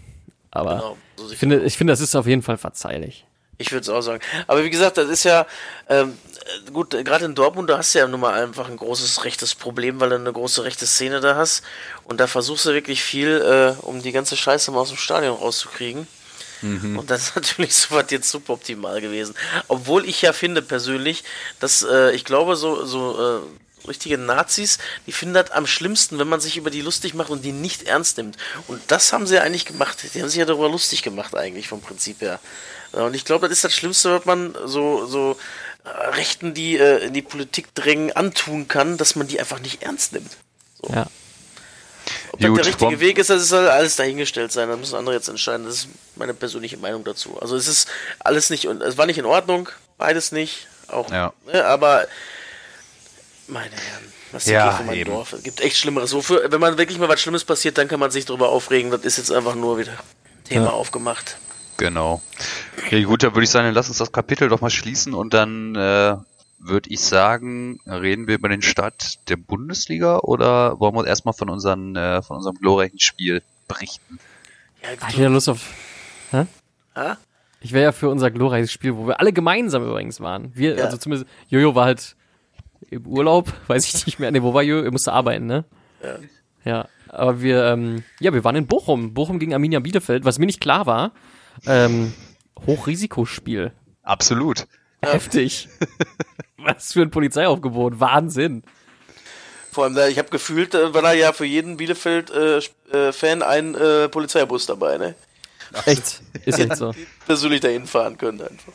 Aber 0.51 0.75
genau, 0.75 0.97
so 1.15 1.31
ich 1.31 1.37
finde, 1.37 1.63
ich 1.63 1.77
finde, 1.77 1.93
das 1.93 1.99
ist 1.99 2.15
auf 2.15 2.27
jeden 2.27 2.41
Fall 2.41 2.57
verzeihlich. 2.57 3.25
Ich 3.61 3.73
würde 3.73 3.81
es 3.81 3.89
auch 3.89 4.01
sagen. 4.01 4.21
Aber 4.47 4.63
wie 4.63 4.69
gesagt, 4.69 4.97
das 4.97 5.09
ist 5.09 5.25
ja 5.25 5.45
ähm, 5.89 6.17
gut, 6.71 6.91
gerade 6.91 7.25
in 7.25 7.35
Dortmund, 7.35 7.69
da 7.69 7.77
hast 7.77 7.93
du 7.93 7.99
ja 7.99 8.07
nun 8.07 8.21
mal 8.21 8.41
einfach 8.41 8.69
ein 8.69 8.77
großes 8.77 9.25
rechtes 9.25 9.53
Problem, 9.53 9.99
weil 9.99 10.09
du 10.09 10.15
eine 10.15 10.31
große 10.31 10.63
rechte 10.63 10.87
Szene 10.87 11.19
da 11.19 11.35
hast. 11.35 11.63
Und 12.05 12.21
da 12.21 12.27
versuchst 12.27 12.65
du 12.65 12.73
wirklich 12.73 13.03
viel, 13.03 13.75
äh, 13.77 13.85
um 13.85 14.01
die 14.01 14.13
ganze 14.13 14.37
Scheiße 14.37 14.71
mal 14.71 14.79
aus 14.79 14.89
dem 14.89 14.97
Stadion 14.97 15.35
rauszukriegen. 15.35 16.07
Mhm. 16.61 16.99
Und 16.99 17.09
das 17.09 17.29
ist 17.29 17.35
natürlich 17.35 17.75
so 17.75 17.95
was 17.95 18.11
jetzt 18.11 18.29
suboptimal 18.29 19.01
gewesen. 19.01 19.35
Obwohl 19.67 20.07
ich 20.07 20.21
ja 20.21 20.33
finde 20.33 20.61
persönlich, 20.61 21.23
dass 21.59 21.83
äh, 21.83 22.11
ich 22.11 22.25
glaube, 22.25 22.55
so, 22.55 22.85
so 22.85 23.39
äh, 23.39 23.87
richtige 23.87 24.17
Nazis, 24.17 24.77
die 25.07 25.11
finden 25.11 25.35
das 25.35 25.51
am 25.51 25.67
schlimmsten, 25.67 26.19
wenn 26.19 26.27
man 26.27 26.39
sich 26.39 26.57
über 26.57 26.69
die 26.69 26.81
lustig 26.81 27.13
macht 27.13 27.29
und 27.29 27.43
die 27.43 27.51
nicht 27.51 27.83
ernst 27.83 28.17
nimmt. 28.17 28.37
Und 28.67 28.81
das 28.87 29.13
haben 29.13 29.27
sie 29.27 29.35
ja 29.35 29.41
eigentlich 29.41 29.65
gemacht. 29.65 29.97
Die 30.13 30.21
haben 30.21 30.29
sich 30.29 30.39
ja 30.39 30.45
darüber 30.45 30.69
lustig 30.69 31.01
gemacht, 31.01 31.35
eigentlich 31.35 31.67
vom 31.67 31.81
Prinzip 31.81 32.21
her. 32.21 32.39
Und 32.91 33.15
ich 33.15 33.25
glaube, 33.25 33.47
das 33.47 33.59
ist 33.59 33.63
das 33.63 33.73
Schlimmste, 33.73 34.13
was 34.13 34.25
man 34.25 34.55
so, 34.65 35.05
so 35.05 35.37
äh, 35.83 35.89
Rechten, 35.89 36.53
die 36.53 36.77
äh, 36.77 37.05
in 37.05 37.13
die 37.13 37.21
Politik 37.21 37.73
drängen, 37.75 38.11
antun 38.15 38.67
kann, 38.67 38.97
dass 38.97 39.15
man 39.15 39.27
die 39.27 39.39
einfach 39.39 39.59
nicht 39.59 39.83
ernst 39.83 40.13
nimmt. 40.13 40.37
So. 40.81 40.93
Ja. 40.93 41.07
Ob 42.41 42.47
Gut, 42.47 42.59
das 42.59 42.67
der 42.67 42.73
richtige 42.73 42.99
Weg 43.01 43.17
ist, 43.17 43.29
das 43.29 43.49
soll 43.49 43.67
alles 43.67 43.97
dahingestellt 43.97 44.51
sein. 44.51 44.69
Das 44.69 44.79
müssen 44.79 44.95
andere 44.95 45.15
jetzt 45.15 45.27
entscheiden. 45.27 45.65
Das 45.65 45.75
ist 45.75 45.87
meine 46.15 46.33
persönliche 46.33 46.77
Meinung 46.77 47.03
dazu. 47.03 47.37
Also 47.41 47.55
es 47.55 47.67
ist 47.67 47.89
alles 48.19 48.49
nicht, 48.49 48.65
es 48.65 48.97
war 48.97 49.05
nicht 49.05 49.17
in 49.17 49.25
Ordnung, 49.25 49.69
beides 49.97 50.31
nicht. 50.31 50.67
Auch, 50.87 51.11
ja. 51.11 51.33
ne, 51.45 51.65
aber 51.65 52.07
meine 53.47 53.71
Herren, 53.71 54.13
was 54.31 54.45
ja, 54.45 54.63
hier 54.63 54.77
für 54.77 54.83
mein 54.83 54.97
eben. 54.97 55.11
Dorf. 55.11 55.33
Es 55.33 55.43
gibt 55.43 55.61
echt 55.61 55.77
Schlimmeres. 55.77 56.09
So 56.09 56.21
für, 56.21 56.51
wenn 56.51 56.59
man 56.59 56.77
wirklich 56.77 56.97
mal 56.97 57.09
was 57.09 57.19
Schlimmes 57.19 57.43
passiert, 57.43 57.77
dann 57.77 57.87
kann 57.87 57.99
man 57.99 58.11
sich 58.11 58.25
darüber 58.25 58.49
aufregen. 58.49 58.89
Das 58.91 59.01
ist 59.01 59.17
jetzt 59.17 59.31
einfach 59.31 59.55
nur 59.55 59.77
wieder 59.77 59.93
Thema 60.45 60.65
ja. 60.65 60.71
aufgemacht. 60.71 61.37
Genau. 61.77 62.21
Okay, 62.77 63.03
gut, 63.03 63.23
dann 63.23 63.33
würde 63.33 63.43
ich 63.43 63.49
sagen, 63.49 63.73
lass 63.73 63.87
uns 63.87 63.97
das 63.97 64.11
Kapitel 64.11 64.49
doch 64.49 64.61
mal 64.61 64.69
schließen 64.69 65.13
und 65.13 65.33
dann 65.33 65.75
äh, 65.75 66.15
würde 66.59 66.89
ich 66.89 67.01
sagen, 67.01 67.79
reden 67.85 68.27
wir 68.27 68.35
über 68.35 68.49
den 68.49 68.61
Start 68.61 69.29
der 69.29 69.37
Bundesliga 69.37 70.19
oder 70.19 70.79
wollen 70.79 70.95
wir 70.95 71.07
erstmal 71.07 71.33
von, 71.33 71.49
unseren, 71.49 71.95
äh, 71.95 72.21
von 72.21 72.37
unserem 72.37 72.57
glorreichen 72.57 72.99
Spiel 72.99 73.41
berichten? 73.67 74.19
Ja, 74.83 74.89
ich 75.09 75.17
hätte 75.17 75.27
Lust 75.27 75.49
auf. 75.49 75.73
Hä? 76.31 76.45
Ha? 76.95 77.17
Ich 77.61 77.73
wäre 77.73 77.85
ja 77.85 77.91
für 77.91 78.09
unser 78.09 78.31
glorreiches 78.31 78.71
Spiel, 78.71 78.95
wo 78.95 79.07
wir 79.07 79.19
alle 79.19 79.33
gemeinsam 79.33 79.83
übrigens 79.83 80.21
waren. 80.21 80.51
Wir, 80.55 80.77
ja. 80.77 80.85
also 80.85 80.97
zumindest, 80.97 81.29
Jojo 81.49 81.75
war 81.75 81.85
halt 81.85 82.15
im 82.89 83.05
Urlaub, 83.05 83.51
weiß 83.67 83.93
ich 83.93 84.05
nicht 84.05 84.19
mehr. 84.19 84.31
Nee, 84.31 84.41
wo 84.41 84.53
war 84.53 84.63
Jojo? 84.63 84.83
Er 84.83 84.91
musste 84.91 85.13
arbeiten, 85.13 85.45
ne? 85.45 85.65
Ja. 86.03 86.15
Ja, 86.65 86.87
aber 87.07 87.41
wir, 87.41 87.65
ähm, 87.65 88.03
ja, 88.19 88.33
wir 88.33 88.43
waren 88.43 88.55
in 88.55 88.67
Bochum. 88.67 89.13
Bochum 89.13 89.39
gegen 89.39 89.53
Arminia 89.53 89.79
Bielefeld. 89.79 90.25
Was 90.25 90.39
mir 90.39 90.45
nicht 90.45 90.59
klar 90.59 90.85
war, 90.85 91.13
ähm, 91.65 92.13
Hochrisikospiel. 92.65 93.71
Absolut. 94.03 94.67
Heftig. 95.01 95.69
Was 96.57 96.93
für 96.93 97.01
ein 97.01 97.11
Polizeiaufgebot. 97.11 97.99
Wahnsinn. 97.99 98.63
Vor 99.71 99.85
allem, 99.85 99.97
ich 100.09 100.17
habe 100.17 100.29
gefühlt, 100.29 100.73
äh, 100.73 100.93
war 100.93 101.01
da 101.01 101.13
ja 101.13 101.31
für 101.31 101.45
jeden 101.45 101.77
Bielefeld-Fan 101.77 103.41
äh, 103.41 103.45
ein 103.45 103.75
äh, 103.75 104.09
Polizeibus 104.09 104.65
dabei, 104.65 104.97
ne? 104.97 105.15
Echt? 105.85 106.21
Ist 106.45 106.59
echt 106.59 106.75
so. 106.75 106.93
Persönlich 107.27 107.61
dahin 107.61 107.85
fahren 107.85 108.17
können 108.17 108.41
einfach. 108.41 108.73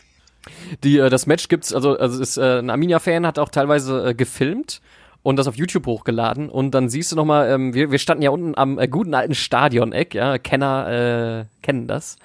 Die, 0.83 0.99
äh, 0.99 1.11
das 1.11 1.27
Match 1.27 1.49
gibt's, 1.49 1.73
also, 1.73 1.99
also 1.99 2.21
ist, 2.21 2.37
äh, 2.37 2.59
ein 2.59 2.71
Arminia-Fan 2.71 3.27
hat 3.27 3.39
auch 3.39 3.49
teilweise 3.49 4.11
äh, 4.11 4.15
gefilmt 4.15 4.81
und 5.23 5.37
das 5.37 5.49
auf 5.49 5.57
YouTube 5.57 5.87
hochgeladen 5.87 6.49
und 6.49 6.73
dann 6.73 6.89
siehst 6.89 7.13
du 7.13 7.17
nochmal, 7.17 7.51
ähm, 7.51 7.75
wir, 7.75 7.91
wir 7.91 7.99
standen 7.99 8.23
ja 8.23 8.31
unten 8.31 8.57
am 8.57 8.79
äh, 8.79 8.87
guten 8.87 9.15
alten 9.15 9.35
Stadion-Eck, 9.35 10.15
ja, 10.15 10.39
Kenner 10.39 11.41
äh, 11.41 11.63
kennen 11.63 11.89
das. 11.89 12.17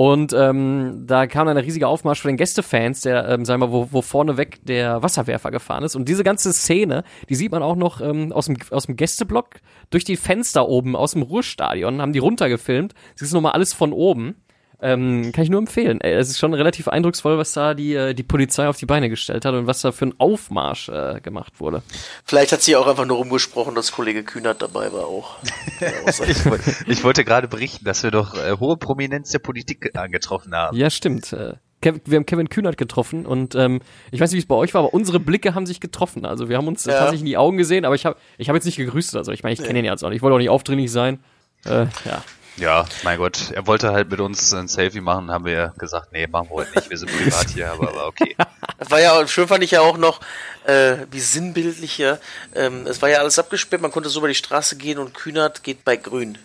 Und 0.00 0.32
ähm, 0.32 1.04
da 1.06 1.26
kam 1.26 1.46
dann 1.46 1.58
ein 1.58 1.64
riesiger 1.64 1.88
Aufmarsch 1.88 2.22
von 2.22 2.30
den 2.30 2.38
Gästefans, 2.38 3.02
der, 3.02 3.28
ähm, 3.28 3.44
sagen 3.44 3.60
wir 3.60 3.66
mal, 3.66 3.72
wo, 3.74 3.88
wo 3.90 4.00
vorne 4.00 4.38
weg 4.38 4.58
der 4.62 5.02
Wasserwerfer 5.02 5.50
gefahren 5.50 5.84
ist. 5.84 5.94
Und 5.94 6.08
diese 6.08 6.24
ganze 6.24 6.54
Szene, 6.54 7.04
die 7.28 7.34
sieht 7.34 7.52
man 7.52 7.62
auch 7.62 7.76
noch 7.76 8.00
ähm, 8.00 8.32
aus, 8.32 8.46
dem, 8.46 8.56
aus 8.70 8.86
dem 8.86 8.96
Gästeblock 8.96 9.56
durch 9.90 10.04
die 10.04 10.16
Fenster 10.16 10.66
oben 10.66 10.96
aus 10.96 11.12
dem 11.12 11.20
Ruhrstadion, 11.20 12.00
haben 12.00 12.14
die 12.14 12.18
runtergefilmt. 12.18 12.94
Das 13.12 13.28
ist 13.28 13.34
nochmal 13.34 13.52
alles 13.52 13.74
von 13.74 13.92
oben. 13.92 14.36
Ähm, 14.82 15.32
kann 15.32 15.44
ich 15.44 15.50
nur 15.50 15.58
empfehlen. 15.58 16.00
Ey, 16.00 16.14
es 16.14 16.30
ist 16.30 16.38
schon 16.38 16.54
relativ 16.54 16.88
eindrucksvoll, 16.88 17.36
was 17.36 17.52
da 17.52 17.74
die, 17.74 17.94
äh, 17.94 18.14
die 18.14 18.22
Polizei 18.22 18.66
auf 18.68 18.76
die 18.76 18.86
Beine 18.86 19.10
gestellt 19.10 19.44
hat 19.44 19.54
und 19.54 19.66
was 19.66 19.82
da 19.82 19.92
für 19.92 20.06
ein 20.06 20.14
Aufmarsch 20.18 20.88
äh, 20.88 21.20
gemacht 21.20 21.60
wurde. 21.60 21.82
Vielleicht 22.24 22.52
hat 22.52 22.62
sie 22.62 22.76
auch 22.76 22.86
einfach 22.86 23.04
nur 23.04 23.18
rumgesprochen, 23.18 23.74
dass 23.74 23.92
Kollege 23.92 24.24
Kühnert 24.24 24.62
dabei 24.62 24.92
war 24.92 25.06
auch. 25.06 25.36
ich, 26.26 26.46
wollte, 26.46 26.74
ich, 26.86 27.04
wollte 27.04 27.24
gerade 27.24 27.48
berichten, 27.48 27.84
dass 27.84 28.02
wir 28.02 28.10
doch 28.10 28.34
äh, 28.34 28.56
hohe 28.58 28.76
Prominenz 28.76 29.30
der 29.30 29.40
Politik 29.40 29.96
angetroffen 29.96 30.54
haben. 30.54 30.76
Ja, 30.76 30.88
stimmt. 30.88 31.32
Äh, 31.32 31.54
wir 31.82 32.16
haben 32.16 32.26
Kevin 32.26 32.50
Kühnert 32.50 32.76
getroffen 32.76 33.24
und 33.24 33.54
ähm, 33.54 33.80
ich 34.10 34.20
weiß 34.20 34.30
nicht, 34.30 34.36
wie 34.36 34.42
es 34.42 34.48
bei 34.48 34.54
euch 34.54 34.74
war, 34.74 34.82
aber 34.82 34.92
unsere 34.92 35.18
Blicke 35.18 35.54
haben 35.54 35.64
sich 35.64 35.80
getroffen. 35.80 36.26
Also 36.26 36.48
wir 36.48 36.58
haben 36.58 36.68
uns 36.68 36.84
ja. 36.84 36.92
tatsächlich 36.92 37.20
in 37.20 37.26
die 37.26 37.38
Augen 37.38 37.56
gesehen, 37.56 37.86
aber 37.86 37.94
ich 37.94 38.04
habe 38.04 38.16
ich 38.36 38.48
hab 38.48 38.54
jetzt 38.56 38.66
nicht 38.66 38.76
gegrüßt. 38.76 39.16
Also 39.16 39.32
ich 39.32 39.42
meine, 39.42 39.54
ich 39.54 39.62
kenne 39.62 39.78
ihn 39.78 39.84
ja 39.86 39.92
jetzt 39.92 40.04
auch 40.04 40.10
nicht. 40.10 40.16
Ich 40.16 40.22
wollte 40.22 40.34
auch 40.34 40.38
nicht 40.38 40.50
aufdringlich 40.50 40.92
sein. 40.92 41.20
Äh, 41.64 41.86
ja. 42.04 42.22
Ja, 42.56 42.84
mein 43.04 43.18
Gott, 43.18 43.50
er 43.52 43.66
wollte 43.66 43.92
halt 43.92 44.10
mit 44.10 44.20
uns 44.20 44.52
ein 44.52 44.68
Selfie 44.68 45.00
machen, 45.00 45.30
haben 45.30 45.44
wir 45.44 45.72
gesagt, 45.78 46.12
nee, 46.12 46.26
machen 46.26 46.48
wir 46.50 46.56
heute 46.56 46.78
nicht, 46.78 46.90
wir 46.90 46.98
sind 46.98 47.10
privat 47.10 47.50
hier, 47.50 47.72
aber, 47.72 47.88
aber 47.88 48.06
okay. 48.06 48.36
Das 48.78 48.90
war 48.90 49.00
ja, 49.00 49.26
schön 49.26 49.48
fand 49.48 49.62
ich 49.62 49.72
ja 49.72 49.80
auch 49.82 49.98
noch, 49.98 50.20
äh, 50.64 50.96
wie 51.10 51.20
sinnbildlich 51.20 51.98
ja, 51.98 52.18
ähm, 52.54 52.86
es 52.86 53.00
war 53.02 53.08
ja 53.08 53.18
alles 53.18 53.38
abgesperrt, 53.38 53.82
man 53.82 53.90
konnte 53.90 54.08
so 54.08 54.20
über 54.20 54.28
die 54.28 54.34
Straße 54.34 54.76
gehen 54.76 54.98
und 54.98 55.14
Kühnert 55.14 55.62
geht 55.62 55.84
bei 55.84 55.96
grün. 55.96 56.38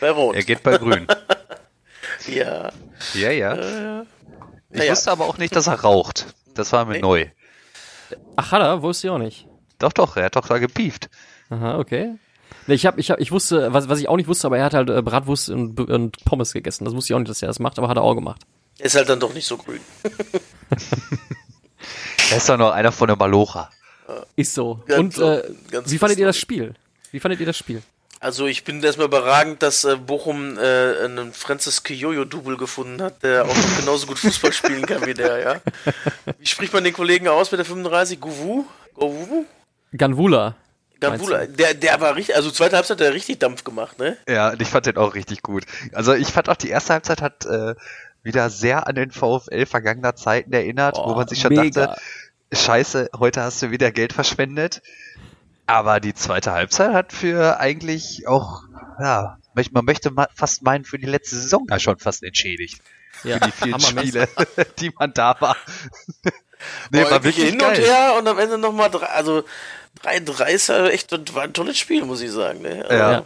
Bei 0.00 0.10
rot. 0.10 0.36
Er 0.36 0.42
geht 0.42 0.62
bei 0.62 0.76
grün. 0.76 1.06
ja. 2.26 2.70
Ja, 3.14 3.30
ja. 3.30 3.54
Äh, 3.54 4.04
ich 4.70 4.84
ja. 4.84 4.90
wusste 4.92 5.10
aber 5.10 5.26
auch 5.26 5.38
nicht, 5.38 5.56
dass 5.56 5.66
er 5.66 5.80
raucht. 5.80 6.26
Das 6.54 6.72
war 6.72 6.84
mir 6.84 6.94
nee. 6.94 7.00
neu. 7.00 7.26
Ach, 8.36 8.52
hat 8.52 8.60
er? 8.60 8.82
Wusste 8.82 9.06
ich 9.06 9.10
auch 9.10 9.18
nicht. 9.18 9.46
Doch, 9.78 9.92
doch, 9.92 10.16
er 10.16 10.26
hat 10.26 10.36
doch 10.36 10.46
da 10.46 10.58
gepieft. 10.58 11.08
Aha, 11.48 11.78
okay. 11.78 12.14
Nee, 12.70 12.76
ich 12.76 12.86
hab, 12.86 12.98
ich 12.98 13.10
hab, 13.10 13.18
ich 13.18 13.32
wusste, 13.32 13.72
was, 13.72 13.88
was 13.88 13.98
ich 13.98 14.08
auch 14.08 14.16
nicht 14.16 14.28
wusste, 14.28 14.46
aber 14.46 14.56
er 14.56 14.64
hat 14.66 14.74
halt 14.74 14.90
äh, 14.90 15.02
Bratwurst 15.02 15.50
und, 15.50 15.80
und 15.80 16.24
Pommes 16.24 16.52
gegessen. 16.52 16.84
Das 16.84 16.94
wusste 16.94 17.12
ich 17.12 17.14
auch 17.16 17.18
nicht, 17.18 17.28
dass 17.28 17.42
er 17.42 17.48
das 17.48 17.58
macht, 17.58 17.78
aber 17.78 17.88
hat 17.88 17.96
er 17.96 18.04
auch 18.04 18.14
gemacht. 18.14 18.42
Ist 18.78 18.94
halt 18.94 19.08
dann 19.08 19.18
doch 19.18 19.34
nicht 19.34 19.46
so 19.46 19.56
grün. 19.56 19.80
Er 22.30 22.36
ist 22.36 22.48
doch 22.48 22.56
noch 22.56 22.70
einer 22.70 22.92
von 22.92 23.08
der 23.08 23.16
Malocha. 23.16 23.70
Ist 24.36 24.54
so. 24.54 24.84
Ganz 24.86 25.00
und 25.00 25.14
so, 25.14 25.32
äh, 25.32 25.42
wie 25.86 25.98
fandet 25.98 26.20
ihr 26.20 26.26
das 26.26 26.38
Spiel? 26.38 26.74
Wie 27.10 27.18
fandet 27.18 27.40
ihr 27.40 27.46
das 27.46 27.56
Spiel? 27.56 27.82
Also 28.20 28.46
ich 28.46 28.62
bin 28.62 28.80
erstmal 28.84 29.08
überragend, 29.08 29.64
dass 29.64 29.82
äh, 29.82 29.96
Bochum 29.96 30.56
äh, 30.56 31.06
einen 31.06 31.32
Francis 31.32 31.82
Kiyoyo-Double 31.82 32.56
gefunden 32.56 33.02
hat, 33.02 33.24
der 33.24 33.46
auch 33.46 33.56
genauso 33.80 34.06
gut 34.06 34.20
Fußball 34.20 34.52
spielen 34.52 34.86
kann 34.86 35.04
wie 35.06 35.14
der, 35.14 35.38
ja. 35.40 35.60
Wie 36.38 36.46
spricht 36.46 36.72
man 36.72 36.84
den 36.84 36.92
Kollegen 36.92 37.26
aus 37.26 37.50
mit 37.50 37.58
der 37.58 37.64
35? 37.64 38.20
Guvu? 38.20 38.64
Guvu? 38.94 39.44
Ganvula. 39.96 40.54
Gavula. 41.00 41.46
Der, 41.46 41.74
der 41.74 42.00
war 42.00 42.14
richtig, 42.16 42.36
also 42.36 42.50
zweite 42.50 42.76
Halbzeit 42.76 43.00
hat 43.00 43.06
er 43.06 43.14
richtig 43.14 43.38
Dampf 43.38 43.64
gemacht, 43.64 43.98
ne? 43.98 44.16
Ja, 44.28 44.50
und 44.50 44.60
ich 44.62 44.68
fand 44.68 44.86
den 44.86 44.96
auch 44.96 45.14
richtig 45.14 45.42
gut. 45.42 45.64
Also 45.92 46.14
ich 46.14 46.28
fand 46.28 46.48
auch 46.48 46.56
die 46.56 46.68
erste 46.68 46.92
Halbzeit 46.92 47.22
hat 47.22 47.46
äh, 47.46 47.74
wieder 48.22 48.50
sehr 48.50 48.86
an 48.86 48.94
den 48.94 49.10
VfL 49.10 49.66
vergangener 49.66 50.14
Zeiten 50.14 50.52
erinnert, 50.52 50.96
wo 50.96 51.12
Oh, 51.12 51.14
man 51.14 51.26
sich 51.26 51.40
schon 51.40 51.54
mega. 51.54 51.86
dachte, 51.86 52.00
scheiße, 52.52 53.10
heute 53.18 53.42
hast 53.42 53.62
du 53.62 53.70
wieder 53.70 53.90
Geld 53.92 54.12
verschwendet. 54.12 54.82
Aber 55.66 56.00
die 56.00 56.14
zweite 56.14 56.52
Halbzeit 56.52 56.92
hat 56.92 57.12
für 57.12 57.58
eigentlich 57.60 58.26
auch, 58.26 58.62
ja, 59.00 59.38
man 59.72 59.84
möchte 59.84 60.10
fast 60.34 60.62
meinen, 60.62 60.84
für 60.84 60.98
die 60.98 61.06
letzte 61.06 61.36
Saison 61.36 61.64
ja 61.70 61.78
schon 61.78 61.98
fast 61.98 62.22
entschädigt. 62.22 62.80
Ja, 63.24 63.38
Für 63.38 63.40
die 63.46 63.52
vielen. 63.52 63.80
Spiele, 63.80 64.28
die 64.80 64.90
man 64.98 65.12
da 65.12 65.36
war. 65.40 65.56
Nee, 66.90 67.02
war 67.02 67.22
wirklich 67.24 67.44
hin 67.44 67.54
und 67.54 67.60
geil. 67.60 67.80
her 67.82 68.14
und 68.18 68.26
am 68.28 68.38
Ende 68.38 68.58
nochmal 68.58 68.90
drei, 68.90 69.06
also 69.06 69.44
drei, 70.02 70.20
drei 70.20 70.52
ist 70.52 70.68
ja 70.68 70.86
echt, 70.88 71.12
das 71.12 71.20
war 71.34 71.42
ein 71.44 71.52
tolles 71.52 71.78
Spiel, 71.78 72.04
muss 72.04 72.20
ich 72.20 72.30
sagen, 72.30 72.62
ne? 72.62 72.84
Also, 72.88 72.94
Ja. 72.94 73.24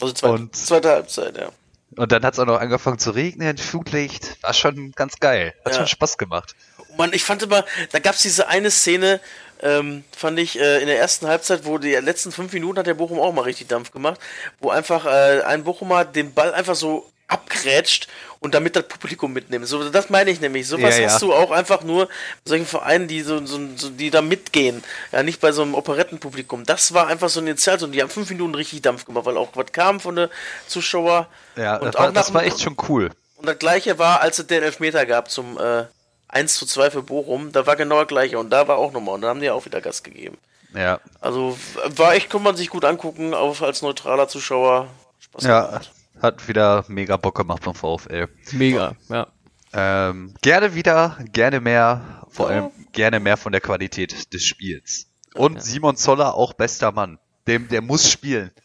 Also 0.00 0.12
zweite, 0.14 0.34
Und- 0.34 0.56
zweite 0.56 0.88
Halbzeit, 0.90 1.36
ja. 1.36 1.48
Und 1.96 2.10
dann 2.10 2.24
hat 2.24 2.34
es 2.34 2.40
auch 2.40 2.46
noch 2.46 2.58
angefangen 2.60 2.98
zu 2.98 3.12
regnen, 3.12 3.56
Flutlicht, 3.56 4.36
war 4.42 4.52
schon 4.52 4.90
ganz 4.96 5.20
geil. 5.20 5.54
Hat 5.64 5.72
Ja. 5.74 5.78
schon 5.78 5.86
Spaß 5.86 6.18
gemacht. 6.18 6.56
Mann, 6.96 7.12
ich 7.12 7.22
fand 7.22 7.42
immer, 7.44 7.64
da 7.92 7.98
gab's 8.00 8.22
diese 8.22 8.48
eine 8.48 8.70
Szene, 8.72 9.20
ähm, 9.62 10.02
fand 10.16 10.38
ich 10.40 10.58
äh, 10.58 10.80
in 10.80 10.86
der 10.88 10.98
ersten 10.98 11.28
Halbzeit, 11.28 11.64
wo 11.64 11.78
die 11.78 11.94
letzten 11.94 12.32
fünf 12.32 12.52
Minuten 12.52 12.78
hat 12.80 12.86
der 12.88 12.94
Bochum 12.94 13.20
auch 13.20 13.32
mal 13.32 13.42
richtig 13.42 13.68
Dampf 13.68 13.92
gemacht, 13.92 14.20
wo 14.60 14.70
einfach 14.70 15.06
äh, 15.06 15.42
ein 15.42 15.62
Bochumer 15.64 16.04
den 16.04 16.34
Ball 16.34 16.52
einfach 16.52 16.74
so 16.74 17.08
abgrätscht 17.28 18.08
und 18.40 18.54
damit 18.54 18.76
das 18.76 18.86
Publikum 18.86 19.32
mitnimmt. 19.32 19.66
So, 19.66 19.88
das 19.88 20.10
meine 20.10 20.30
ich 20.30 20.40
nämlich. 20.40 20.68
Sowas 20.68 20.96
Ja, 20.96 21.04
ja. 21.04 21.10
hast 21.10 21.22
du 21.22 21.32
auch 21.32 21.50
einfach 21.50 21.82
nur 21.82 22.06
bei 22.06 22.12
solchen 22.44 22.66
Vereinen, 22.66 23.08
die 23.08 23.22
so, 23.22 23.44
so, 23.46 23.58
so 23.76 23.88
die 23.88 24.10
da 24.10 24.20
mitgehen. 24.20 24.84
Ja, 25.12 25.22
nicht 25.22 25.40
bei 25.40 25.52
so 25.52 25.62
einem 25.62 25.74
Operettenpublikum. 25.74 26.64
Das 26.64 26.92
war 26.92 27.06
einfach 27.06 27.30
so 27.30 27.40
ein 27.40 27.46
Initial 27.46 27.82
und 27.82 27.92
die 27.92 28.02
haben 28.02 28.10
fünf 28.10 28.28
Minuten 28.30 28.54
richtig 28.54 28.82
Dampf 28.82 29.06
gemacht, 29.06 29.24
weil 29.24 29.38
auch 29.38 29.48
was 29.54 29.72
kam 29.72 29.98
von 30.00 30.16
den 30.16 30.28
Zuschauer. 30.66 31.28
Ja, 31.56 31.76
und 31.76 31.94
das 31.94 32.00
war, 32.00 32.12
das 32.12 32.34
war 32.34 32.44
echt 32.44 32.60
schon 32.60 32.76
cool. 32.88 33.10
und 33.36 33.46
das 33.46 33.58
gleiche 33.58 33.98
war, 33.98 34.20
als 34.20 34.38
es 34.38 34.46
den 34.46 34.62
Elfmeter 34.62 35.06
gab 35.06 35.30
zum 35.30 35.58
äh, 35.58 35.84
1 36.28 36.54
zu 36.56 36.66
2 36.66 36.90
für 36.90 37.02
Bochum, 37.02 37.52
da 37.52 37.66
war 37.66 37.76
genau 37.76 38.00
das 38.00 38.08
gleiche 38.08 38.38
und 38.38 38.50
da 38.50 38.68
war 38.68 38.76
auch 38.76 38.92
nochmal 38.92 39.14
und 39.14 39.22
da 39.22 39.28
haben 39.28 39.40
die 39.40 39.50
auch 39.50 39.64
wieder 39.64 39.80
Gas 39.80 40.02
gegeben. 40.02 40.36
Ja, 40.74 40.98
Also 41.20 41.56
war 41.96 42.14
echt, 42.14 42.28
kann 42.28 42.42
man 42.42 42.56
sich 42.56 42.68
gut 42.68 42.84
angucken, 42.84 43.32
auch 43.32 43.62
als 43.62 43.80
neutraler 43.80 44.26
Zuschauer. 44.28 44.88
Spaß 45.20 45.44
ja, 45.44 45.66
gemacht. 45.66 45.92
Hat 46.24 46.48
wieder 46.48 46.84
mega 46.88 47.16
Bock 47.16 47.36
gemacht 47.36 47.62
beim 47.64 47.74
VfL. 47.74 48.28
Mega, 48.52 48.96
ja. 49.08 49.28
Ähm, 49.72 50.34
gerne 50.42 50.74
wieder, 50.74 51.18
gerne 51.32 51.60
mehr, 51.60 52.26
vor 52.30 52.48
allem 52.48 52.70
gerne 52.92 53.20
mehr 53.20 53.36
von 53.36 53.52
der 53.52 53.60
Qualität 53.60 54.32
des 54.32 54.44
Spiels. 54.44 55.06
Und 55.34 55.62
Simon 55.62 55.96
Zoller 55.96 56.34
auch 56.34 56.52
bester 56.52 56.92
Mann. 56.92 57.18
Dem, 57.46 57.68
der 57.68 57.82
muss 57.82 58.10
spielen. 58.10 58.50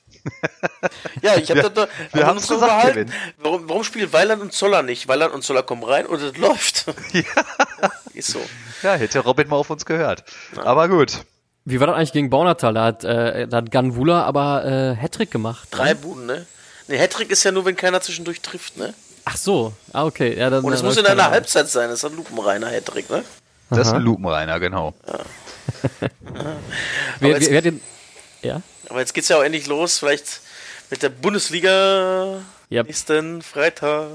Ja, 1.21 1.35
ich 1.37 1.49
habe 1.49 1.63
Wir- 1.63 1.69
da, 1.69 1.87
wir 2.11 2.21
haben 2.23 2.29
haben's 2.29 2.49
uns 2.49 2.59
so 2.59 2.65
gesagt. 2.65 2.87
Kevin. 2.87 3.11
Warum, 3.37 3.69
warum 3.69 3.83
spielen 3.83 4.11
Weiland 4.13 4.41
und 4.41 4.53
Zoller 4.53 4.81
nicht? 4.83 5.07
Weiland 5.07 5.33
und 5.33 5.43
Zoller 5.43 5.63
kommen 5.63 5.83
rein 5.83 6.05
und 6.05 6.21
es 6.21 6.37
läuft. 6.37 6.85
Ja. 7.13 7.23
Ist 8.13 8.31
so. 8.31 8.39
Ja, 8.83 8.95
hätte 8.95 9.19
Robin 9.19 9.47
mal 9.47 9.55
auf 9.55 9.69
uns 9.69 9.85
gehört. 9.85 10.23
Aber 10.57 10.87
gut. 10.89 11.23
Wie 11.65 11.79
war 11.79 11.87
das 11.87 11.95
eigentlich 11.95 12.11
gegen 12.13 12.29
Baunatal? 12.29 12.73
Da 12.73 12.83
hat, 12.85 13.03
äh, 13.03 13.47
da 13.47 13.57
hat 13.57 13.71
Ganvula 13.71 14.23
aber 14.23 14.65
äh, 14.65 14.95
Hattrick 14.95 15.31
gemacht. 15.31 15.67
Drei 15.71 15.93
Buden, 15.93 16.25
ne? 16.25 16.45
Ne, 16.89 16.97
Hattrick 16.99 17.29
ist 17.31 17.43
ja 17.43 17.51
nur, 17.51 17.63
wenn 17.65 17.75
keiner 17.75 18.01
zwischendurch 18.01 18.41
trifft, 18.41 18.75
ne? 18.77 18.93
Ach 19.25 19.37
so, 19.37 19.73
ah, 19.93 20.05
okay. 20.05 20.37
Ja, 20.37 20.49
dann, 20.49 20.63
Und 20.63 20.73
es 20.73 20.81
muss 20.83 20.97
in 20.97 21.05
einer 21.05 21.29
Halbzeit 21.29 21.69
sein, 21.69 21.89
das 21.89 21.99
ist 21.99 22.05
ein 22.05 22.15
lupenreiner 22.15 22.67
Hattrick, 22.69 23.09
ne? 23.09 23.23
Das 23.69 23.87
ist 23.87 23.93
ein 23.93 24.01
Lupenreiner, 24.01 24.59
genau. 24.59 24.95
Aber 25.05 26.49
Wer, 27.19 27.29
jetzt- 27.29 27.51
wer, 27.51 27.61
den, 27.61 27.81
ja? 28.41 28.61
Aber 28.89 28.99
jetzt 28.99 29.13
geht's 29.13 29.27
ja 29.29 29.37
auch 29.37 29.43
endlich 29.43 29.67
los, 29.67 29.99
vielleicht 29.99 30.41
mit 30.89 31.03
der 31.03 31.09
Bundesliga 31.09 32.41
Ja. 32.69 32.83
nächsten 32.83 33.41
Freitag. 33.43 34.07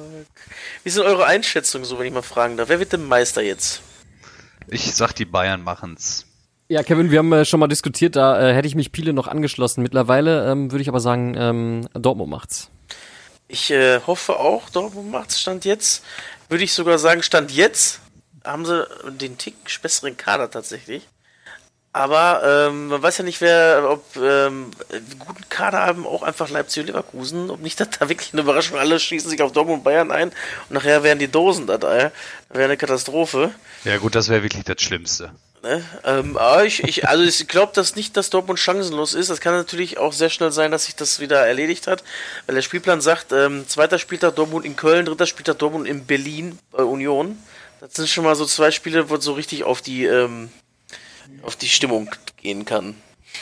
Wie 0.82 0.90
sind 0.90 1.04
eure 1.04 1.26
Einschätzungen 1.26 1.84
so, 1.84 1.98
wenn 1.98 2.06
ich 2.06 2.12
mal 2.12 2.22
fragen 2.22 2.56
darf? 2.56 2.68
Wer 2.68 2.80
wird 2.80 2.92
denn 2.92 3.04
Meister 3.06 3.42
jetzt? 3.42 3.82
Ich 4.66 4.94
sag, 4.96 5.12
die 5.12 5.24
Bayern 5.26 5.62
machen's. 5.62 6.26
Ja, 6.68 6.82
Kevin, 6.82 7.10
wir 7.10 7.18
haben 7.18 7.32
äh, 7.32 7.44
schon 7.44 7.60
mal 7.60 7.68
diskutiert, 7.68 8.16
da 8.16 8.40
äh, 8.40 8.54
hätte 8.54 8.66
ich 8.66 8.74
mich 8.74 8.90
Piele 8.90 9.12
noch 9.12 9.28
angeschlossen. 9.28 9.82
Mittlerweile 9.82 10.50
ähm, 10.50 10.70
würde 10.72 10.80
ich 10.82 10.88
aber 10.88 11.00
sagen, 11.00 11.34
ähm, 11.36 11.88
Dortmund 11.92 12.30
macht's. 12.30 12.70
Ich 13.48 13.70
äh, 13.70 14.00
hoffe 14.06 14.38
auch, 14.38 14.70
Dortmund 14.70 15.10
macht's 15.10 15.40
Stand 15.40 15.66
jetzt. 15.66 16.02
Würde 16.48 16.64
ich 16.64 16.72
sogar 16.72 16.98
sagen, 16.98 17.22
Stand 17.22 17.52
jetzt 17.52 18.00
haben 18.44 18.64
sie 18.64 18.86
den 19.20 19.36
Tick 19.36 19.54
besseren 19.82 20.16
Kader 20.16 20.50
tatsächlich. 20.50 21.06
Aber 21.92 22.42
ähm, 22.44 22.88
man 22.88 23.02
weiß 23.02 23.18
ja 23.18 23.24
nicht, 23.24 23.40
wer, 23.40 23.86
ob 23.88 24.16
ähm, 24.16 24.72
einen 24.90 25.18
guten 25.18 25.48
Kader 25.48 25.82
haben 25.82 26.06
auch 26.06 26.22
einfach 26.22 26.48
Leipzig 26.48 26.80
und 26.80 26.86
Leverkusen, 26.88 27.50
ob 27.50 27.60
nicht 27.60 27.78
das 27.80 27.90
da 27.90 28.08
wirklich 28.08 28.32
eine 28.32 28.42
Überraschung, 28.42 28.78
alle 28.78 28.98
schießen 28.98 29.30
sich 29.30 29.42
auf 29.42 29.52
Dortmund 29.52 29.78
und 29.78 29.84
Bayern 29.84 30.10
ein 30.10 30.30
und 30.30 30.70
nachher 30.70 31.02
werden 31.02 31.18
die 31.18 31.30
Dosen 31.30 31.66
da, 31.66 31.76
da 31.76 32.10
wäre 32.48 32.64
eine 32.64 32.76
Katastrophe. 32.78 33.54
Ja 33.84 33.98
gut, 33.98 34.14
das 34.14 34.28
wäre 34.28 34.42
wirklich 34.42 34.64
das 34.64 34.82
Schlimmste. 34.82 35.30
Ne? 35.64 35.82
Ähm, 36.04 36.36
aber 36.36 36.66
ich, 36.66 36.84
ich, 36.84 37.08
also 37.08 37.24
ich 37.24 37.48
glaube, 37.48 37.72
dass 37.74 37.96
nicht, 37.96 38.18
dass 38.18 38.28
Dortmund 38.28 38.58
chancenlos 38.58 39.14
ist. 39.14 39.30
Das 39.30 39.40
kann 39.40 39.54
natürlich 39.54 39.96
auch 39.96 40.12
sehr 40.12 40.28
schnell 40.28 40.52
sein, 40.52 40.70
dass 40.70 40.84
sich 40.84 40.94
das 40.94 41.20
wieder 41.20 41.46
erledigt 41.46 41.86
hat, 41.86 42.04
weil 42.44 42.54
der 42.54 42.60
Spielplan 42.60 43.00
sagt, 43.00 43.32
ähm, 43.32 43.66
zweiter 43.66 43.98
Spieltag 43.98 44.36
Dortmund 44.36 44.66
in 44.66 44.76
Köln, 44.76 45.06
dritter 45.06 45.24
Spieltag 45.24 45.58
Dortmund 45.58 45.88
in 45.88 46.04
Berlin 46.04 46.58
bei 46.70 46.82
Union. 46.82 47.38
Das 47.80 47.94
sind 47.94 48.10
schon 48.10 48.24
mal 48.24 48.36
so 48.36 48.44
zwei 48.44 48.70
Spiele, 48.70 49.08
wo 49.08 49.14
es 49.14 49.24
so 49.24 49.32
richtig 49.32 49.64
auf 49.64 49.80
die 49.80 50.04
ähm, 50.04 50.50
auf 51.40 51.56
die 51.56 51.70
Stimmung 51.70 52.10
gehen 52.36 52.66
kann. 52.66 52.94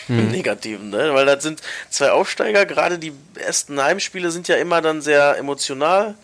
Im 0.08 0.28
Negativen, 0.28 0.90
ne? 0.90 1.12
Weil 1.12 1.26
das 1.26 1.42
sind 1.42 1.60
zwei 1.90 2.12
Aufsteiger, 2.12 2.66
gerade 2.66 2.98
die 2.98 3.12
ersten 3.34 3.82
Heimspiele 3.82 4.30
sind 4.30 4.46
ja 4.46 4.56
immer 4.56 4.80
dann 4.80 5.02
sehr 5.02 5.36
emotional 5.36 6.14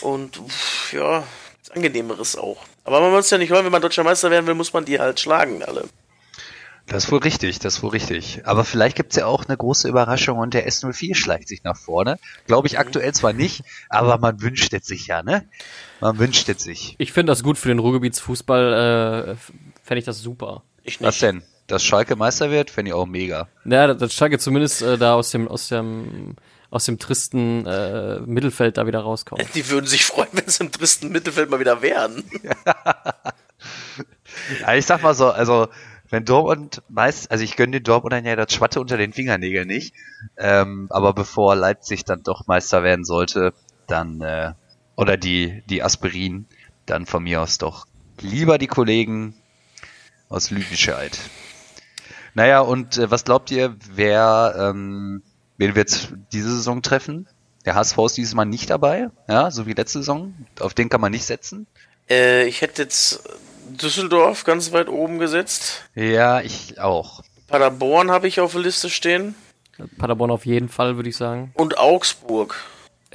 und 0.00 0.36
pff, 0.36 0.92
ja, 0.92 1.24
angenehmeres 1.74 2.36
auch. 2.36 2.64
Aber 2.88 3.02
man 3.02 3.10
muss 3.10 3.28
ja 3.28 3.36
nicht 3.36 3.50
hören, 3.50 3.66
wenn 3.66 3.72
man 3.72 3.82
deutscher 3.82 4.02
Meister 4.02 4.30
werden 4.30 4.46
will, 4.46 4.54
muss 4.54 4.72
man 4.72 4.86
die 4.86 4.98
halt 4.98 5.20
schlagen, 5.20 5.62
alle. 5.62 5.84
Das 6.86 7.04
ist 7.04 7.12
wohl 7.12 7.18
richtig, 7.18 7.58
das 7.58 7.74
ist 7.76 7.82
wohl 7.82 7.90
richtig. 7.90 8.40
Aber 8.46 8.64
vielleicht 8.64 8.96
gibt's 8.96 9.16
ja 9.16 9.26
auch 9.26 9.44
eine 9.44 9.58
große 9.58 9.86
Überraschung 9.86 10.38
und 10.38 10.54
der 10.54 10.66
S04 10.66 11.14
schleicht 11.14 11.48
sich 11.48 11.62
nach 11.64 11.76
vorne. 11.76 12.18
Glaube 12.46 12.66
ich 12.66 12.78
aktuell 12.78 13.12
zwar 13.12 13.34
nicht, 13.34 13.62
aber 13.90 14.16
man 14.16 14.40
wünscht 14.40 14.72
es 14.72 14.86
sich 14.86 15.06
ja, 15.06 15.22
ne? 15.22 15.46
Man 16.00 16.18
wünscht 16.18 16.48
es 16.48 16.62
sich. 16.62 16.94
Ich 16.96 17.12
finde 17.12 17.32
das 17.32 17.42
gut 17.42 17.58
für 17.58 17.68
den 17.68 17.78
Ruhrgebietsfußball, 17.78 19.36
äh, 19.36 19.52
fände 19.84 19.98
ich 19.98 20.06
das 20.06 20.20
super. 20.20 20.62
Ich 20.82 20.98
Was 21.02 21.16
nicht. 21.16 21.22
denn? 21.24 21.42
Dass 21.66 21.84
Schalke 21.84 22.16
Meister 22.16 22.50
wird, 22.50 22.70
fände 22.70 22.88
ich 22.88 22.94
auch 22.94 23.04
mega. 23.04 23.48
Ja, 23.66 23.92
das 23.92 24.14
Schalke 24.14 24.38
zumindest 24.38 24.80
äh, 24.80 24.96
da 24.96 25.12
aus 25.12 25.30
dem, 25.30 25.46
aus 25.46 25.68
dem, 25.68 26.36
aus 26.70 26.84
dem 26.84 26.98
tristen 26.98 27.66
äh, 27.66 28.20
Mittelfeld 28.20 28.76
da 28.76 28.86
wieder 28.86 29.00
rauskommt. 29.00 29.42
Die 29.54 29.68
würden 29.70 29.86
sich 29.86 30.04
freuen, 30.04 30.28
wenn 30.32 30.48
sie 30.48 30.64
im 30.64 30.72
tristen 30.72 31.10
Mittelfeld 31.10 31.50
mal 31.50 31.60
wieder 31.60 31.82
wären. 31.82 32.24
Ja, 34.60 34.74
ich 34.74 34.86
sag 34.86 35.02
mal 35.02 35.14
so, 35.14 35.30
also 35.30 35.68
wenn 36.10 36.24
Dortmund 36.24 36.82
meist, 36.88 37.30
also 37.30 37.44
ich 37.44 37.56
gönne 37.56 37.72
den 37.72 37.82
Dortmundern 37.82 38.24
ja 38.24 38.36
das 38.36 38.52
Schwatte 38.52 38.80
unter 38.80 38.96
den 38.96 39.12
Fingernägeln 39.12 39.66
nicht, 39.66 39.94
ähm, 40.36 40.86
aber 40.90 41.12
bevor 41.12 41.54
Leipzig 41.54 42.04
dann 42.04 42.22
doch 42.22 42.46
Meister 42.46 42.82
werden 42.82 43.04
sollte, 43.04 43.52
dann 43.86 44.20
äh, 44.20 44.52
oder 44.96 45.16
die 45.16 45.62
die 45.68 45.82
Aspirin, 45.82 46.46
dann 46.86 47.04
von 47.04 47.24
mir 47.24 47.42
aus 47.42 47.58
doch 47.58 47.86
lieber 48.20 48.58
die 48.58 48.66
Kollegen 48.66 49.34
aus 50.28 50.50
Lüdenscheid. 50.50 51.18
Naja, 52.34 52.60
und 52.60 52.96
äh, 52.96 53.10
was 53.10 53.24
glaubt 53.24 53.50
ihr, 53.50 53.76
wer 53.92 54.54
ähm, 54.58 55.22
wen 55.58 55.74
wird 55.74 56.08
diese 56.32 56.50
Saison 56.50 56.80
treffen? 56.82 57.28
Der 57.64 57.74
HSV 57.74 57.98
ist 58.06 58.16
dieses 58.16 58.34
Mal 58.34 58.46
nicht 58.46 58.70
dabei, 58.70 59.10
ja, 59.28 59.50
so 59.50 59.66
wie 59.66 59.74
letzte 59.74 59.98
Saison. 59.98 60.32
Auf 60.60 60.72
den 60.74 60.88
kann 60.88 61.00
man 61.02 61.12
nicht 61.12 61.26
setzen. 61.26 61.66
Äh, 62.08 62.46
ich 62.46 62.62
hätte 62.62 62.82
jetzt 62.82 63.22
Düsseldorf 63.68 64.44
ganz 64.44 64.72
weit 64.72 64.88
oben 64.88 65.18
gesetzt. 65.18 65.84
Ja, 65.94 66.40
ich 66.40 66.80
auch. 66.80 67.22
Paderborn 67.48 68.10
habe 68.10 68.26
ich 68.28 68.40
auf 68.40 68.52
der 68.52 68.62
Liste 68.62 68.88
stehen. 68.88 69.34
Paderborn 69.98 70.30
auf 70.30 70.46
jeden 70.46 70.68
Fall, 70.68 70.96
würde 70.96 71.08
ich 71.10 71.16
sagen. 71.16 71.52
Und 71.54 71.76
Augsburg. 71.78 72.56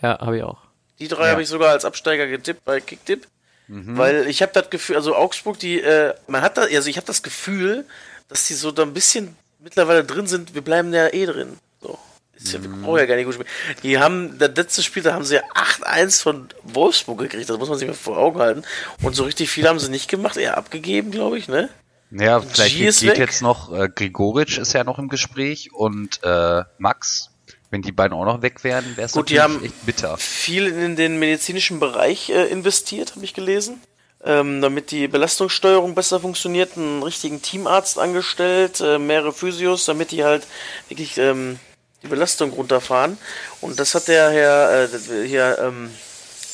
Ja, 0.01 0.19
habe 0.19 0.37
ich 0.37 0.43
auch. 0.43 0.59
Die 0.99 1.07
drei 1.07 1.25
Ja. 1.25 1.31
habe 1.31 1.41
ich 1.41 1.49
sogar 1.49 1.69
als 1.71 1.85
Absteiger 1.85 2.27
getippt 2.27 2.63
bei 2.65 2.79
Kicktipp. 2.79 3.27
Weil 3.67 4.27
ich 4.27 4.41
habe 4.41 4.51
das 4.53 4.69
Gefühl, 4.69 4.97
also 4.97 5.15
Augsburg, 5.15 5.57
die, 5.57 5.81
äh, 5.81 6.13
man 6.27 6.41
hat 6.41 6.57
da, 6.57 6.63
also 6.63 6.89
ich 6.89 6.97
habe 6.97 7.07
das 7.07 7.23
Gefühl, 7.23 7.85
dass 8.27 8.45
die 8.47 8.53
so 8.53 8.71
da 8.71 8.83
ein 8.83 8.93
bisschen 8.93 9.35
mittlerweile 9.59 10.03
drin 10.03 10.27
sind, 10.27 10.53
wir 10.53 10.61
bleiben 10.61 10.93
ja 10.93 11.07
eh 11.11 11.25
drin. 11.25 11.57
So. 11.81 11.97
Das 12.43 12.61
braucht 12.81 12.99
ja 12.99 13.05
gar 13.05 13.15
nicht 13.15 13.25
gut 13.25 13.33
spielen. 13.35 13.47
Die 13.83 13.97
haben, 13.99 14.37
das 14.37 14.51
letzte 14.55 14.83
Spiel, 14.83 15.03
da 15.03 15.13
haben 15.13 15.23
sie 15.23 15.35
ja 15.35 15.41
8-1 15.55 16.21
von 16.21 16.49
Wolfsburg 16.63 17.19
gekriegt. 17.19 17.49
Das 17.49 17.57
muss 17.57 17.69
man 17.69 17.77
sich 17.77 17.87
mal 17.87 17.93
vor 17.93 18.17
Augen 18.17 18.39
halten. 18.39 18.63
Und 19.01 19.15
so 19.15 19.23
richtig 19.23 19.49
viel 19.49 19.67
haben 19.67 19.79
sie 19.79 19.89
nicht 19.89 20.09
gemacht, 20.09 20.37
eher 20.37 20.57
abgegeben, 20.57 21.11
glaube 21.11 21.37
ich, 21.37 21.47
ne? 21.47 21.69
Ja, 22.11 22.41
vielleicht 22.41 22.75
G 22.77 22.85
geht, 22.85 22.99
geht 22.99 23.17
jetzt 23.17 23.41
noch, 23.41 23.73
äh, 23.73 23.89
Grigoric 23.89 24.57
ist 24.57 24.73
ja 24.73 24.83
noch 24.83 24.99
im 24.99 25.09
Gespräch 25.09 25.73
und 25.73 26.19
äh, 26.23 26.63
Max. 26.77 27.29
Wenn 27.71 27.81
die 27.81 27.91
beiden 27.91 28.15
auch 28.15 28.25
noch 28.25 28.43
weg 28.43 28.63
wären, 28.63 28.85
wäre 28.97 29.07
es 29.07 29.13
Gut, 29.13 29.31
die 29.31 29.35
natürlich 29.35 29.55
haben- 29.57 29.65
echt 29.65 29.85
bitter. 29.87 30.17
viel 30.17 30.67
in 30.67 30.95
den 30.95 31.17
medizinischen 31.17 31.79
Bereich 31.79 32.29
äh, 32.29 32.45
investiert, 32.51 33.15
habe 33.15 33.25
ich 33.25 33.33
gelesen. 33.33 33.81
Ähm, 34.25 34.61
damit 34.61 34.91
die 34.91 35.07
Belastungssteuerung 35.09 35.95
besser 35.95 36.19
funktioniert, 36.19 36.77
einen 36.77 37.01
richtigen 37.03 37.41
Teamarzt 37.41 37.97
angestellt, 37.99 38.79
äh, 38.79 38.97
mehrere 38.99 39.33
Physios, 39.33 39.83
damit 39.85 40.11
die 40.11 40.23
halt 40.23 40.45
wirklich 40.87 41.17
ähm, 41.17 41.59
die 42.03 42.07
Belastung 42.07 42.51
runterfahren. 42.51 43.17
Und 43.61 43.79
das 43.79 43.95
hat 43.95 44.07
der 44.07 44.29
Herr, 44.29 44.83
äh, 44.83 45.27
hier, 45.27 45.57
ähm, 45.59 45.89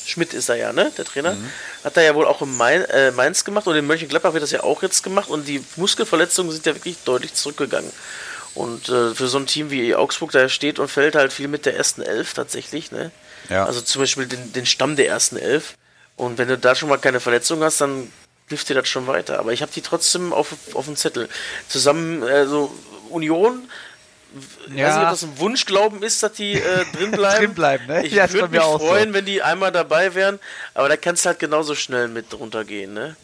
Schmidt 0.06 0.34
ist 0.34 0.48
er 0.48 0.56
ja, 0.56 0.72
ne? 0.72 0.90
Der 0.96 1.04
Trainer. 1.04 1.36
Hat 1.84 1.96
er 1.96 2.02
ja 2.02 2.14
wohl 2.14 2.26
auch 2.26 2.42
in 2.42 2.56
Main, 2.56 2.84
äh, 2.86 3.10
Mainz 3.12 3.44
gemacht 3.44 3.66
und 3.66 3.76
in 3.76 3.86
Mönchengladbach 3.86 4.32
wird 4.32 4.42
das 4.42 4.50
ja 4.50 4.62
auch 4.62 4.82
jetzt 4.82 5.02
gemacht 5.02 5.28
und 5.28 5.46
die 5.46 5.64
Muskelverletzungen 5.76 6.52
sind 6.52 6.66
ja 6.66 6.74
wirklich 6.74 6.98
deutlich 7.04 7.34
zurückgegangen. 7.34 7.90
Und 8.54 8.88
äh, 8.88 9.14
für 9.14 9.28
so 9.28 9.38
ein 9.38 9.46
Team 9.46 9.70
wie 9.70 9.94
Augsburg, 9.94 10.32
da 10.32 10.48
steht 10.48 10.78
und 10.78 10.88
fällt 10.88 11.14
halt 11.14 11.32
viel 11.32 11.48
mit 11.48 11.66
der 11.66 11.76
ersten 11.76 12.02
Elf 12.02 12.34
tatsächlich, 12.34 12.90
ne? 12.90 13.12
Ja. 13.48 13.64
Also 13.64 13.80
zum 13.80 14.02
Beispiel 14.02 14.26
den, 14.26 14.52
den 14.52 14.66
Stamm 14.66 14.96
der 14.96 15.08
ersten 15.08 15.36
Elf. 15.36 15.74
Und 16.16 16.38
wenn 16.38 16.48
du 16.48 16.58
da 16.58 16.74
schon 16.74 16.88
mal 16.88 16.98
keine 16.98 17.20
Verletzung 17.20 17.62
hast, 17.62 17.80
dann 17.80 18.12
hilft 18.48 18.68
dir 18.68 18.74
das 18.74 18.88
schon 18.88 19.06
weiter. 19.06 19.38
Aber 19.38 19.52
ich 19.52 19.62
habe 19.62 19.72
die 19.72 19.80
trotzdem 19.80 20.32
auf, 20.32 20.54
auf 20.74 20.84
dem 20.84 20.96
Zettel. 20.96 21.28
Zusammen, 21.68 22.22
also 22.22 22.74
Union, 23.08 23.68
ich 24.68 24.74
weiß 24.82 24.94
nicht, 24.96 25.04
ob 25.04 25.10
das 25.10 25.22
ein 25.24 25.38
Wunschglauben 25.38 26.02
ist, 26.02 26.22
dass 26.22 26.32
die 26.32 26.52
äh, 26.54 26.84
drin 26.92 27.10
bleiben. 27.10 27.38
Drin 27.46 27.54
bleiben, 27.54 27.86
ne? 27.86 28.06
Ich 28.06 28.12
Ja, 28.12 28.30
würde 28.32 28.48
mich 28.48 28.60
auch 28.60 28.80
so. 28.80 28.86
freuen, 28.86 29.12
wenn 29.12 29.24
die 29.24 29.42
einmal 29.42 29.72
dabei 29.72 30.14
wären, 30.14 30.38
aber 30.74 30.88
da 30.88 30.96
kannst 30.96 31.24
du 31.24 31.28
halt 31.30 31.38
genauso 31.40 31.74
schnell 31.74 32.08
mit 32.08 32.32
runtergehen, 32.38 32.92
ne? 32.94 33.16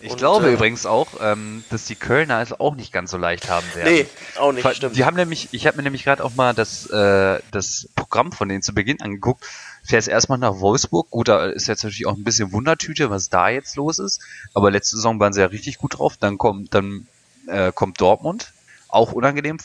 Ich 0.00 0.10
Und, 0.10 0.18
glaube 0.18 0.48
äh, 0.48 0.52
übrigens 0.54 0.86
auch, 0.86 1.08
ähm, 1.20 1.64
dass 1.70 1.84
die 1.84 1.94
Kölner 1.94 2.40
es 2.42 2.52
auch 2.58 2.74
nicht 2.74 2.92
ganz 2.92 3.10
so 3.12 3.16
leicht 3.16 3.48
haben 3.48 3.66
werden. 3.74 3.92
Nee, 3.94 4.06
auch 4.36 4.52
nicht, 4.52 4.62
Ver- 4.62 4.74
stimmt. 4.74 4.96
Die 4.96 5.04
haben 5.04 5.16
nämlich, 5.16 5.48
ich 5.52 5.66
habe 5.66 5.76
mir 5.76 5.84
nämlich 5.84 6.04
gerade 6.04 6.24
auch 6.24 6.34
mal 6.34 6.52
das, 6.54 6.86
äh, 6.90 7.38
das 7.52 7.88
Programm 7.94 8.32
von 8.32 8.48
denen 8.48 8.62
zu 8.62 8.74
Beginn 8.74 9.00
angeguckt. 9.00 9.44
Fährst 9.86 10.08
erstmal 10.08 10.38
nach 10.38 10.60
Wolfsburg. 10.60 11.10
Gut, 11.10 11.28
da 11.28 11.44
ist 11.46 11.68
jetzt 11.68 11.84
natürlich 11.84 12.06
auch 12.06 12.14
ein 12.16 12.24
bisschen 12.24 12.52
Wundertüte, 12.52 13.10
was 13.10 13.28
da 13.28 13.50
jetzt 13.50 13.76
los 13.76 13.98
ist. 13.98 14.20
Aber 14.54 14.70
letzte 14.70 14.96
Saison 14.96 15.20
waren 15.20 15.32
sie 15.34 15.40
ja 15.42 15.46
richtig 15.46 15.76
gut 15.78 15.98
drauf. 15.98 16.14
Dann 16.18 16.38
kommt, 16.38 16.72
dann 16.74 17.06
äh, 17.46 17.70
kommt 17.70 18.00
Dortmund, 18.00 18.52
auch 18.88 19.12
unangenehm. 19.12 19.58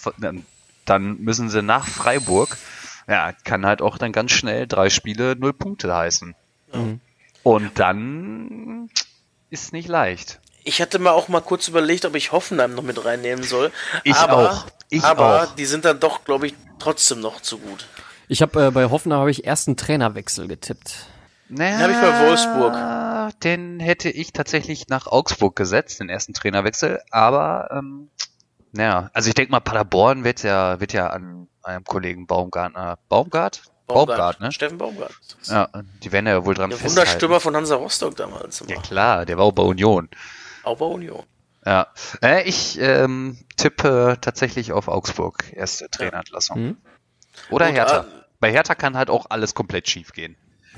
Dann, 0.89 1.19
müssen 1.19 1.49
sie 1.49 1.61
nach 1.61 1.87
Freiburg. 1.87 2.57
Ja, 3.07 3.31
kann 3.43 3.65
halt 3.65 3.81
auch 3.81 3.97
dann 3.97 4.11
ganz 4.11 4.31
schnell 4.31 4.67
drei 4.67 4.89
Spiele, 4.89 5.35
null 5.35 5.53
Punkte 5.53 5.95
heißen. 5.95 6.35
Und 7.43 7.79
dann 7.79 8.89
ist 9.49 9.73
nicht 9.73 9.87
leicht. 9.87 10.39
Ich 10.63 10.81
hatte 10.81 10.99
mal 10.99 11.11
auch 11.11 11.27
mal 11.27 11.41
kurz 11.41 11.67
überlegt, 11.67 12.05
ob 12.05 12.15
ich 12.15 12.31
Hoffenheim 12.31 12.75
noch 12.75 12.83
mit 12.83 13.03
reinnehmen 13.03 13.43
soll. 13.43 13.71
Ich 14.03 14.15
aber, 14.15 14.51
auch. 14.51 14.65
Ich 14.89 15.03
aber 15.03 15.43
auch. 15.43 15.55
die 15.55 15.65
sind 15.65 15.85
dann 15.85 15.99
doch, 15.99 16.23
glaube 16.25 16.47
ich, 16.47 16.55
trotzdem 16.77 17.21
noch 17.21 17.41
zu 17.41 17.57
gut. 17.57 17.87
Ich 18.27 18.41
habe 18.41 18.67
äh, 18.67 18.71
bei 18.71 18.89
Hoffenheim 18.89 19.19
habe 19.19 19.31
ich 19.31 19.45
erst 19.45 19.67
einen 19.67 19.77
Trainerwechsel 19.77 20.47
getippt. 20.47 21.07
Naja, 21.47 21.79
hab 21.79 21.89
ich 21.89 21.97
bei 21.97 22.27
Wolfsburg. 22.27 23.39
Den 23.41 23.79
hätte 23.79 24.09
ich 24.09 24.33
tatsächlich 24.33 24.87
nach 24.87 25.07
Augsburg 25.07 25.55
gesetzt, 25.55 25.99
den 25.99 26.09
ersten 26.09 26.33
Trainerwechsel. 26.33 27.01
Aber, 27.09 27.69
ähm, 27.71 28.09
naja, 28.71 29.09
also 29.13 29.27
ich 29.29 29.35
denke 29.35 29.51
mal, 29.51 29.59
Paderborn 29.59 30.23
wird 30.23 30.43
ja, 30.43 30.79
wird 30.79 30.93
ja 30.93 31.07
an 31.07 31.47
einem 31.63 31.83
Kollegen 31.83 32.27
Baumgartner, 32.27 32.97
Baumgart? 33.09 33.63
Baumgart, 33.87 34.39
ne? 34.39 34.51
Steffen 34.51 34.77
Baumgart. 34.77 35.13
Ja, 35.45 35.67
die 36.03 36.11
werden 36.11 36.27
ja 36.27 36.45
wohl 36.45 36.53
dran 36.53 36.69
Der 36.69 36.77
festhalten. 36.77 37.07
Wunderstürmer 37.07 37.39
von 37.39 37.55
Hansa 37.55 37.75
Rostock 37.75 38.15
damals. 38.15 38.63
Ja 38.67 38.79
klar, 38.81 39.25
der 39.25 39.37
war 39.37 39.45
auch 39.45 39.51
bei 39.51 39.63
Union. 39.63 40.09
Auch 40.63 40.77
bei 40.77 40.85
Union. 40.85 41.23
Ja, 41.65 41.87
äh, 42.23 42.43
ich 42.47 42.79
ähm, 42.79 43.37
tippe 43.57 44.17
tatsächlich 44.21 44.71
auf 44.71 44.87
Augsburg, 44.87 45.51
erste 45.53 45.89
Trainerentlassung. 45.89 46.61
Mhm. 46.61 46.77
Oder 47.49 47.67
Gut, 47.67 47.75
Hertha. 47.75 47.99
ah, 48.01 48.05
Bei 48.39 48.51
Hertha 48.51 48.75
kann 48.75 48.95
halt 48.95 49.09
auch 49.09 49.25
alles 49.29 49.55
komplett 49.55 49.89
schief 49.89 50.13
gehen. 50.13 50.35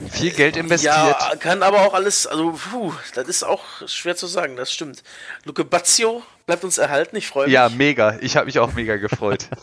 Viel 0.09 0.31
Geld 0.31 0.57
investiert. 0.57 0.95
Ja, 0.95 1.35
kann 1.39 1.63
aber 1.63 1.81
auch 1.81 1.93
alles, 1.93 2.25
also, 2.25 2.51
puh, 2.51 2.93
das 3.13 3.27
ist 3.27 3.43
auch 3.43 3.87
schwer 3.87 4.15
zu 4.15 4.25
sagen, 4.25 4.55
das 4.55 4.71
stimmt. 4.71 5.03
Luke 5.45 5.63
Bazio 5.63 6.23
bleibt 6.45 6.63
uns 6.63 6.77
erhalten, 6.77 7.15
ich 7.17 7.27
freue 7.27 7.45
mich. 7.45 7.53
Ja, 7.53 7.69
mega. 7.69 8.17
Ich 8.21 8.35
habe 8.35 8.47
mich 8.47 8.59
auch 8.59 8.73
mega 8.73 8.97
gefreut. 8.97 9.47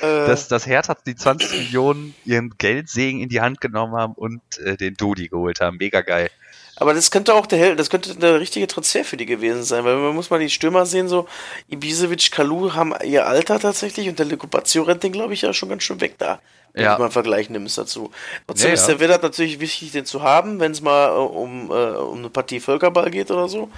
Äh, 0.00 0.26
dass, 0.26 0.48
dass 0.48 0.66
Hertha 0.66 0.96
die 1.04 1.14
20 1.14 1.50
Millionen 1.50 2.14
ihren 2.24 2.56
Geldsegen 2.56 3.20
in 3.20 3.28
die 3.28 3.42
Hand 3.42 3.60
genommen 3.60 3.96
haben 3.96 4.14
und 4.14 4.40
äh, 4.64 4.78
den 4.78 4.94
Dodi 4.94 5.28
geholt 5.28 5.60
haben. 5.60 5.76
Mega 5.76 6.00
geil. 6.00 6.30
Aber 6.80 6.94
das 6.94 7.10
könnte 7.10 7.34
auch 7.34 7.46
der 7.46 7.76
das 7.76 7.90
könnte 7.90 8.16
der 8.16 8.40
richtige 8.40 8.66
Transfer 8.66 9.04
für 9.04 9.16
die 9.16 9.26
gewesen 9.26 9.62
sein, 9.62 9.84
weil 9.84 9.96
man 9.96 10.14
muss 10.14 10.30
mal 10.30 10.40
die 10.40 10.50
Stürmer 10.50 10.86
sehen, 10.86 11.08
so 11.08 11.28
Ibisevic, 11.68 12.32
Kalu 12.32 12.72
haben 12.74 12.94
ihr 13.04 13.26
Alter 13.26 13.60
tatsächlich 13.60 14.08
und 14.08 14.18
der 14.18 14.26
Lekupazio 14.26 14.82
rennt 14.82 15.02
den, 15.02 15.12
glaube 15.12 15.34
ich, 15.34 15.42
ja 15.42 15.52
schon 15.52 15.68
ganz 15.68 15.82
schön 15.84 16.00
weg 16.00 16.14
da. 16.18 16.40
Wenn 16.72 16.84
Ja. 16.84 16.92
du 16.94 16.98
mal 17.00 17.04
einen 17.06 17.12
Vergleich 17.12 17.50
nimmst 17.50 17.76
dazu. 17.78 18.10
Trotzdem 18.46 18.68
Ja, 18.68 18.74
ist 18.74 18.86
der 18.86 18.98
Vedat 18.98 19.22
natürlich 19.22 19.60
wichtig, 19.60 19.92
den 19.92 20.06
zu 20.06 20.22
haben, 20.22 20.58
wenn 20.60 20.72
es 20.72 20.80
mal 20.80 21.08
äh, 21.08 21.18
um, 21.18 21.70
äh, 21.70 21.74
um 21.74 22.18
eine 22.18 22.30
Partie 22.30 22.60
Völkerball 22.60 23.10
geht 23.10 23.30
oder 23.30 23.48
so. 23.48 23.68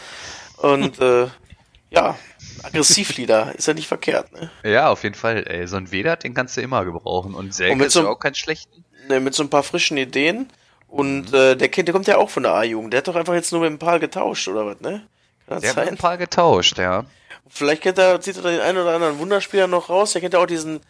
Und 0.58 1.00
äh, 1.00 1.26
ja, 1.90 2.16
Aggressivlieder 2.62 3.54
ist 3.56 3.66
ja 3.66 3.74
nicht 3.74 3.88
verkehrt, 3.88 4.32
ne? 4.32 4.50
Ja, 4.62 4.90
auf 4.90 5.02
jeden 5.02 5.14
Fall. 5.14 5.44
Ey, 5.48 5.66
so 5.66 5.76
ein 5.76 5.90
Vedat, 5.90 6.24
den 6.24 6.34
kannst 6.34 6.56
du 6.56 6.60
immer 6.60 6.84
gebrauchen. 6.84 7.34
Und 7.34 7.54
Selke 7.54 7.84
ist 7.84 7.94
so- 7.94 8.08
auch 8.08 8.18
kein 8.18 8.34
schlechten. 8.34 8.84
ne, 9.08 9.20
mit 9.20 9.34
so 9.34 9.42
ein 9.42 9.50
paar 9.50 9.62
frischen 9.62 9.96
Ideen. 9.96 10.48
Und 10.92 11.32
äh, 11.32 11.56
der, 11.56 11.68
kennt, 11.70 11.88
der 11.88 11.94
kommt 11.94 12.06
ja 12.06 12.18
auch 12.18 12.28
von 12.28 12.42
der 12.42 12.52
A-Jugend. 12.52 12.92
Der 12.92 12.98
hat 12.98 13.08
doch 13.08 13.16
einfach 13.16 13.32
jetzt 13.32 13.50
nur 13.50 13.62
mit 13.62 13.70
dem 13.70 13.78
Paar 13.78 13.98
getauscht, 13.98 14.46
oder 14.48 14.66
was, 14.66 14.80
ne? 14.80 15.02
Kann 15.48 15.56
das 15.56 15.60
Der 15.62 15.70
hat 15.70 15.76
sein? 15.76 15.88
ein 15.88 15.96
paar 15.96 16.18
getauscht, 16.18 16.76
ja. 16.78 17.06
Vielleicht 17.48 17.82
kennt 17.82 17.98
er, 17.98 18.20
zieht 18.20 18.36
er 18.36 18.42
den 18.42 18.60
einen 18.60 18.76
oder 18.76 18.94
anderen 18.94 19.18
Wunderspieler 19.18 19.66
noch 19.66 19.88
raus. 19.88 20.12
Der 20.12 20.20
kennt 20.20 20.34
ja 20.34 20.40
auch 20.40 20.46
diesen 20.46 20.80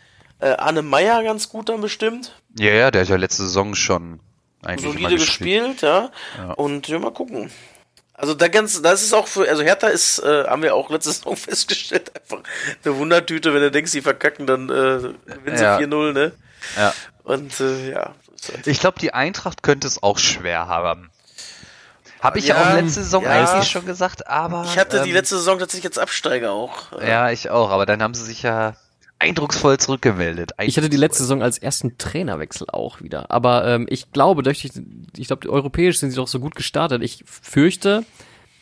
äh, 0.41 0.51
Arne 0.51 0.83
Meyer 0.83 1.23
ganz 1.23 1.49
gut 1.49 1.69
dann 1.69 1.81
bestimmt. 1.81 2.35
Ja, 2.59 2.73
ja, 2.73 2.91
der 2.91 3.03
hat 3.03 3.09
ja 3.09 3.17
letzte 3.17 3.45
Saison 3.45 3.77
schon 3.77 4.19
eigentlich 4.65 4.93
Solide 4.93 5.15
gespielt, 5.17 5.83
ja. 5.83 6.11
Ja. 6.37 6.53
Und 6.55 6.89
ja, 6.89 6.99
mal 6.99 7.13
gucken. 7.13 7.51
Also 8.15 8.35
da 8.35 8.49
ganz, 8.49 8.83
das 8.83 9.03
ist 9.03 9.13
auch 9.15 9.29
für, 9.29 9.49
also 9.49 9.63
Hertha 9.63 9.87
ist, 9.87 10.19
äh, 10.19 10.45
haben 10.49 10.63
wir 10.63 10.75
auch 10.75 10.91
letzte 10.91 11.13
Saison 11.13 11.37
festgestellt, 11.37 12.11
einfach 12.21 12.43
eine 12.85 12.97
Wundertüte, 12.97 13.55
wenn 13.55 13.63
du 13.63 13.71
denkst, 13.71 13.93
die 13.93 14.03
verkacken, 14.03 14.49
dann 14.49 14.69
äh, 14.69 15.13
gewinnen 15.33 15.57
sie 15.57 15.63
Ja. 15.63 15.79
4-0, 15.79 16.13
ne? 16.13 16.33
Ja. 16.77 16.93
Und 17.23 17.61
äh, 17.61 17.93
ja. 17.93 18.15
Halt. 18.53 18.67
Ich 18.67 18.81
glaube, 18.81 18.99
die 18.99 19.13
Eintracht 19.15 19.63
könnte 19.63 19.87
es 19.87 20.03
auch 20.03 20.19
schwer 20.19 20.67
haben. 20.69 21.11
Habe 22.21 22.39
ich 22.39 22.47
ja, 22.47 22.57
Ja, 22.57 22.71
auch 22.71 22.75
letzte 22.77 23.03
Saison 23.03 23.25
ja. 23.25 23.31
eigentlich 23.53 23.71
schon 23.71 23.85
gesagt, 23.85 24.29
aber. 24.29 24.65
Ich 24.65 24.79
hatte 24.79 25.03
die 25.03 25.11
ähm, 25.11 25.17
letzte 25.17 25.37
Saison 25.39 25.59
tatsächlich 25.59 25.87
als 25.87 25.99
Absteiger 25.99 26.53
auch. 26.53 26.93
äh, 27.01 27.09
Ja, 27.09 27.31
ich 27.31 27.51
auch, 27.51 27.71
aber 27.71 27.85
dann 27.85 28.01
haben 28.03 28.15
sie 28.15 28.25
sich 28.25 28.43
ja 28.43 28.77
eindrucksvoll 29.19 29.79
zurückgemeldet. 29.79 30.53
Ich 30.61 30.77
hatte 30.77 30.89
die 30.89 30.97
letzte 30.97 31.23
Saison 31.25 31.43
als 31.43 31.59
ersten 31.59 31.99
Trainerwechsel 31.99 32.69
auch 32.71 33.01
wieder. 33.01 33.31
Aber 33.31 33.67
ähm, 33.67 33.87
ich 33.89 34.11
glaube, 34.13 34.43
durch 34.43 34.61
die, 34.61 34.71
ich 35.17 35.27
glaube, 35.29 35.49
europäisch 35.51 35.99
sind 35.99 36.11
sie 36.11 36.17
doch 36.17 36.29
so 36.29 36.39
gut 36.41 36.55
gestartet. 36.55 37.03
Ich 37.03 37.25
fürchte, 37.27 38.05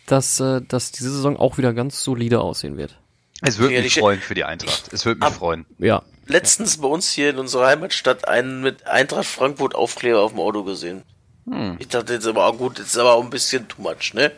dass, 0.06 0.40
äh, 0.40 0.60
dass 0.66 0.92
diese 0.92 1.10
Saison 1.10 1.36
auch 1.38 1.56
wieder 1.58 1.72
ganz 1.74 2.02
solide 2.02 2.40
aussehen 2.40 2.76
wird. 2.78 2.96
Es 3.42 3.58
würde 3.58 3.80
mich 3.80 3.94
die- 3.94 4.00
freuen 4.00 4.20
für 4.20 4.34
die 4.34 4.44
Eintracht. 4.44 4.90
Es 4.92 5.04
würde 5.06 5.18
mich 5.20 5.26
Ab- 5.28 5.34
freuen. 5.34 5.64
Ja. 5.78 6.02
Letztens 6.30 6.78
bei 6.78 6.88
uns 6.88 7.10
hier 7.10 7.30
in 7.30 7.38
unserer 7.38 7.66
Heimatstadt 7.66 8.28
einen 8.28 8.62
mit 8.62 8.86
Eintracht 8.86 9.26
Frankfurt 9.26 9.74
Aufkleber 9.74 10.20
auf 10.20 10.30
dem 10.30 10.40
Auto 10.40 10.62
gesehen. 10.62 11.02
Hm. 11.48 11.76
Ich 11.80 11.88
dachte 11.88 12.12
jetzt 12.12 12.26
aber, 12.26 12.52
gut, 12.52 12.78
jetzt 12.78 12.88
ist 12.88 12.98
aber 12.98 13.14
auch 13.14 13.24
ein 13.24 13.30
bisschen 13.30 13.66
too 13.66 13.82
much, 13.82 14.14
ne? 14.14 14.30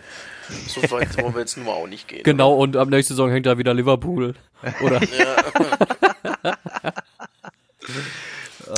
So 0.69 0.83
weit 0.91 1.17
wollen 1.19 1.35
wir 1.35 1.41
jetzt 1.41 1.57
nun 1.57 1.67
mal 1.67 1.73
auch 1.73 1.87
nicht 1.87 2.09
gehen. 2.09 2.23
Genau, 2.23 2.55
und 2.55 2.77
am 2.77 2.89
nächsten 2.89 3.13
Saison 3.13 3.31
hängt 3.31 3.47
da 3.47 3.59
wieder 3.59 3.75
Liverpool. 3.75 4.35
Oder? 4.81 5.01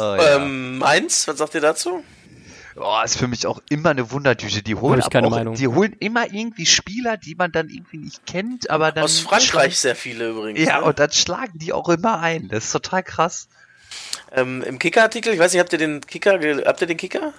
Oh, 0.00 0.16
ja. 0.16 0.36
Ähm, 0.36 0.78
Mainz, 0.78 1.28
was 1.28 1.38
sagt 1.38 1.54
ihr 1.54 1.60
dazu? 1.60 2.02
Oh, 2.76 3.00
ist 3.04 3.16
für 3.16 3.28
mich 3.28 3.46
auch 3.46 3.60
immer 3.68 3.90
eine 3.90 4.10
Wundertüte. 4.10 4.62
Die 4.62 4.74
holen, 4.74 5.00
auch, 5.02 5.30
Meinung. 5.30 5.54
die 5.54 5.68
holen 5.68 5.94
immer 6.00 6.26
irgendwie 6.32 6.66
Spieler, 6.66 7.16
die 7.16 7.34
man 7.34 7.52
dann 7.52 7.68
irgendwie 7.68 7.98
nicht 7.98 8.26
kennt, 8.26 8.70
aber 8.70 8.92
dann 8.92 9.04
Aus 9.04 9.20
Frankreich 9.20 9.78
sehr 9.78 9.96
viele 9.96 10.30
übrigens. 10.30 10.60
Ja, 10.60 10.80
ne? 10.80 10.84
und 10.84 10.98
dann 10.98 11.12
schlagen 11.12 11.58
die 11.58 11.72
auch 11.72 11.88
immer 11.88 12.20
ein. 12.20 12.48
Das 12.48 12.64
ist 12.64 12.72
total 12.72 13.02
krass. 13.02 13.48
ähm, 14.32 14.62
Im 14.62 14.78
Kicker-Artikel, 14.78 15.32
ich 15.32 15.38
weiß 15.38 15.52
nicht, 15.52 15.60
habt 15.60 15.72
ihr 15.72 15.78
den 15.78 16.00
Kicker, 16.00 16.38
habt 16.64 16.80
ihr 16.80 16.86
den 16.86 16.96
Kicker? 16.96 17.32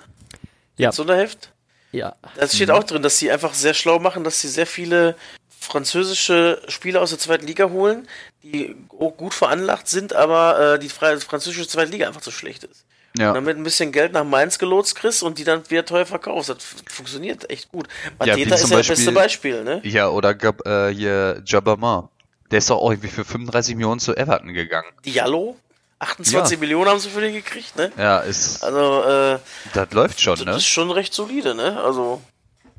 Ja. 0.78 0.92
Sonderheft? 0.92 1.52
Ja. 1.92 2.16
Da 2.36 2.48
steht 2.48 2.70
Mhm. 2.70 2.76
auch 2.76 2.84
drin, 2.84 3.02
dass 3.02 3.18
sie 3.20 3.32
einfach 3.32 3.54
sehr 3.54 3.74
schlau 3.74 4.00
machen, 4.00 4.24
dass 4.24 4.42
sie 4.42 4.50
sehr 4.50 4.68
viele 4.68 5.16
französische 5.60 6.62
Spieler 6.68 7.02
aus 7.02 7.10
der 7.10 7.20
zweiten 7.20 7.48
Liga 7.48 7.70
holen, 7.70 8.08
die 8.44 8.76
gut 8.90 9.34
veranlagt 9.34 9.88
sind, 9.88 10.14
aber 10.14 10.76
äh, 10.76 10.80
die 10.80 10.90
französische 10.90 11.68
zweite 11.68 11.92
Liga 11.92 12.08
einfach 12.08 12.22
zu 12.22 12.32
schlecht 12.32 12.64
ist. 12.66 12.86
Ja. 13.18 13.34
Damit 13.34 13.58
ein 13.58 13.64
bisschen 13.64 13.92
Geld 13.92 14.14
nach 14.14 14.24
Mainz 14.24 14.60
gelotst 14.60 14.96
kriegst 14.96 15.24
und 15.24 15.38
die 15.38 15.44
dann 15.44 15.70
wieder 15.70 15.86
teuer 15.86 16.06
verkaufst. 16.06 16.50
Das 16.50 16.58
funktioniert 16.88 17.50
echt 17.50 17.72
gut. 17.72 17.88
Ja, 18.24 18.36
Mateta 18.36 18.56
zum 18.58 18.66
ist 18.66 18.72
ja 18.72 18.78
das 18.78 18.88
beste 18.88 19.12
Beispiel, 19.12 19.64
ne? 19.64 19.80
Ja, 19.84 20.10
oder 20.10 20.32
äh, 20.66 20.94
hier 20.94 21.42
Jabama. 21.46 22.10
Der 22.52 22.60
ist 22.60 22.70
doch 22.70 22.78
auch 22.78 22.92
irgendwie 22.92 23.10
für 23.10 23.26
35 23.26 23.76
Millionen 23.76 24.00
zu 24.00 24.16
Everton 24.16 24.54
gegangen. 24.54 24.88
Diallo? 25.06 25.56
28 26.00 26.54
Ja. 26.54 26.60
Millionen 26.60 26.90
haben 26.90 27.00
sie 27.00 27.10
für 27.10 27.22
den 27.22 27.34
gekriegt, 27.34 27.76
ne? 27.78 27.92
Ja, 27.98 28.20
ist, 28.20 28.64
Also, 28.64 29.04
äh, 29.04 29.40
das 29.74 29.92
läuft 29.92 30.22
schon, 30.22 30.36
das 30.36 30.46
ne? 30.46 30.56
ist 30.58 30.66
schon 30.66 30.92
recht 30.92 31.14
solide, 31.14 31.56
ne? 31.56 31.82
Also, 31.82 32.22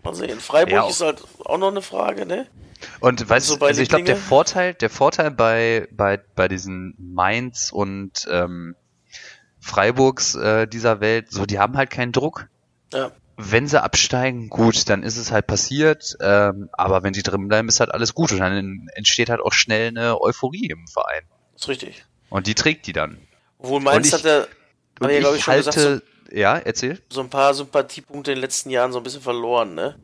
mal 0.04 0.14
sehen. 0.14 0.38
Freiburg 0.38 0.72
Ja. 0.72 0.88
ist 0.88 1.00
halt 1.00 1.22
auch 1.44 1.58
noch 1.58 1.70
eine 1.70 1.82
Frage, 1.82 2.26
ne? 2.26 2.46
Und 3.00 3.28
weißt 3.28 3.46
So 3.46 3.54
du, 3.54 3.60
bei 3.60 3.68
also 3.68 3.80
ich 3.80 3.88
glaube, 3.88 4.04
der? 4.04 4.16
Vorteil, 4.16 4.74
der 4.74 4.90
Vorteil 4.90 5.30
bei, 5.30 5.88
bei, 5.90 6.20
bei 6.36 6.46
diesen 6.46 6.94
Mainz 6.98 7.70
und 7.72 8.28
ähm, 8.30 8.76
Freiburgs 9.66 10.34
äh, 10.36 10.66
dieser 10.66 11.00
Welt, 11.00 11.30
so 11.32 11.44
die 11.44 11.58
haben 11.58 11.76
halt 11.76 11.90
keinen 11.90 12.12
Druck. 12.12 12.48
Ja. 12.92 13.10
Wenn 13.36 13.66
sie 13.68 13.82
absteigen, 13.82 14.48
gut, 14.48 14.88
dann 14.88 15.02
ist 15.02 15.16
es 15.18 15.30
halt 15.32 15.46
passiert. 15.46 16.16
Ähm, 16.20 16.70
aber 16.72 17.02
wenn 17.02 17.12
sie 17.12 17.22
drin 17.22 17.48
bleiben, 17.48 17.68
ist 17.68 17.80
halt 17.80 17.92
alles 17.92 18.14
gut. 18.14 18.32
Und 18.32 18.38
dann 18.38 18.88
entsteht 18.94 19.28
halt 19.28 19.40
auch 19.40 19.52
schnell 19.52 19.88
eine 19.88 20.20
Euphorie 20.20 20.68
im 20.70 20.86
Verein. 20.86 21.22
Ist 21.54 21.68
richtig. 21.68 22.06
Und 22.30 22.46
die 22.46 22.54
trägt 22.54 22.86
die 22.86 22.92
dann. 22.94 23.18
Obwohl 23.58 23.80
Mainz 23.80 24.06
ich- 24.08 24.12
hat 24.14 24.22
ja, 24.24 24.46
Und 25.00 25.10
ich, 25.10 25.20
glaub 25.20 25.32
ich 25.32 25.38
ich, 25.40 25.44
schon 25.44 25.54
gesagt, 25.56 25.76
halte, 25.76 26.02
ja, 26.32 26.56
erzähl. 26.56 27.02
so 27.10 27.20
ein 27.20 27.28
paar 27.28 27.52
Sympathiepunkte 27.52 28.30
in 28.32 28.36
den 28.36 28.40
letzten 28.42 28.70
Jahren 28.70 28.92
so 28.92 28.98
ein 28.98 29.02
bisschen 29.04 29.20
verloren, 29.22 29.74
ne? 29.74 29.96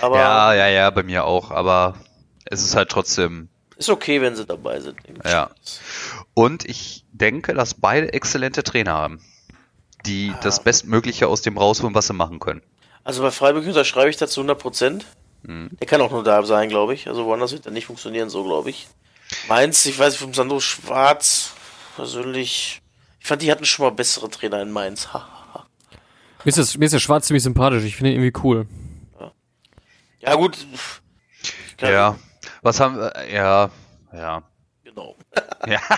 Aber 0.00 0.18
Ja, 0.18 0.54
ja, 0.54 0.68
ja, 0.68 0.90
bei 0.90 1.02
mir 1.02 1.24
auch. 1.24 1.50
Aber 1.50 1.94
es 2.44 2.62
ist 2.62 2.76
halt 2.76 2.88
trotzdem 2.90 3.48
ist 3.76 3.88
okay, 3.90 4.20
wenn 4.20 4.36
sie 4.36 4.44
dabei 4.46 4.80
sind. 4.80 4.96
Ja. 5.24 5.50
Und 6.34 6.64
ich 6.64 7.04
denke, 7.12 7.54
dass 7.54 7.74
beide 7.74 8.12
exzellente 8.12 8.62
Trainer 8.62 8.92
haben, 8.94 9.20
die 10.06 10.32
Ah. 10.34 10.40
das 10.42 10.62
Bestmögliche 10.62 11.28
aus 11.28 11.42
dem 11.42 11.58
rausholen, 11.58 11.94
was 11.94 12.06
sie 12.06 12.12
machen 12.14 12.38
können. 12.40 12.62
Also 13.04 13.22
bei 13.22 13.30
Freiburg 13.30 13.66
unterschreibe 13.66 14.10
ich 14.10 14.16
dazu 14.16 14.40
100 14.40 14.58
Prozent. 14.58 15.06
Mhm. 15.42 15.70
Der 15.80 15.86
kann 15.86 16.00
auch 16.00 16.10
nur 16.10 16.24
da 16.24 16.44
sein, 16.44 16.68
glaube 16.68 16.94
ich. 16.94 17.06
Also 17.08 17.24
woanders 17.26 17.52
wird 17.52 17.66
er 17.66 17.72
nicht 17.72 17.86
funktionieren, 17.86 18.28
so 18.30 18.42
glaube 18.44 18.70
ich. 18.70 18.88
Mainz, 19.48 19.84
ich 19.86 19.98
weiß 19.98 20.16
vom 20.16 20.32
Sandro 20.34 20.60
Schwarz, 20.60 21.52
persönlich, 21.96 22.82
ich 23.20 23.26
fand, 23.26 23.42
die 23.42 23.50
hatten 23.50 23.64
schon 23.64 23.84
mal 23.86 23.90
bessere 23.90 24.28
Trainer 24.30 24.60
in 24.62 24.70
Mainz. 24.70 25.08
Ha, 25.12 25.18
ha, 25.20 25.54
ha. 25.54 25.66
Mir 26.44 26.48
ist, 26.50 26.58
das, 26.58 26.76
mir 26.78 26.84
ist 26.86 26.92
der 26.92 27.00
Schwarz 27.00 27.26
ziemlich 27.26 27.42
sympathisch. 27.42 27.84
Ich 27.84 27.96
finde 27.96 28.12
ihn 28.12 28.20
irgendwie 28.22 28.40
cool. 28.44 28.66
ja 30.20 30.34
gut. 30.34 30.56
Ich 31.42 31.76
kann- 31.76 31.92
Ja. 31.92 32.18
Was 32.66 32.80
haben 32.80 32.96
wir? 32.96 33.12
Ja, 33.32 33.70
ja. 34.12 34.42
Genau. 34.82 35.16
Ja. 35.66 35.80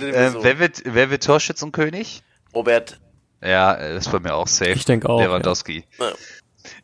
Ähm, 0.00 0.32
so. 0.34 0.44
wer, 0.44 0.60
wird, 0.60 0.82
wer 0.84 1.10
wird 1.10 1.24
Torschützenkönig? 1.24 2.22
Robert. 2.54 3.00
Ja, 3.42 3.74
äh, 3.74 3.96
ist 3.96 4.12
bei 4.12 4.20
mir 4.20 4.34
auch 4.34 4.46
safe. 4.46 4.70
Ich 4.70 4.84
denke 4.84 5.08
auch, 5.08 5.20
Lewandowski. 5.20 5.84
Ja. 5.98 6.12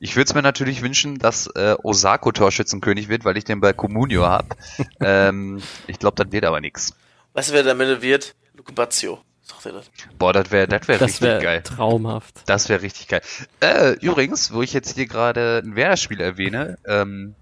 Ich 0.01 0.17
würde 0.17 0.29
es 0.29 0.35
mir 0.35 0.43
natürlich 0.43 0.83
wünschen, 0.83 1.19
dass 1.19 1.47
äh, 1.55 1.77
Osako 1.85 2.33
Torschützenkönig 2.33 3.09
wird, 3.09 3.25
weil 3.25 3.37
ich 3.37 3.45
den 3.45 3.61
bei 3.61 3.73
Comunio 3.73 4.27
hab. 4.27 4.57
ähm, 5.01 5.63
ich 5.87 6.01
glaube, 6.01 6.23
das 6.23 6.33
wird 6.33 6.45
aber 6.45 6.61
nix. 6.61 6.95
Weißt 7.35 7.51
du, 7.51 7.55
wer 7.55 7.63
der 7.63 7.73
Ende 7.73 8.03
wird? 8.03 8.35
Luke 8.55 8.73
Bazio. 8.73 9.21
Sagt 9.43 9.67
er 9.67 9.73
das? 9.73 9.91
Boah, 10.19 10.33
das 10.33 10.51
wäre 10.51 10.67
das 10.67 10.89
wär 10.89 10.99
Das 10.99 11.09
richtig 11.11 11.23
wäre 11.23 11.43
geil. 11.43 11.63
traumhaft. 11.63 12.43
Das 12.47 12.69
wäre 12.69 12.83
richtig 12.83 13.07
geil. 13.07 13.23
Äh, 13.61 13.93
übrigens, 14.01 14.53
wo 14.53 14.63
ich 14.63 14.73
jetzt 14.73 14.97
hier 14.97 15.07
gerade 15.07 15.63
ein 15.65 15.77
Werder-Spiel 15.77 16.21
erwähne, 16.21 16.79
ähm, 16.87 17.37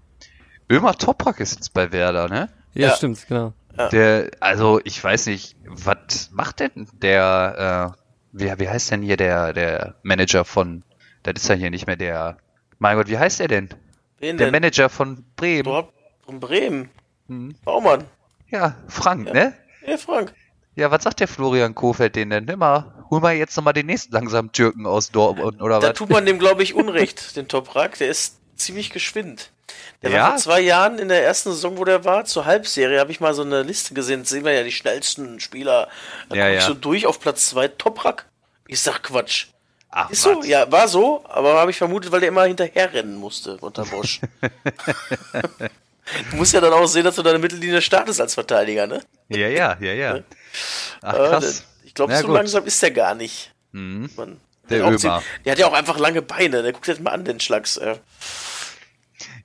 Ömer 0.69 0.97
Toprak 0.97 1.39
ist 1.39 1.55
jetzt 1.55 1.73
bei 1.73 1.91
Werder, 1.91 2.27
ne? 2.27 2.49
Ja, 2.73 2.89
Ja. 2.89 2.95
stimmt, 2.95 3.25
genau. 3.27 3.53
Ja. 3.77 3.89
Der, 3.89 4.31
also 4.39 4.79
ich 4.83 5.01
weiß 5.03 5.27
nicht, 5.27 5.55
was 5.65 6.29
macht 6.31 6.59
denn 6.61 6.87
der, 6.93 7.93
äh, 7.95 8.01
wie, 8.31 8.59
wie 8.59 8.69
heißt 8.69 8.91
denn 8.91 9.01
hier 9.01 9.17
der, 9.17 9.53
der 9.53 9.95
Manager 10.03 10.45
von, 10.45 10.83
das 11.23 11.33
ist 11.43 11.49
ja 11.49 11.55
hier 11.55 11.69
nicht 11.69 11.87
mehr 11.87 11.97
der, 11.97 12.37
mein 12.79 12.95
Gott, 12.97 13.07
wie 13.09 13.17
heißt 13.17 13.39
der 13.41 13.47
denn? 13.47 13.69
Wen 14.19 14.37
Der 14.37 14.47
denn? 14.47 14.51
Manager 14.53 14.89
von 14.89 15.25
Bremen. 15.35 15.63
Dort 15.65 15.93
von 16.25 16.39
Bremen. 16.39 16.89
Hm. 17.27 17.55
Baumann. 17.65 18.05
Ja, 18.49 18.75
Frank, 18.87 19.27
Ja. 19.27 19.33
ne? 19.33 19.53
Ja, 19.85 19.97
Frank. 19.97 20.33
Ja, 20.75 20.89
was 20.91 21.03
sagt 21.03 21.19
der 21.19 21.27
Florian 21.27 21.75
Kofeld 21.75 22.15
den 22.15 22.29
denn? 22.29 22.45
Nimm 22.45 22.59
mal, 22.59 23.05
hol 23.09 23.19
mal 23.21 23.33
jetzt 23.35 23.55
nochmal 23.57 23.73
den 23.73 23.85
nächsten 23.85 24.13
langsamen 24.13 24.51
Türken 24.51 24.85
aus 24.85 25.11
Dortmund, 25.11 25.61
oder 25.61 25.79
Da 25.79 25.89
was? 25.89 25.97
tut 25.97 26.09
man 26.09 26.25
dem, 26.25 26.39
glaube 26.39 26.63
ich, 26.63 26.73
Unrecht, 26.75 27.35
den 27.35 27.47
Toprak. 27.47 27.97
Der 27.97 28.07
ist 28.09 28.39
ziemlich 28.55 28.89
geschwind. 28.89 29.51
Der 30.01 30.11
Ja? 30.11 30.19
war 30.23 30.29
vor 30.31 30.37
zwei 30.37 30.59
Jahren 30.61 30.99
in 30.99 31.07
der 31.09 31.23
ersten 31.23 31.51
Saison, 31.51 31.77
wo 31.77 31.85
der 31.85 32.03
war, 32.05 32.25
zur 32.25 32.45
Halbserie, 32.45 32.99
habe 32.99 33.11
ich 33.11 33.19
mal 33.19 33.33
so 33.33 33.41
eine 33.41 33.63
Liste 33.63 33.93
gesehen. 33.93 34.19
Jetzt 34.21 34.29
sehen 34.29 34.45
wir 34.45 34.51
ja 34.53 34.63
die 34.63 34.71
schnellsten 34.71 35.39
Spieler. 35.39 35.87
Da 36.29 36.35
Ja, 36.35 36.45
guck 36.47 36.53
ich 36.55 36.61
ja. 36.61 36.67
so 36.67 36.73
durch 36.73 37.05
auf 37.07 37.19
Platz 37.19 37.47
zwei 37.47 37.67
Toprak. 37.67 38.25
Ich 38.67 38.81
sag 38.81 39.01
Quatsch. 39.03 39.47
Ach, 39.89 40.09
Ist 40.09 40.23
so? 40.23 40.37
was? 40.39 40.47
Ja, 40.47 40.69
war 40.71 40.87
so, 40.87 41.23
aber 41.27 41.55
habe 41.55 41.71
ich 41.71 41.77
vermutet, 41.77 42.11
weil 42.11 42.19
der 42.19 42.29
immer 42.29 42.43
hinterherrennen 42.43 43.15
musste 43.15 43.57
unter 43.57 43.85
Bosch. 43.85 44.19
du 46.31 46.35
musst 46.35 46.53
ja 46.53 46.61
dann 46.61 46.73
auch 46.73 46.85
sehen, 46.87 47.03
dass 47.05 47.15
du 47.15 47.23
deine 47.23 47.39
Mittellinie 47.39 47.81
startest 47.81 48.19
als 48.21 48.33
Verteidiger, 48.33 48.87
ne? 48.87 49.01
Ja, 49.29 49.47
ja, 49.47 49.77
ja, 49.79 49.93
ja. 49.93 50.19
Ach, 51.01 51.13
Aber 51.13 51.29
krass. 51.29 51.43
der- 51.43 51.65
Ich 51.87 51.93
glaube, 51.93 52.15
so 52.17 52.25
gut. 52.27 52.35
langsam 52.35 52.65
ist 52.65 52.81
der 52.81 52.91
gar 52.91 53.15
nicht. 53.15 53.51
Mhm. 53.71 54.09
Man, 54.17 54.39
Der 54.69 54.83
zehn- 54.97 55.21
der 55.45 55.51
hat 55.53 55.59
ja 55.59 55.67
auch 55.67 55.73
einfach 55.73 55.97
lange 55.97 56.21
Beine. 56.21 56.61
Der 56.61 56.73
guckt 56.73 56.87
jetzt 56.87 56.99
mal 57.01 57.11
an, 57.11 57.23
den 57.23 57.39
Schlags. 57.39 57.77
Äh. 57.77 57.95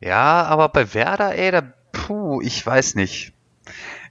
Ja, 0.00 0.44
aber 0.44 0.68
bei 0.70 0.94
Werder, 0.94 1.34
ey, 1.36 1.50
da, 1.50 1.62
puh, 1.92 2.40
ich 2.42 2.64
weiß 2.64 2.94
nicht. 2.94 3.32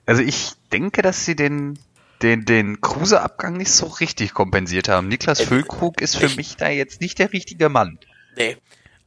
Also 0.06 0.22
ich 0.22 0.52
denke, 0.72 1.02
dass 1.02 1.26
sie 1.26 1.36
den, 1.36 1.80
den, 2.22 2.46
den 2.46 2.82
Kruse-Abgang 2.82 3.58
nicht 3.58 3.72
so 3.72 3.88
richtig 3.88 4.34
kompensiert 4.34 4.88
haben. 4.88 5.08
Niklas 5.08 5.40
Äh, 5.42 5.46
Füllkrug 5.46 6.02
ist 6.02 6.18
für 6.18 6.26
ich- 6.28 6.38
mich 6.38 6.58
da 6.58 6.70
jetzt 6.70 7.02
nicht 7.02 7.20
der 7.20 7.34
richtige 7.34 7.70
Mann. 7.70 7.98
Nee. 8.36 8.58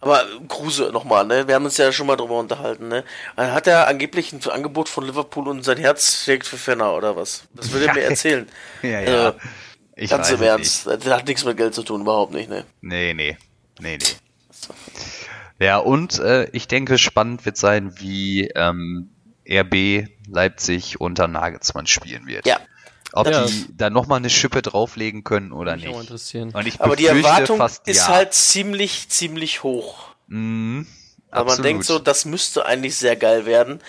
Aber 0.01 0.24
Kruse 0.49 0.91
nochmal, 0.93 1.24
ne? 1.26 1.47
Wir 1.47 1.55
haben 1.55 1.64
uns 1.64 1.76
ja 1.76 1.93
schon 1.93 2.09
mal 2.09 2.16
drüber 2.16 2.41
unterhalten, 2.41 2.89
ne? 2.89 3.05
Dann 3.37 3.53
hat 3.53 3.68
er 3.68 3.87
angeblich 3.87 4.33
ein 4.33 4.41
Angebot 4.51 4.89
von 4.89 5.05
Liverpool 5.07 5.47
und 5.47 5.62
sein 5.64 5.76
Herz 5.78 6.24
schlägt 6.24 6.45
für 6.49 6.57
Fenner 6.57 6.95
oder 6.97 7.14
was? 7.14 7.45
Das 7.55 7.72
will 7.72 7.83
er 7.85 7.95
mir 7.95 8.03
erzählen. 8.03 8.49
Ja, 8.83 9.28
Äh, 9.28 9.33
Ich 9.95 10.11
Ganz 10.11 10.26
weiß 10.33 10.39
im 10.39 10.43
Ernst. 10.43 10.87
Das 10.89 11.07
hat 11.07 11.28
nichts 11.28 11.45
mit 11.45 11.57
Geld 11.57 11.72
zu 11.74 11.85
tun, 11.85 12.01
überhaupt 12.01 12.33
nicht, 12.35 12.51
ne? 12.51 12.64
Nee, 12.80 13.14
nee. 13.14 13.37
Nee, 13.78 13.99
nee. 13.99 14.07
Ja, 15.59 15.78
und 15.78 16.18
äh, 16.18 16.48
ich 16.53 16.68
denke, 16.68 16.98
spannend 16.98 17.44
wird 17.46 17.57
sein, 17.57 17.98
wie 17.98 18.48
ähm, 18.55 19.11
RB 19.48 20.09
Leipzig 20.28 21.00
unter 21.00 21.28
Nagelsmann 21.28 21.86
spielen 21.86 22.26
wird. 22.26 22.46
Ja. 22.46 22.59
Ob 23.12 23.28
Ja. 23.28 23.44
die 23.44 23.66
da 23.76 23.90
nochmal 23.90 24.18
eine 24.18 24.30
Schippe 24.30 24.62
drauflegen 24.62 25.22
können 25.24 25.53
oder 25.53 25.76
Mich 25.76 25.86
auch 25.88 25.92
nicht. 25.92 26.00
interessieren. 26.03 26.50
Und 26.53 26.66
ich 26.66 26.80
Aber 26.80 26.96
die 26.96 27.07
Erwartung 27.07 27.59
fast, 27.59 27.86
ist 27.86 27.98
ja. 27.98 28.09
halt 28.09 28.32
ziemlich, 28.34 29.09
ziemlich 29.11 29.62
hoch. 29.62 30.09
Mhm, 30.28 30.86
Aber 31.30 31.53
man 31.53 31.62
denkt 31.62 31.84
so, 31.84 31.98
das 31.98 32.24
müsste 32.24 32.64
eigentlich 32.64 32.96
sehr 32.96 33.16
geil 33.16 33.44
werden. 33.44 33.80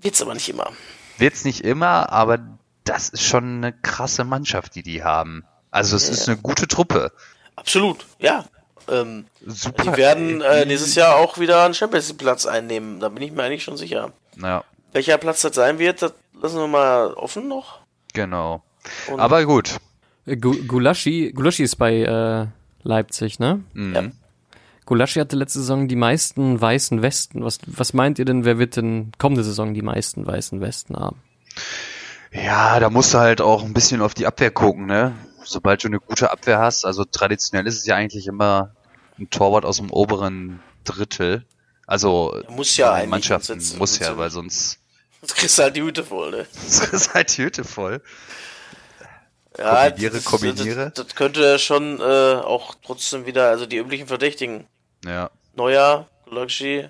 Wird's 0.00 0.22
aber 0.22 0.34
nicht 0.34 0.48
immer. 0.48 0.70
Wird's 1.18 1.44
nicht 1.44 1.62
immer, 1.62 2.12
aber 2.12 2.38
das 2.84 3.08
ist 3.08 3.24
schon 3.24 3.56
eine 3.56 3.72
krasse 3.72 4.22
Mannschaft, 4.24 4.76
die 4.76 4.82
die 4.84 5.02
haben. 5.02 5.44
Also 5.72 5.96
es 5.96 6.08
ist 6.08 6.28
eine 6.28 6.36
gute 6.38 6.68
Truppe. 6.68 7.12
Absolut, 7.56 8.06
ja. 8.20 8.44
Ähm, 8.88 9.26
Super. 9.46 9.82
die 9.84 9.96
werden 9.96 10.40
äh, 10.40 10.64
nächstes 10.66 10.94
Jahr 10.94 11.16
auch 11.16 11.38
wieder 11.38 11.64
einen 11.64 11.74
Champions 11.74 12.08
League 12.08 12.18
Platz 12.18 12.46
einnehmen. 12.46 13.00
Da 13.00 13.08
bin 13.08 13.22
ich 13.22 13.32
mir 13.32 13.42
eigentlich 13.42 13.64
schon 13.64 13.76
sicher. 13.76 14.12
Ja, 14.40 14.64
Welcher 14.92 15.18
Platz 15.18 15.42
das 15.42 15.54
sein 15.54 15.78
wird, 15.78 16.02
das 16.02 16.12
lassen 16.40 16.56
wir 16.58 16.66
mal 16.68 17.12
offen 17.14 17.48
noch. 17.48 17.80
genau. 18.12 18.62
Und 19.10 19.18
Aber 19.18 19.44
gut. 19.44 19.76
Äh, 20.26 20.36
Gu- 20.36 20.62
Gulaschi, 20.66 21.32
Gulaschi 21.34 21.64
ist 21.64 21.76
bei 21.76 21.96
äh, 22.02 22.46
Leipzig, 22.82 23.38
ne? 23.40 23.62
Mhm. 23.72 23.94
Ja. 23.94 24.02
Gulaschi 24.84 25.18
hatte 25.18 25.34
letzte 25.34 25.58
Saison 25.58 25.88
die 25.88 25.96
meisten 25.96 26.60
weißen 26.60 27.02
Westen. 27.02 27.42
Was, 27.44 27.58
was 27.66 27.92
meint 27.94 28.20
ihr 28.20 28.24
denn, 28.24 28.44
wer 28.44 28.58
wird 28.58 28.76
denn 28.76 29.10
kommende 29.18 29.42
Saison 29.42 29.74
die 29.74 29.82
meisten 29.82 30.24
weißen 30.24 30.60
Westen 30.60 30.94
haben? 30.96 31.16
Ja, 32.32 32.78
da 32.80 32.90
musst 32.90 33.14
du 33.14 33.18
halt 33.18 33.40
auch 33.40 33.64
ein 33.64 33.72
bisschen 33.72 34.02
auf 34.02 34.14
die 34.14 34.26
Abwehr 34.26 34.50
gucken, 34.50 34.86
ne? 34.86 35.14
Sobald 35.46 35.82
du 35.84 35.88
eine 35.88 36.00
gute 36.00 36.30
Abwehr 36.30 36.58
hast, 36.58 36.84
also 36.84 37.04
traditionell 37.04 37.66
ist 37.66 37.78
es 37.78 37.86
ja 37.86 37.94
eigentlich 37.94 38.26
immer 38.26 38.74
ein 39.18 39.30
Torwart 39.30 39.64
aus 39.64 39.76
dem 39.76 39.90
oberen 39.90 40.60
Drittel. 40.84 41.46
Also 41.86 42.42
muss 42.48 42.76
ja 42.76 42.92
eigentlich, 42.92 43.10
Mannschaften 43.10 43.62
muss 43.78 43.98
ja, 43.98 44.16
weil 44.18 44.30
sonst 44.30 44.80
Jetzt 45.22 45.34
kriegst 45.36 45.58
du 45.58 45.62
halt 45.62 45.76
die 45.76 45.82
Hüte 45.82 46.04
voll, 46.04 46.30
ne? 46.30 46.46
ist 46.66 47.14
halt 47.14 47.36
die 47.36 47.44
Hütte 47.44 47.64
voll. 47.64 48.02
Ja, 49.58 49.88
Kombiniere, 49.88 50.14
das, 50.14 50.24
kombiniere. 50.24 50.92
Das, 50.94 51.06
das 51.06 51.14
könnte 51.14 51.42
ja 51.42 51.58
schon 51.58 51.98
äh, 52.00 52.02
auch 52.02 52.74
trotzdem 52.84 53.24
wieder, 53.24 53.48
also 53.48 53.64
die 53.64 53.78
üblichen 53.78 54.06
Verdächtigen. 54.06 54.66
Ja. 55.04 55.30
Neuer, 55.54 56.08
Gulagschi. 56.26 56.88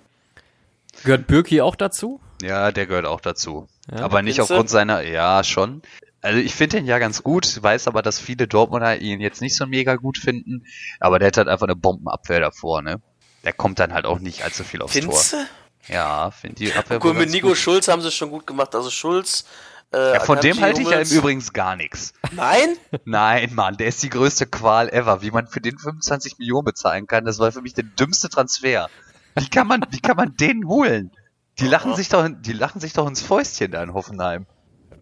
Gehört 1.05 1.29
Birki 1.29 1.61
auch 1.61 1.77
dazu? 1.77 2.21
Ja, 2.43 2.73
der 2.73 2.87
gehört 2.87 3.07
auch 3.07 3.21
dazu. 3.21 3.69
Ja, 3.91 3.99
aber 3.99 4.23
nicht 4.23 4.41
aufgrund 4.41 4.69
seiner, 4.69 5.03
ja, 5.03 5.45
schon. 5.45 5.83
Also 6.27 6.41
ich 6.41 6.57
finde 6.57 6.79
ihn 6.79 6.87
ja 6.87 6.99
ganz 6.99 7.23
gut, 7.23 7.63
weiß 7.63 7.87
aber, 7.87 8.03
dass 8.03 8.19
viele 8.19 8.49
Dortmunder 8.49 8.99
ihn 8.99 9.21
jetzt 9.21 9.41
nicht 9.41 9.57
so 9.57 9.65
mega 9.65 9.95
gut 9.95 10.19
finden. 10.19 10.67
Aber 10.99 11.21
der 11.21 11.29
hat 11.29 11.37
halt 11.37 11.47
einfach 11.47 11.69
eine 11.69 11.77
Bombenabwehr 11.77 12.41
davor, 12.41 12.83
ne? 12.83 13.01
Der 13.45 13.53
kommt 13.53 13.79
dann 13.79 13.95
halt 13.95 14.07
auch 14.07 14.19
nicht 14.19 14.43
allzu 14.43 14.65
viel 14.65 14.83
aufs 14.83 14.95
Findest 14.95 15.35
du? 15.35 15.37
Tor. 15.37 15.47
Ja, 15.87 16.33
finde 16.33 16.57
die 16.57 16.75
Abwehr 16.75 16.99
Gut, 16.99 17.17
mit 17.17 17.31
Nico 17.31 17.47
gut. 17.49 17.57
Schulz 17.57 17.87
haben 17.87 18.03
sie 18.03 18.09
es 18.09 18.15
schon 18.17 18.31
gut 18.31 18.45
gemacht. 18.45 18.75
Also 18.75 18.91
Schulz. 18.91 19.45
Äh, 19.93 20.15
Ja, 20.15 20.21
von 20.21 20.41
dem 20.41 20.61
halte 20.61 20.83
ich 20.83 20.91
ja 20.91 20.99
im. 20.99 21.09
Übrigen 21.09 21.45
gar 21.53 21.77
nichts. 21.77 22.13
Nein? 22.33 22.77
Nein, 23.05 23.55
Mann, 23.55 23.77
der 23.77 23.87
ist 23.87 24.03
die 24.03 24.11
größte 24.11 24.47
Qual 24.47 24.89
ever. 24.89 25.23
Wie 25.23 25.31
man 25.31 25.47
für 25.47 25.61
den 25.61 25.79
25 25.79 26.39
Millionen 26.39 26.65
bezahlen 26.65 27.07
kann, 27.07 27.25
das 27.25 27.39
war 27.39 27.53
für 27.53 27.63
mich 27.63 27.75
der 27.75 27.85
dümmste 27.85 28.29
Transfer. 28.29 28.91
Wie 29.37 29.49
kann 29.49 29.69
man, 29.69 29.85
wie 29.91 30.01
kann 30.01 30.17
man 30.17 30.35
den 30.37 30.67
holen? 30.67 31.13
Die 31.61 31.69
lachen 31.69 31.95
sich 31.95 32.09
doch, 32.09 32.29
die 32.29 32.53
lachen 32.53 32.81
sich 32.81 32.95
doch 32.95 33.07
ins 33.07 33.23
Fäustchen 33.23 33.71
da 33.71 33.81
in 33.81 33.95
Hoffenheim. 33.95 34.47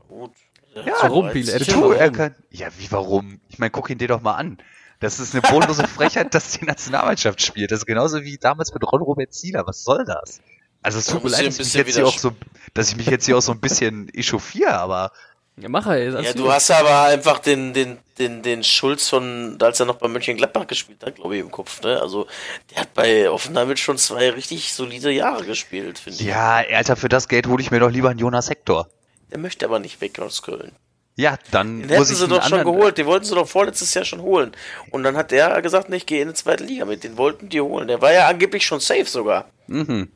Gut. 0.06 0.32
Ja, 0.74 0.94
warum, 1.02 1.30
Biel? 1.30 1.48
Erzähl 1.48 1.74
du, 1.74 1.92
er 1.92 2.10
kann, 2.10 2.34
ja, 2.50 2.68
wie 2.78 2.90
warum? 2.90 3.40
Ich 3.48 3.58
meine, 3.58 3.70
guck 3.70 3.90
ihn 3.90 3.98
dir 3.98 4.08
doch 4.08 4.20
mal 4.20 4.34
an. 4.34 4.58
Das 5.00 5.20
ist 5.20 5.34
eine 5.34 5.42
bodenlose 5.42 5.86
Frechheit, 5.86 6.34
dass 6.34 6.52
die 6.52 6.64
Nationalmannschaft 6.64 7.42
spielt. 7.42 7.70
Das 7.70 7.80
ist 7.80 7.86
genauso 7.86 8.22
wie 8.22 8.38
damals 8.38 8.72
mit 8.72 8.82
Ron 8.90 9.02
Robert 9.02 9.32
Zieler. 9.32 9.66
Was 9.66 9.84
soll 9.84 10.04
das? 10.04 10.40
Also 10.82 10.98
es 10.98 11.06
tut 11.06 11.24
mir 11.24 11.30
leid, 11.30 11.46
dass 11.46 11.58
ich, 11.58 11.74
mich 11.74 11.74
jetzt 11.74 11.96
hier 11.96 12.06
auch 12.06 12.18
so, 12.18 12.32
dass 12.74 12.90
ich 12.90 12.96
mich 12.96 13.06
jetzt 13.06 13.24
hier 13.24 13.38
auch 13.38 13.42
so 13.42 13.52
ein 13.52 13.60
bisschen 13.60 14.08
echauffiere, 14.12 14.74
aber 14.74 15.12
ja, 15.56 15.68
mach 15.68 15.86
er. 15.86 16.20
Ja, 16.20 16.32
du 16.32 16.50
hast 16.52 16.70
aber 16.72 17.02
einfach 17.02 17.38
den, 17.38 17.72
den, 17.72 17.98
den, 18.18 18.42
den 18.42 18.64
Schulz 18.64 19.08
von, 19.08 19.56
als 19.62 19.78
er 19.78 19.86
noch 19.86 19.96
bei 19.96 20.08
Mönchengladbach 20.08 20.66
gespielt 20.66 21.04
hat, 21.04 21.14
glaube 21.14 21.36
ich, 21.36 21.42
im 21.42 21.50
Kopf, 21.52 21.80
ne? 21.82 22.00
Also, 22.00 22.26
der 22.70 22.82
hat 22.82 22.94
bei 22.94 23.30
Offenheim 23.30 23.76
schon 23.76 23.96
zwei 23.96 24.30
richtig 24.30 24.72
solide 24.72 25.12
Jahre 25.12 25.44
gespielt, 25.44 26.00
finde 26.00 26.18
ich. 26.18 26.26
Ja, 26.26 26.64
Alter, 26.72 26.96
für 26.96 27.08
das 27.08 27.28
Geld 27.28 27.46
hole 27.46 27.62
ich 27.62 27.70
mir 27.70 27.78
doch 27.78 27.90
lieber 27.90 28.10
einen 28.10 28.18
Jonas 28.18 28.50
Hector. 28.50 28.88
Der 29.34 29.40
möchte 29.40 29.64
aber 29.64 29.80
nicht 29.80 30.00
weg 30.00 30.20
aus 30.20 30.42
Köln. 30.42 30.70
Ja, 31.16 31.38
dann 31.50 31.80
Den 31.80 31.88
hätten 31.88 32.04
sie 32.04 32.28
doch 32.28 32.42
schon 32.44 32.62
geholt. 32.62 32.98
Den 32.98 33.06
wollten 33.06 33.24
sie 33.24 33.34
doch 33.34 33.48
vorletztes 33.48 33.92
Jahr 33.94 34.04
schon 34.04 34.22
holen. 34.22 34.52
Und 34.90 35.02
dann 35.02 35.16
hat 35.16 35.32
der 35.32 35.60
gesagt, 35.60 35.88
ne, 35.88 35.96
ich 35.96 36.06
gehe 36.06 36.22
in 36.22 36.28
die 36.28 36.34
zweite 36.34 36.62
Liga 36.62 36.84
mit. 36.84 37.02
Den 37.02 37.16
wollten 37.16 37.48
die 37.48 37.60
holen. 37.60 37.88
Der 37.88 38.00
war 38.00 38.12
ja 38.12 38.28
angeblich 38.28 38.64
schon 38.64 38.78
safe 38.78 39.06
sogar. 39.06 39.46
Mhm. 39.66 40.08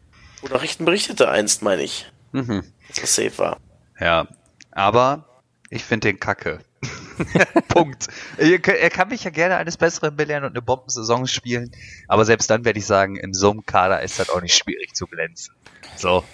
Oder 0.42 0.62
Richten 0.62 0.84
berichtete 0.84 1.28
einst, 1.28 1.62
meine 1.62 1.82
ich. 1.82 2.06
Mhm. 2.30 2.62
Dass 2.88 2.98
er 2.98 3.06
safe 3.06 3.38
war. 3.38 3.56
Ja, 3.98 4.28
aber 4.70 5.42
ich 5.68 5.82
finde 5.82 6.12
den 6.12 6.20
kacke. 6.20 6.60
Punkt. 7.68 8.06
Er 8.36 8.90
kann 8.90 9.08
mich 9.08 9.24
ja 9.24 9.30
gerne 9.30 9.56
eines 9.56 9.76
Besseren 9.76 10.16
belehren 10.16 10.44
und 10.44 10.50
eine 10.50 10.62
Bombensaison 10.62 11.26
spielen, 11.26 11.72
aber 12.06 12.24
selbst 12.24 12.48
dann 12.50 12.64
werde 12.64 12.78
ich 12.78 12.86
sagen, 12.86 13.16
in 13.16 13.34
so 13.34 13.50
einem 13.50 13.66
Kader 13.66 14.02
ist 14.02 14.18
das 14.18 14.30
auch 14.30 14.40
nicht 14.40 14.56
schwierig 14.56 14.94
zu 14.94 15.06
glänzen. 15.06 15.54
So. 15.96 16.24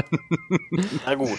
Na 1.06 1.14
gut. 1.14 1.38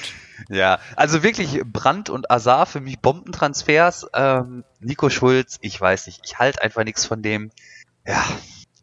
Ja, 0.50 0.80
also 0.96 1.24
wirklich 1.24 1.62
Brand 1.66 2.10
und 2.10 2.32
Azar 2.32 2.66
für 2.66 2.82
mich 2.82 3.00
Bombentransfers. 3.00 4.08
Ähm, 4.14 4.64
Nico 4.80 5.10
Schulz, 5.10 5.60
ich 5.62 5.80
weiß 5.80 6.08
nicht, 6.08 6.22
ich 6.26 6.40
halte 6.40 6.62
einfach 6.62 6.84
nichts 6.84 7.06
von 7.06 7.22
dem. 7.22 7.52
Ja, 8.08 8.24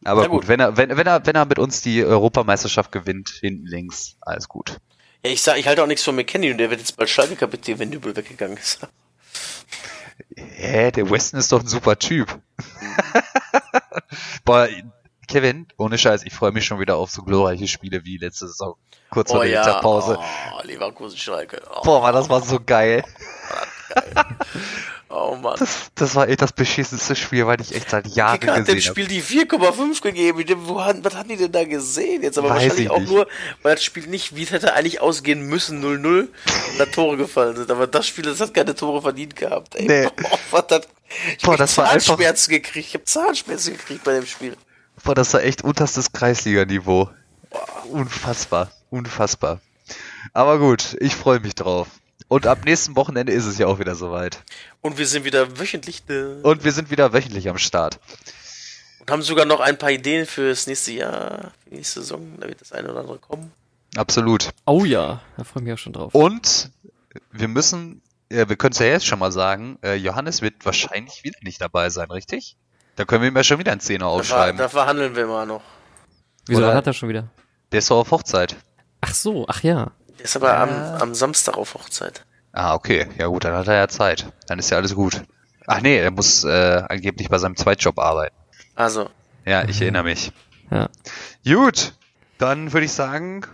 aber 0.05 0.23
gut. 0.29 0.43
gut, 0.43 0.49
wenn 0.49 0.61
er, 0.61 0.77
wenn, 0.77 0.97
wenn 0.97 1.07
er, 1.07 1.27
wenn 1.27 1.35
er 1.35 1.45
mit 1.47 1.59
uns 1.59 1.83
die 1.83 2.05
Europameisterschaft 2.05 2.93
gewinnt, 2.93 3.29
hinten 3.41 3.67
links, 3.67 4.17
alles 4.21 4.49
gut. 4.49 4.79
Ja, 5.23 5.31
ich 5.31 5.43
sag, 5.43 5.59
ich 5.59 5.67
halte 5.67 5.83
auch 5.83 5.87
nichts 5.87 6.05
von 6.05 6.17
McKenny 6.17 6.51
und 6.51 6.59
der 6.59 6.71
wird 6.71 6.81
jetzt 6.81 6.97
bald 6.97 7.11
Schalke-Kapitän, 7.11 7.79
wenn 7.79 7.91
Nübel 7.91 8.17
weggegangen 8.17 8.57
ist. 8.57 8.81
Hä, 10.37 10.91
der 10.91 11.11
Weston 11.11 11.41
ist 11.41 11.53
doch 11.53 11.61
ein 11.61 11.67
super 11.67 11.99
Typ. 11.99 12.39
Boah, 14.45 14.69
Kevin, 15.27 15.67
ohne 15.77 15.97
Scheiß, 15.97 16.25
ich 16.25 16.35
freue 16.35 16.53
mich 16.53 16.65
schon 16.65 16.81
wieder 16.81 16.97
auf 16.97 17.11
so 17.11 17.23
glorreiche 17.23 17.69
Spiele 17.69 18.05
wie 18.05 18.19
letzte 18.19 18.49
Saison. 18.49 18.75
Kurz 19.11 19.31
vor 19.31 19.41
oh, 19.41 19.43
der 19.43 19.53
ja. 19.53 19.67
Winterpause. 19.67 20.19
Oh, 20.19 20.61
Leverkusen 20.65 21.19
Schalke. 21.19 21.63
Oh. 21.75 21.83
Boah, 21.83 22.13
das 22.13 22.29
war 22.29 22.43
so 22.43 22.59
geil. 22.65 23.05
geil. 23.05 24.25
Oh 25.13 25.35
Mann. 25.35 25.57
Das, 25.59 25.91
das 25.97 26.15
war 26.15 26.29
echt 26.29 26.41
das 26.41 26.53
beschissenste 26.53 27.17
Spiel, 27.17 27.45
weil 27.45 27.61
ich 27.61 27.75
echt 27.75 27.91
seit 27.91 28.07
Jahren 28.07 28.39
Kicker 28.39 28.55
hat 28.55 28.69
dem 28.69 28.81
Spiel 28.81 29.09
die 29.09 29.21
4,5 29.21 30.01
gegeben. 30.03 30.45
Wo, 30.67 30.77
was 30.77 31.17
haben 31.17 31.29
die 31.29 31.37
denn 31.37 31.51
da 31.51 31.65
gesehen? 31.65 32.23
Jetzt 32.23 32.39
aber 32.39 32.51
Weiß 32.51 32.63
wahrscheinlich 32.63 32.91
auch 32.91 33.01
nur, 33.01 33.27
weil 33.63 33.75
das 33.75 33.83
Spiel 33.83 34.07
nicht, 34.07 34.37
wie 34.37 34.45
es 34.45 34.53
hätte 34.53 34.73
eigentlich 34.73 35.01
ausgehen 35.01 35.43
müssen, 35.49 35.85
0-0, 35.85 36.07
und 36.07 36.29
da 36.79 36.87
Tore 36.87 37.17
gefallen 37.17 37.57
sind. 37.57 37.73
Aber 37.73 37.89
das 37.89 38.07
Spiel, 38.07 38.25
das 38.25 38.39
hat 38.39 38.55
keine 38.55 38.73
Tore 38.77 39.03
verdient 39.03 39.35
gehabt. 39.35 39.75
Ey, 39.75 39.89
nee. 39.89 40.09
boah, 40.17 40.39
was 40.53 40.67
das, 40.69 40.83
ich 41.37 41.43
Boah, 41.43 41.57
das 41.57 41.75
Zahnschmerzen 41.75 42.53
einfach... 42.53 42.63
gekriegt. 42.63 42.87
Ich 42.87 42.95
habe 42.95 43.05
Zahnschmerzen 43.05 43.73
gekriegt 43.73 44.05
bei 44.05 44.13
dem 44.13 44.27
Spiel. 44.27 44.57
Boah, 45.03 45.17
das 45.17 45.35
war 45.35 45.43
echt 45.43 45.65
unterstes 45.65 46.13
Kreisliganiveau. 46.13 47.11
Unfassbar, 47.91 48.71
unfassbar. 48.91 49.61
Aber 50.33 50.61
gut, 50.61 50.97
ich 51.01 51.17
freue 51.17 51.41
mich 51.41 51.57
drauf. 51.57 51.89
Und 52.31 52.47
ab 52.47 52.65
nächsten 52.65 52.95
Wochenende 52.95 53.33
ist 53.33 53.45
es 53.45 53.59
ja 53.59 53.67
auch 53.67 53.81
wieder 53.81 53.97
soweit. 53.97 54.45
Und 54.83 54.99
wir 54.99 55.07
sind 55.09 55.25
wieder 55.25 55.59
wöchentlich. 55.59 56.05
Ne? 56.07 56.39
Und 56.45 56.63
wir 56.63 56.71
sind 56.71 56.89
wieder 56.89 57.13
wöchentlich 57.13 57.49
am 57.49 57.59
Start. 57.59 57.99
Und 59.01 59.11
haben 59.11 59.23
sogar 59.23 59.47
noch 59.47 59.59
ein 59.59 59.77
paar 59.79 59.91
Ideen 59.91 60.27
fürs 60.27 60.69
nächste 60.69 60.93
Jahr, 60.93 61.51
für 61.65 61.71
die 61.71 61.77
nächste 61.79 62.03
Saison. 62.03 62.39
Da 62.39 62.47
wird 62.47 62.61
das 62.61 62.71
eine 62.71 62.89
oder 62.93 63.01
andere 63.01 63.19
kommen. 63.19 63.51
Absolut. 63.97 64.51
Oh 64.65 64.85
ja, 64.85 65.21
da 65.37 65.43
freue 65.43 65.63
ich 65.63 65.65
mich 65.65 65.75
auch 65.75 65.79
schon 65.79 65.93
drauf. 65.93 66.15
Und 66.15 66.71
wir 67.33 67.49
müssen, 67.49 68.01
ja, 68.31 68.49
wir 68.49 68.55
können 68.55 68.75
es 68.75 68.79
ja 68.79 68.87
jetzt 68.87 69.07
schon 69.07 69.19
mal 69.19 69.33
sagen, 69.33 69.81
äh, 69.83 69.97
Johannes 69.97 70.41
wird 70.41 70.65
wahrscheinlich 70.65 71.25
wieder 71.25 71.39
nicht 71.43 71.61
dabei 71.61 71.91
sein, 71.91 72.13
richtig? 72.13 72.57
Da 72.95 73.05
können 73.07 73.23
wir 73.23 73.29
ihm 73.29 73.37
ja 73.37 73.43
schon 73.43 73.59
wieder 73.59 73.73
einen 73.73 73.81
Zehner 73.81 74.07
aufschreiben. 74.07 74.57
Da, 74.57 74.65
da 74.65 74.69
verhandeln 74.69 75.17
wir 75.17 75.27
mal 75.27 75.47
noch. 75.47 75.63
Wieso 76.47 76.63
Oder? 76.63 76.75
hat 76.75 76.87
er 76.87 76.93
schon 76.93 77.09
wieder? 77.09 77.29
Der 77.73 77.81
ist 77.81 77.91
doch 77.91 77.99
auf 77.99 78.13
Hochzeit. 78.13 78.55
Ach 79.01 79.15
so, 79.15 79.47
ach 79.49 79.65
ja. 79.65 79.91
Der 80.21 80.25
ist 80.27 80.37
aber 80.37 80.49
ja. 80.49 80.63
am, 80.63 81.03
am 81.03 81.15
Samstag 81.15 81.57
auf 81.57 81.75
Hochzeit. 81.75 82.25
Ah, 82.53 82.75
okay. 82.75 83.07
Ja 83.19 83.29
gut, 83.29 83.45
dann 83.45 83.55
hat 83.55 83.69
er 83.69 83.75
ja 83.75 83.89
Zeit. 83.89 84.31
Dann 84.47 84.59
ist 84.59 84.69
ja 84.71 84.77
alles 84.77 84.95
gut. 84.95 85.23
Ach 85.67 85.81
nee, 85.81 85.97
er 85.97 86.11
muss 86.11 86.45
äh, 86.45 86.83
angeblich 86.89 87.31
bei 87.31 87.39
seinem 87.39 87.57
Zweitjob 87.57 87.99
arbeiten. 87.99 88.37
Also. 88.75 89.09
Ja, 89.47 89.65
ich 89.67 89.81
erinnere 89.81 90.05
mich. 90.05 90.33
Ja. 90.71 90.89
Gut, 91.45 91.95
dann 92.39 92.73
würde 92.73 92.85
ich 92.85 92.93
sagen, 92.93 93.47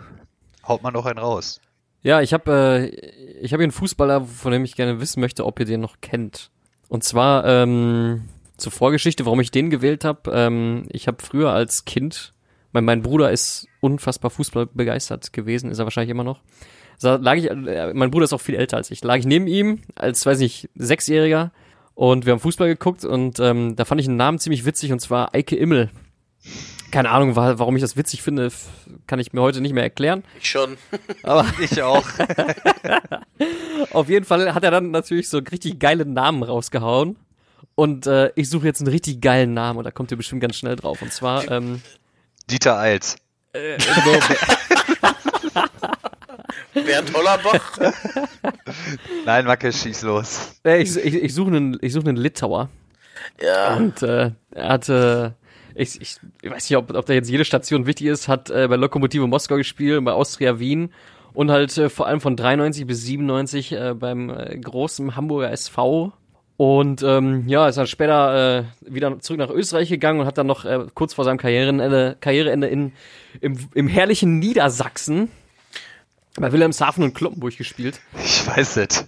haut 0.67 0.83
man 0.83 0.93
noch 0.93 1.07
einen 1.07 1.19
raus. 1.19 1.61
Ja, 2.03 2.21
ich 2.21 2.33
habe 2.33 2.53
äh, 2.53 2.87
ich 3.41 3.53
habe 3.53 3.63
hier 3.63 3.67
einen 3.67 3.73
Fußballer, 3.73 4.25
von 4.25 4.53
dem 4.53 4.65
ich 4.65 4.75
gerne 4.75 5.01
wissen 5.01 5.21
möchte, 5.21 5.45
ob 5.45 5.61
ihr 5.61 5.67
den 5.67 5.81
noch 5.81 6.01
kennt. 6.01 6.51
Und 6.89 7.05
zwar 7.05 7.45
ähm, 7.45 8.29
zur 8.57 8.73
Vorgeschichte, 8.73 9.25
warum 9.25 9.41
ich 9.41 9.51
den 9.51 9.71
gewählt 9.71 10.05
habe. 10.05 10.31
Ähm, 10.33 10.87
ich 10.91 11.07
habe 11.07 11.23
früher 11.23 11.53
als 11.53 11.85
Kind, 11.85 12.33
mein, 12.73 12.85
mein 12.85 13.03
Bruder 13.03 13.31
ist 13.31 13.69
unfassbar 13.81 14.31
Fußball 14.31 14.67
begeistert 14.67 15.33
gewesen, 15.33 15.71
ist 15.71 15.79
er 15.79 15.85
wahrscheinlich 15.85 16.11
immer 16.11 16.25
noch. 16.25 16.41
So, 16.99 17.17
lag 17.17 17.37
ich, 17.37 17.51
äh, 17.51 17.93
mein 17.95 18.11
Bruder 18.11 18.25
ist 18.25 18.33
auch 18.33 18.41
viel 18.41 18.55
älter 18.55 18.77
als 18.77 18.91
ich. 18.91 19.03
Lag 19.05 19.17
ich 19.17 19.27
neben 19.27 19.47
ihm 19.47 19.81
als, 19.95 20.25
weiß 20.25 20.39
nicht, 20.39 20.71
Sechsjähriger 20.75 21.53
und 21.95 22.27
wir 22.27 22.33
haben 22.33 22.41
Fußball 22.41 22.69
geguckt 22.69 23.05
und 23.05 23.39
ähm, 23.41 23.77
da 23.77 23.85
fand 23.85 24.01
ich 24.01 24.09
einen 24.09 24.17
Namen 24.17 24.39
ziemlich 24.39 24.65
witzig 24.65 24.93
und 24.93 25.01
zwar 25.01 25.35
Eike 25.35 25.57
Immel. 25.57 25.91
Keine 26.91 27.11
Ahnung, 27.11 27.35
warum 27.37 27.77
ich 27.77 27.83
das 27.83 27.97
witzig 27.97 28.23
finde, 28.23 28.51
kann 29.07 29.19
ich 29.19 29.33
mir 29.33 29.43
heute 29.43 29.61
nicht 29.61 29.73
mehr 29.73 29.83
erklären. 29.83 30.23
Ich 30.41 30.49
schon. 30.49 30.77
Aber 31.23 31.45
ich 31.61 31.83
auch. 31.83 32.07
auf 33.93 34.09
jeden 34.09 34.25
Fall 34.25 34.55
hat 34.55 34.63
er 34.63 34.71
dann 34.71 34.93
natürlich 34.93 35.29
so 35.29 35.39
richtig 35.39 35.79
geile 35.79 36.07
Namen 36.07 36.43
rausgehauen. 36.43 37.17
Und 37.75 38.07
äh, 38.07 38.31
ich 38.37 38.49
suche 38.49 38.67
jetzt 38.67 38.81
einen 38.81 38.89
richtig 38.89 39.21
geilen 39.21 39.53
Namen 39.53 39.79
und 39.79 39.85
da 39.85 39.91
kommt 39.91 40.11
ihr 40.11 40.17
bestimmt 40.17 40.41
ganz 40.41 40.57
schnell 40.57 40.77
drauf. 40.77 41.03
Und 41.03 41.13
zwar 41.13 41.51
ähm, 41.51 41.83
Dieter 42.51 42.79
Eils. 42.79 43.17
Äh, 43.53 43.79
Bernd 46.75 47.15
Hollerbach? 47.15 47.79
Nein, 49.25 49.47
Macke, 49.47 49.73
schieß 49.73 50.03
los. 50.03 50.61
Ich, 50.65 50.97
ich, 50.97 51.15
ich 51.15 51.35
suche 51.35 51.49
einen, 51.49 51.79
ich 51.81 51.93
suche 51.93 52.09
einen 52.09 52.19
Litauer. 52.19 52.69
Ja. 53.43 53.77
Und 53.77 54.03
äh, 54.03 54.31
er 54.51 54.69
hatte, 54.69 55.35
ich, 55.75 56.01
ich, 56.01 56.19
ich 56.43 56.51
weiß 56.51 56.69
nicht, 56.71 56.77
ob, 56.77 56.95
ob 56.95 57.07
da 57.07 57.15
jetzt 57.15 57.31
jede 57.31 57.45
Station 57.45 57.87
wichtig 57.87 58.07
ist, 58.07 58.29
hat 58.29 58.51
äh, 58.51 58.69
bei 58.69 58.77
Lokomotive 58.77 59.27
Moskau 59.27 59.57
gespielt, 59.57 60.05
bei 60.05 60.13
Austria 60.13 60.59
Wien 60.59 60.93
und 61.33 61.51
halt 61.51 61.77
äh, 61.79 61.89
vor 61.89 62.07
allem 62.07 62.21
von 62.21 62.37
93 62.37 62.87
bis 62.87 63.03
97 63.05 63.73
äh, 63.73 63.95
beim 63.95 64.31
äh, 64.31 64.57
großen 64.59 65.17
Hamburger 65.17 65.51
SV. 65.51 66.13
Und 66.57 67.03
ähm, 67.03 67.47
ja, 67.49 67.69
ist 67.69 67.77
dann 67.77 67.87
später 67.87 68.61
äh, 68.61 68.65
wieder 68.81 69.21
zurück 69.21 69.39
nach 69.39 69.51
Österreich 69.51 69.91
gegangen 69.91 70.21
und 70.21 70.27
hat 70.27 70.39
dann 70.39 70.47
noch 70.47 70.65
äh, 70.65 70.87
kurz 70.95 71.13
vor 71.13 71.25
seinem 71.25 71.37
Karriereende, 71.37 72.17
Karriereende 72.21 72.67
in, 72.67 72.93
im, 73.41 73.69
im 73.75 73.89
herrlichen 73.89 74.39
Niedersachsen 74.39 75.31
bei 76.39 76.53
Wilhelmshaven 76.53 77.05
und 77.05 77.15
Kloppenburg 77.15 77.57
gespielt. 77.57 78.01
Ich 78.23 78.47
weiß 78.47 78.77
nicht. 78.77 79.05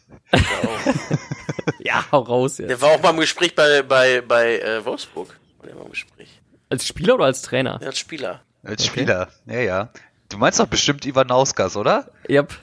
ja, 1.80 2.04
hau 2.12 2.20
raus 2.20 2.58
jetzt. 2.58 2.68
Der 2.68 2.80
war 2.82 2.90
auch 2.90 3.02
mal 3.02 3.10
im 3.10 3.20
Gespräch 3.20 3.54
bei, 3.54 3.82
bei, 3.82 4.20
bei 4.20 4.58
äh, 4.58 4.84
Wolfsburg. 4.84 5.38
Der 5.64 5.74
war 5.74 5.84
im 5.84 5.90
Gespräch. 5.90 6.40
Als 6.68 6.86
Spieler 6.86 7.14
oder 7.14 7.24
als 7.24 7.42
Trainer? 7.42 7.78
Ja, 7.80 7.88
als 7.88 7.98
Spieler. 7.98 8.42
Als 8.62 8.82
okay. 8.82 9.00
Spieler, 9.00 9.28
ja, 9.46 9.60
ja. 9.60 9.92
Du 10.28 10.36
meinst 10.36 10.60
doch 10.60 10.66
bestimmt 10.66 11.06
Ivanauskas, 11.06 11.76
oder? 11.76 12.10
Yep. 12.28 12.54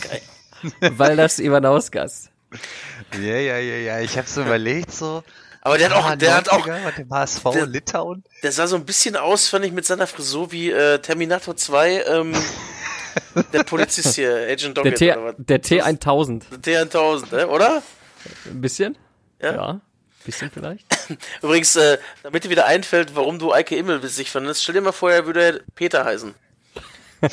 Geil. 0.00 0.22
Weil 0.96 1.16
das 1.16 1.38
Ivanauskas. 1.38 2.30
Ja, 3.14 3.36
ja, 3.36 3.58
ja, 3.58 3.76
ja. 3.76 4.00
Ich 4.00 4.16
hab's 4.18 4.36
überlegt 4.36 4.92
so. 4.92 5.22
Aber 5.60 5.78
der 5.78 5.88
hat 5.88 5.96
auch, 5.96 6.14
der 6.16 6.34
hat 6.34 6.48
auch, 6.50 6.66
mit 6.66 6.98
dem 6.98 7.10
HSV 7.10 7.42
der, 7.54 7.66
Litauen. 7.66 8.22
Der 8.42 8.52
sah 8.52 8.66
so 8.66 8.76
ein 8.76 8.84
bisschen 8.84 9.16
aus, 9.16 9.48
fand 9.48 9.64
ich, 9.64 9.72
mit 9.72 9.86
seiner 9.86 10.06
Frisur 10.06 10.52
wie 10.52 10.70
äh, 10.70 10.98
Terminator 10.98 11.56
2, 11.56 12.04
ähm, 12.04 12.34
der 13.52 13.64
Polizist 13.64 14.14
hier, 14.14 14.46
Agent 14.50 14.76
Doggett. 14.76 15.00
Der, 15.00 15.62
T, 15.62 15.78
der 15.80 15.96
T1000. 15.96 16.42
Der 16.58 16.86
T1000, 16.86 17.34
ne? 17.34 17.48
oder? 17.48 17.82
Ein 18.44 18.60
bisschen? 18.60 18.98
Ja. 19.40 19.54
ja. 19.54 19.80
Bisschen 20.24 20.50
vielleicht. 20.50 20.86
Übrigens, 21.42 21.76
äh, 21.76 21.98
damit 22.22 22.44
dir 22.44 22.50
wieder 22.50 22.66
einfällt, 22.66 23.14
warum 23.14 23.38
du 23.38 23.52
Eike 23.52 23.76
Immel 23.76 24.02
witzig 24.02 24.30
fandest, 24.30 24.62
stell 24.62 24.74
dir 24.74 24.80
mal 24.80 24.92
vor, 24.92 25.10
er 25.10 25.26
würde 25.26 25.64
Peter 25.74 26.04
heißen. 26.04 26.34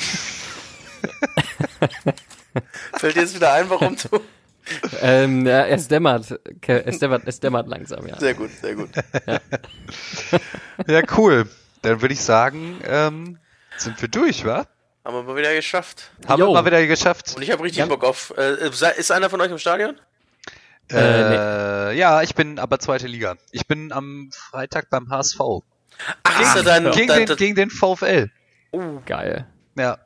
Fällt 2.98 3.16
dir 3.16 3.22
jetzt 3.22 3.34
wieder 3.34 3.52
ein, 3.52 3.70
warum 3.70 3.96
du. 3.96 4.20
Ähm, 5.00 5.46
ja, 5.46 5.66
es 5.66 5.88
dämmert. 5.88 6.38
Es 6.66 6.98
dämmert, 6.98 7.22
es 7.26 7.40
dämmert 7.40 7.68
langsam, 7.68 8.06
ja. 8.06 8.18
Sehr 8.18 8.34
gut, 8.34 8.50
sehr 8.60 8.74
gut. 8.74 8.90
Ja, 9.26 9.40
ja 10.86 11.02
cool. 11.16 11.48
Dann 11.82 12.00
würde 12.00 12.14
ich 12.14 12.20
sagen, 12.20 12.80
ähm, 12.84 13.38
sind 13.76 14.00
wir 14.00 14.08
durch, 14.08 14.44
wa? 14.44 14.66
Haben 15.04 15.16
wir 15.16 15.22
mal 15.24 15.36
wieder 15.36 15.52
geschafft. 15.54 16.12
Haben 16.28 16.40
Jo. 16.40 16.48
wir 16.48 16.52
mal 16.54 16.64
wieder 16.64 16.86
geschafft. 16.86 17.34
Und 17.34 17.42
ich 17.42 17.50
habe 17.50 17.62
richtig 17.64 17.78
Ja. 17.78 17.86
Bock 17.86 18.04
auf. 18.04 18.32
Äh, 18.36 18.68
ist 18.96 19.10
einer 19.10 19.28
von 19.30 19.40
euch 19.40 19.50
im 19.50 19.58
Stadion? 19.58 19.96
Äh, 20.92 21.96
Ja, 21.96 22.22
ich 22.22 22.34
bin 22.34 22.58
aber 22.58 22.78
zweite 22.78 23.06
Liga. 23.06 23.36
Ich 23.50 23.66
bin 23.66 23.92
am 23.92 24.30
Freitag 24.32 24.90
beim 24.90 25.10
HSV. 25.10 25.40
Ach, 26.22 26.40
ist 26.40 26.56
er 26.56 26.62
dann. 26.62 26.90
gegen, 26.92 27.08
dann 27.08 27.26
den, 27.26 27.36
gegen 27.36 27.54
den 27.56 27.70
VfL. 27.70 28.30
oh, 28.72 29.00
Geil. 29.06 29.46
Ja. 29.76 29.98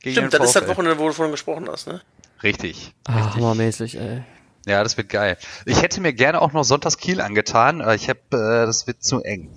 Gegen 0.00 0.16
stimmt, 0.16 0.34
das 0.34 0.44
ist 0.48 0.56
das. 0.56 0.68
Wochenende, 0.68 0.98
wo 0.98 1.06
du 1.08 1.14
von 1.14 1.30
gesprochen 1.30 1.68
hast, 1.70 1.86
ne? 1.88 2.02
Richtig. 2.42 2.94
Ah, 3.06 3.34
hammermäßig, 3.34 3.98
ey. 3.98 4.22
Ja, 4.66 4.82
das 4.82 4.96
wird 4.96 5.08
geil. 5.08 5.38
Ich 5.64 5.82
hätte 5.82 6.00
mir 6.00 6.12
gerne 6.12 6.42
auch 6.42 6.52
noch 6.52 6.64
Sonntags 6.64 6.98
Kiel 6.98 7.20
angetan, 7.20 7.80
aber 7.80 7.94
ich 7.94 8.08
habe, 8.08 8.20
äh, 8.32 8.66
das 8.66 8.86
wird 8.86 9.02
zu 9.02 9.22
eng. 9.22 9.48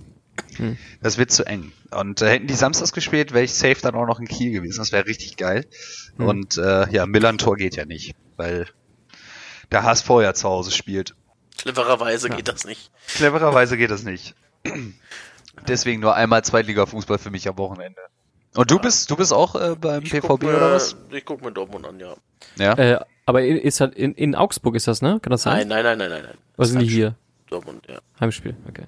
Hm. 0.57 0.77
Das 1.01 1.17
wird 1.17 1.31
zu 1.31 1.45
eng. 1.45 1.71
Und 1.91 2.21
äh, 2.21 2.29
hätten 2.29 2.47
die 2.47 2.53
Samstags 2.53 2.93
gespielt, 2.93 3.33
wäre 3.33 3.43
ich 3.43 3.53
safe 3.53 3.77
dann 3.81 3.95
auch 3.95 4.05
noch 4.05 4.19
in 4.19 4.27
Kiel 4.27 4.51
gewesen. 4.51 4.77
Das 4.77 4.91
wäre 4.91 5.07
richtig 5.07 5.35
geil. 5.37 5.65
Hm. 6.17 6.27
Und 6.27 6.57
äh, 6.57 6.89
ja, 6.91 7.05
Millantor 7.05 7.55
geht 7.55 7.75
ja 7.75 7.85
nicht, 7.85 8.15
weil 8.37 8.67
der 9.71 9.83
HSV 9.83 10.09
ja 10.21 10.33
zu 10.33 10.47
Hause 10.47 10.71
spielt. 10.71 11.15
Clevererweise 11.57 12.29
geht 12.29 12.47
das 12.47 12.65
nicht. 12.65 12.91
Clevererweise 13.07 13.77
geht 13.77 13.91
das 13.91 14.03
nicht. 14.03 14.35
Deswegen 15.67 16.01
nur 16.01 16.15
einmal 16.15 16.43
Zweitliga-Fußball 16.43 17.17
für 17.17 17.31
mich 17.31 17.47
am 17.49 17.57
Wochenende. 17.57 17.99
Und 18.55 18.71
du 18.71 18.79
bist, 18.79 19.09
du 19.11 19.15
bist 19.15 19.31
auch 19.31 19.55
äh, 19.55 19.75
beim 19.79 20.03
Ich 20.03 20.11
PVB 20.11 20.43
mir, 20.43 20.57
oder 20.57 20.71
was? 20.71 20.95
Ich 21.11 21.23
guck 21.25 21.41
mir 21.43 21.51
Dortmund 21.51 21.85
an, 21.85 21.99
ja. 21.99 22.15
Ja. 22.57 22.73
Äh, 22.77 22.99
aber 23.25 23.43
in, 23.43 23.57
ist 23.57 23.79
halt 23.79 23.93
in, 23.95 24.13
in 24.15 24.33
Augsburg 24.35 24.75
ist 24.75 24.87
das, 24.87 25.01
ne? 25.01 25.19
Kann 25.21 25.31
das 25.31 25.43
sein? 25.43 25.67
Nein, 25.67 25.83
nein, 25.83 25.97
nein, 25.97 25.97
nein, 25.97 26.09
nein, 26.09 26.23
nein. 26.29 26.37
Was 26.57 26.69
sind 26.69 26.79
die 26.81 26.87
hier? 26.87 27.15
Dortmund, 27.49 27.85
ja. 27.87 27.99
Heimspiel, 28.19 28.55
okay. 28.67 28.85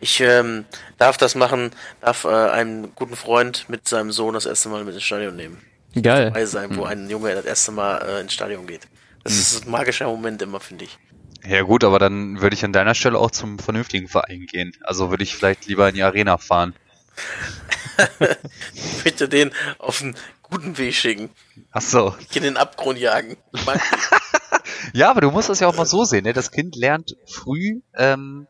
Ich 0.00 0.20
ähm, 0.20 0.64
darf 0.98 1.16
das 1.18 1.34
machen, 1.34 1.70
darf 2.00 2.24
äh, 2.24 2.28
einen 2.28 2.94
guten 2.94 3.16
Freund 3.16 3.68
mit 3.68 3.86
seinem 3.86 4.12
Sohn 4.12 4.34
das 4.34 4.46
erste 4.46 4.68
Mal 4.70 4.84
mit 4.84 4.94
ins 4.94 5.02
Stadion 5.04 5.36
nehmen. 5.36 5.58
Geil. 6.00 6.26
Dabei 6.26 6.46
sein, 6.46 6.70
Hm. 6.70 6.76
wo 6.78 6.84
ein 6.84 7.10
Junge 7.10 7.34
das 7.34 7.44
erste 7.44 7.72
Mal 7.72 7.98
äh, 7.98 8.20
ins 8.20 8.32
Stadion 8.32 8.66
geht. 8.66 8.88
Das 9.24 9.34
ist 9.34 9.66
ein 9.66 9.70
magischer 9.70 10.06
Moment 10.06 10.40
immer, 10.42 10.60
finde 10.60 10.84
ich. 10.86 10.98
Ja 11.46 11.62
gut, 11.62 11.84
aber 11.84 11.98
dann 11.98 12.40
würde 12.40 12.54
ich 12.54 12.64
an 12.64 12.72
deiner 12.72 12.94
Stelle 12.94 13.18
auch 13.18 13.30
zum 13.30 13.58
vernünftigen 13.58 14.08
Verein 14.08 14.46
gehen. 14.46 14.72
Also 14.82 15.10
würde 15.10 15.22
ich 15.22 15.34
vielleicht 15.34 15.66
lieber 15.66 15.88
in 15.88 15.94
die 15.94 16.02
Arena 16.02 16.38
fahren. 16.38 16.74
Ich 18.74 19.04
möchte 19.04 19.28
den 19.28 19.52
auf 19.78 20.00
einen 20.00 20.16
guten 20.42 20.78
Weg 20.78 20.94
schicken. 20.94 21.30
Ach 21.70 21.82
so. 21.82 22.14
In 22.34 22.42
den 22.42 22.56
Abgrund 22.56 22.98
jagen. 22.98 23.36
Ich 23.52 23.66
Ja, 24.92 25.10
aber 25.10 25.20
du 25.20 25.30
musst 25.30 25.48
das 25.48 25.60
ja 25.60 25.68
auch 25.68 25.76
mal 25.76 25.86
so 25.86 26.04
sehen. 26.04 26.24
Ne? 26.24 26.32
Das 26.32 26.50
Kind 26.50 26.76
lernt 26.76 27.16
früh 27.26 27.80
ähm, 27.94 28.46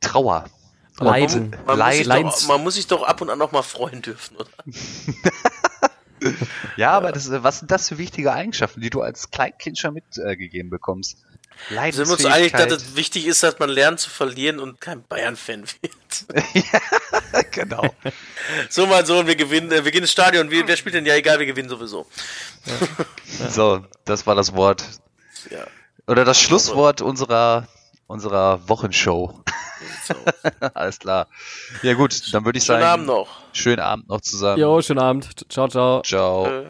Trauer. 0.00 0.46
Leiden. 0.98 1.50
Man, 1.66 1.78
man, 1.78 1.88
muss 1.88 1.96
sich 1.96 2.06
Leidens- 2.06 2.40
doch, 2.40 2.48
man 2.48 2.62
muss 2.62 2.74
sich 2.74 2.86
doch 2.86 3.02
ab 3.02 3.20
und 3.20 3.30
an 3.30 3.38
noch 3.38 3.52
mal 3.52 3.62
freuen 3.62 4.02
dürfen, 4.02 4.36
oder? 4.36 4.50
Ja, 6.76 6.92
aber 6.92 7.12
das, 7.12 7.28
äh, 7.28 7.42
was 7.44 7.58
sind 7.58 7.70
das 7.70 7.88
für 7.88 7.98
wichtige 7.98 8.32
Eigenschaften, 8.32 8.80
die 8.80 8.90
du 8.90 9.02
als 9.02 9.30
Kleinkind 9.30 9.78
schon 9.78 9.94
mitgegeben 9.94 10.70
bekommst? 10.70 11.18
Sind 11.68 12.06
wir 12.06 12.12
uns 12.12 12.24
einig, 12.24 12.52
dass 12.52 12.70
es 12.72 12.96
wichtig 12.96 13.26
ist, 13.26 13.42
dass 13.42 13.58
man 13.58 13.68
lernt 13.70 14.00
zu 14.00 14.10
verlieren 14.10 14.58
und 14.60 14.80
kein 14.80 15.02
Bayern-Fan 15.02 15.64
wird. 15.80 15.92
genau. 17.52 17.82
So, 18.68 18.86
mein 18.86 19.04
Sohn, 19.06 19.26
wir 19.26 19.36
gewinnen, 19.36 19.72
äh, 19.72 19.84
wir 19.84 19.90
gehen 19.92 20.02
ins 20.02 20.12
Stadion. 20.12 20.50
Wer, 20.50 20.66
wer 20.68 20.76
spielt 20.76 20.94
denn? 20.94 21.06
Ja, 21.06 21.14
egal, 21.14 21.38
wir 21.38 21.46
gewinnen 21.46 21.68
sowieso. 21.68 22.06
So, 23.50 23.84
das 24.04 24.26
war 24.26 24.34
das 24.34 24.54
Wort. 24.54 24.84
Ja, 25.50 25.66
Oder 26.06 26.24
das 26.24 26.40
Schlusswort 26.40 27.00
unserer, 27.00 27.66
unserer 28.06 28.68
Wochenshow. 28.68 29.42
so. 30.06 30.14
Alles 30.74 30.98
klar. 30.98 31.28
Ja 31.82 31.94
gut, 31.94 32.32
dann 32.32 32.44
würde 32.44 32.58
ich 32.58 32.64
Schönen 32.64 32.80
sagen, 32.80 32.92
Abend 32.92 33.06
noch. 33.06 33.28
schönen 33.52 33.80
Abend 33.80 34.08
noch 34.08 34.20
zusammen. 34.20 34.60
Jo, 34.60 34.80
schönen 34.82 35.00
Abend. 35.00 35.50
Ciao, 35.50 35.68
ciao. 35.68 36.02
Ciao. 36.02 36.46
Äh. 36.46 36.66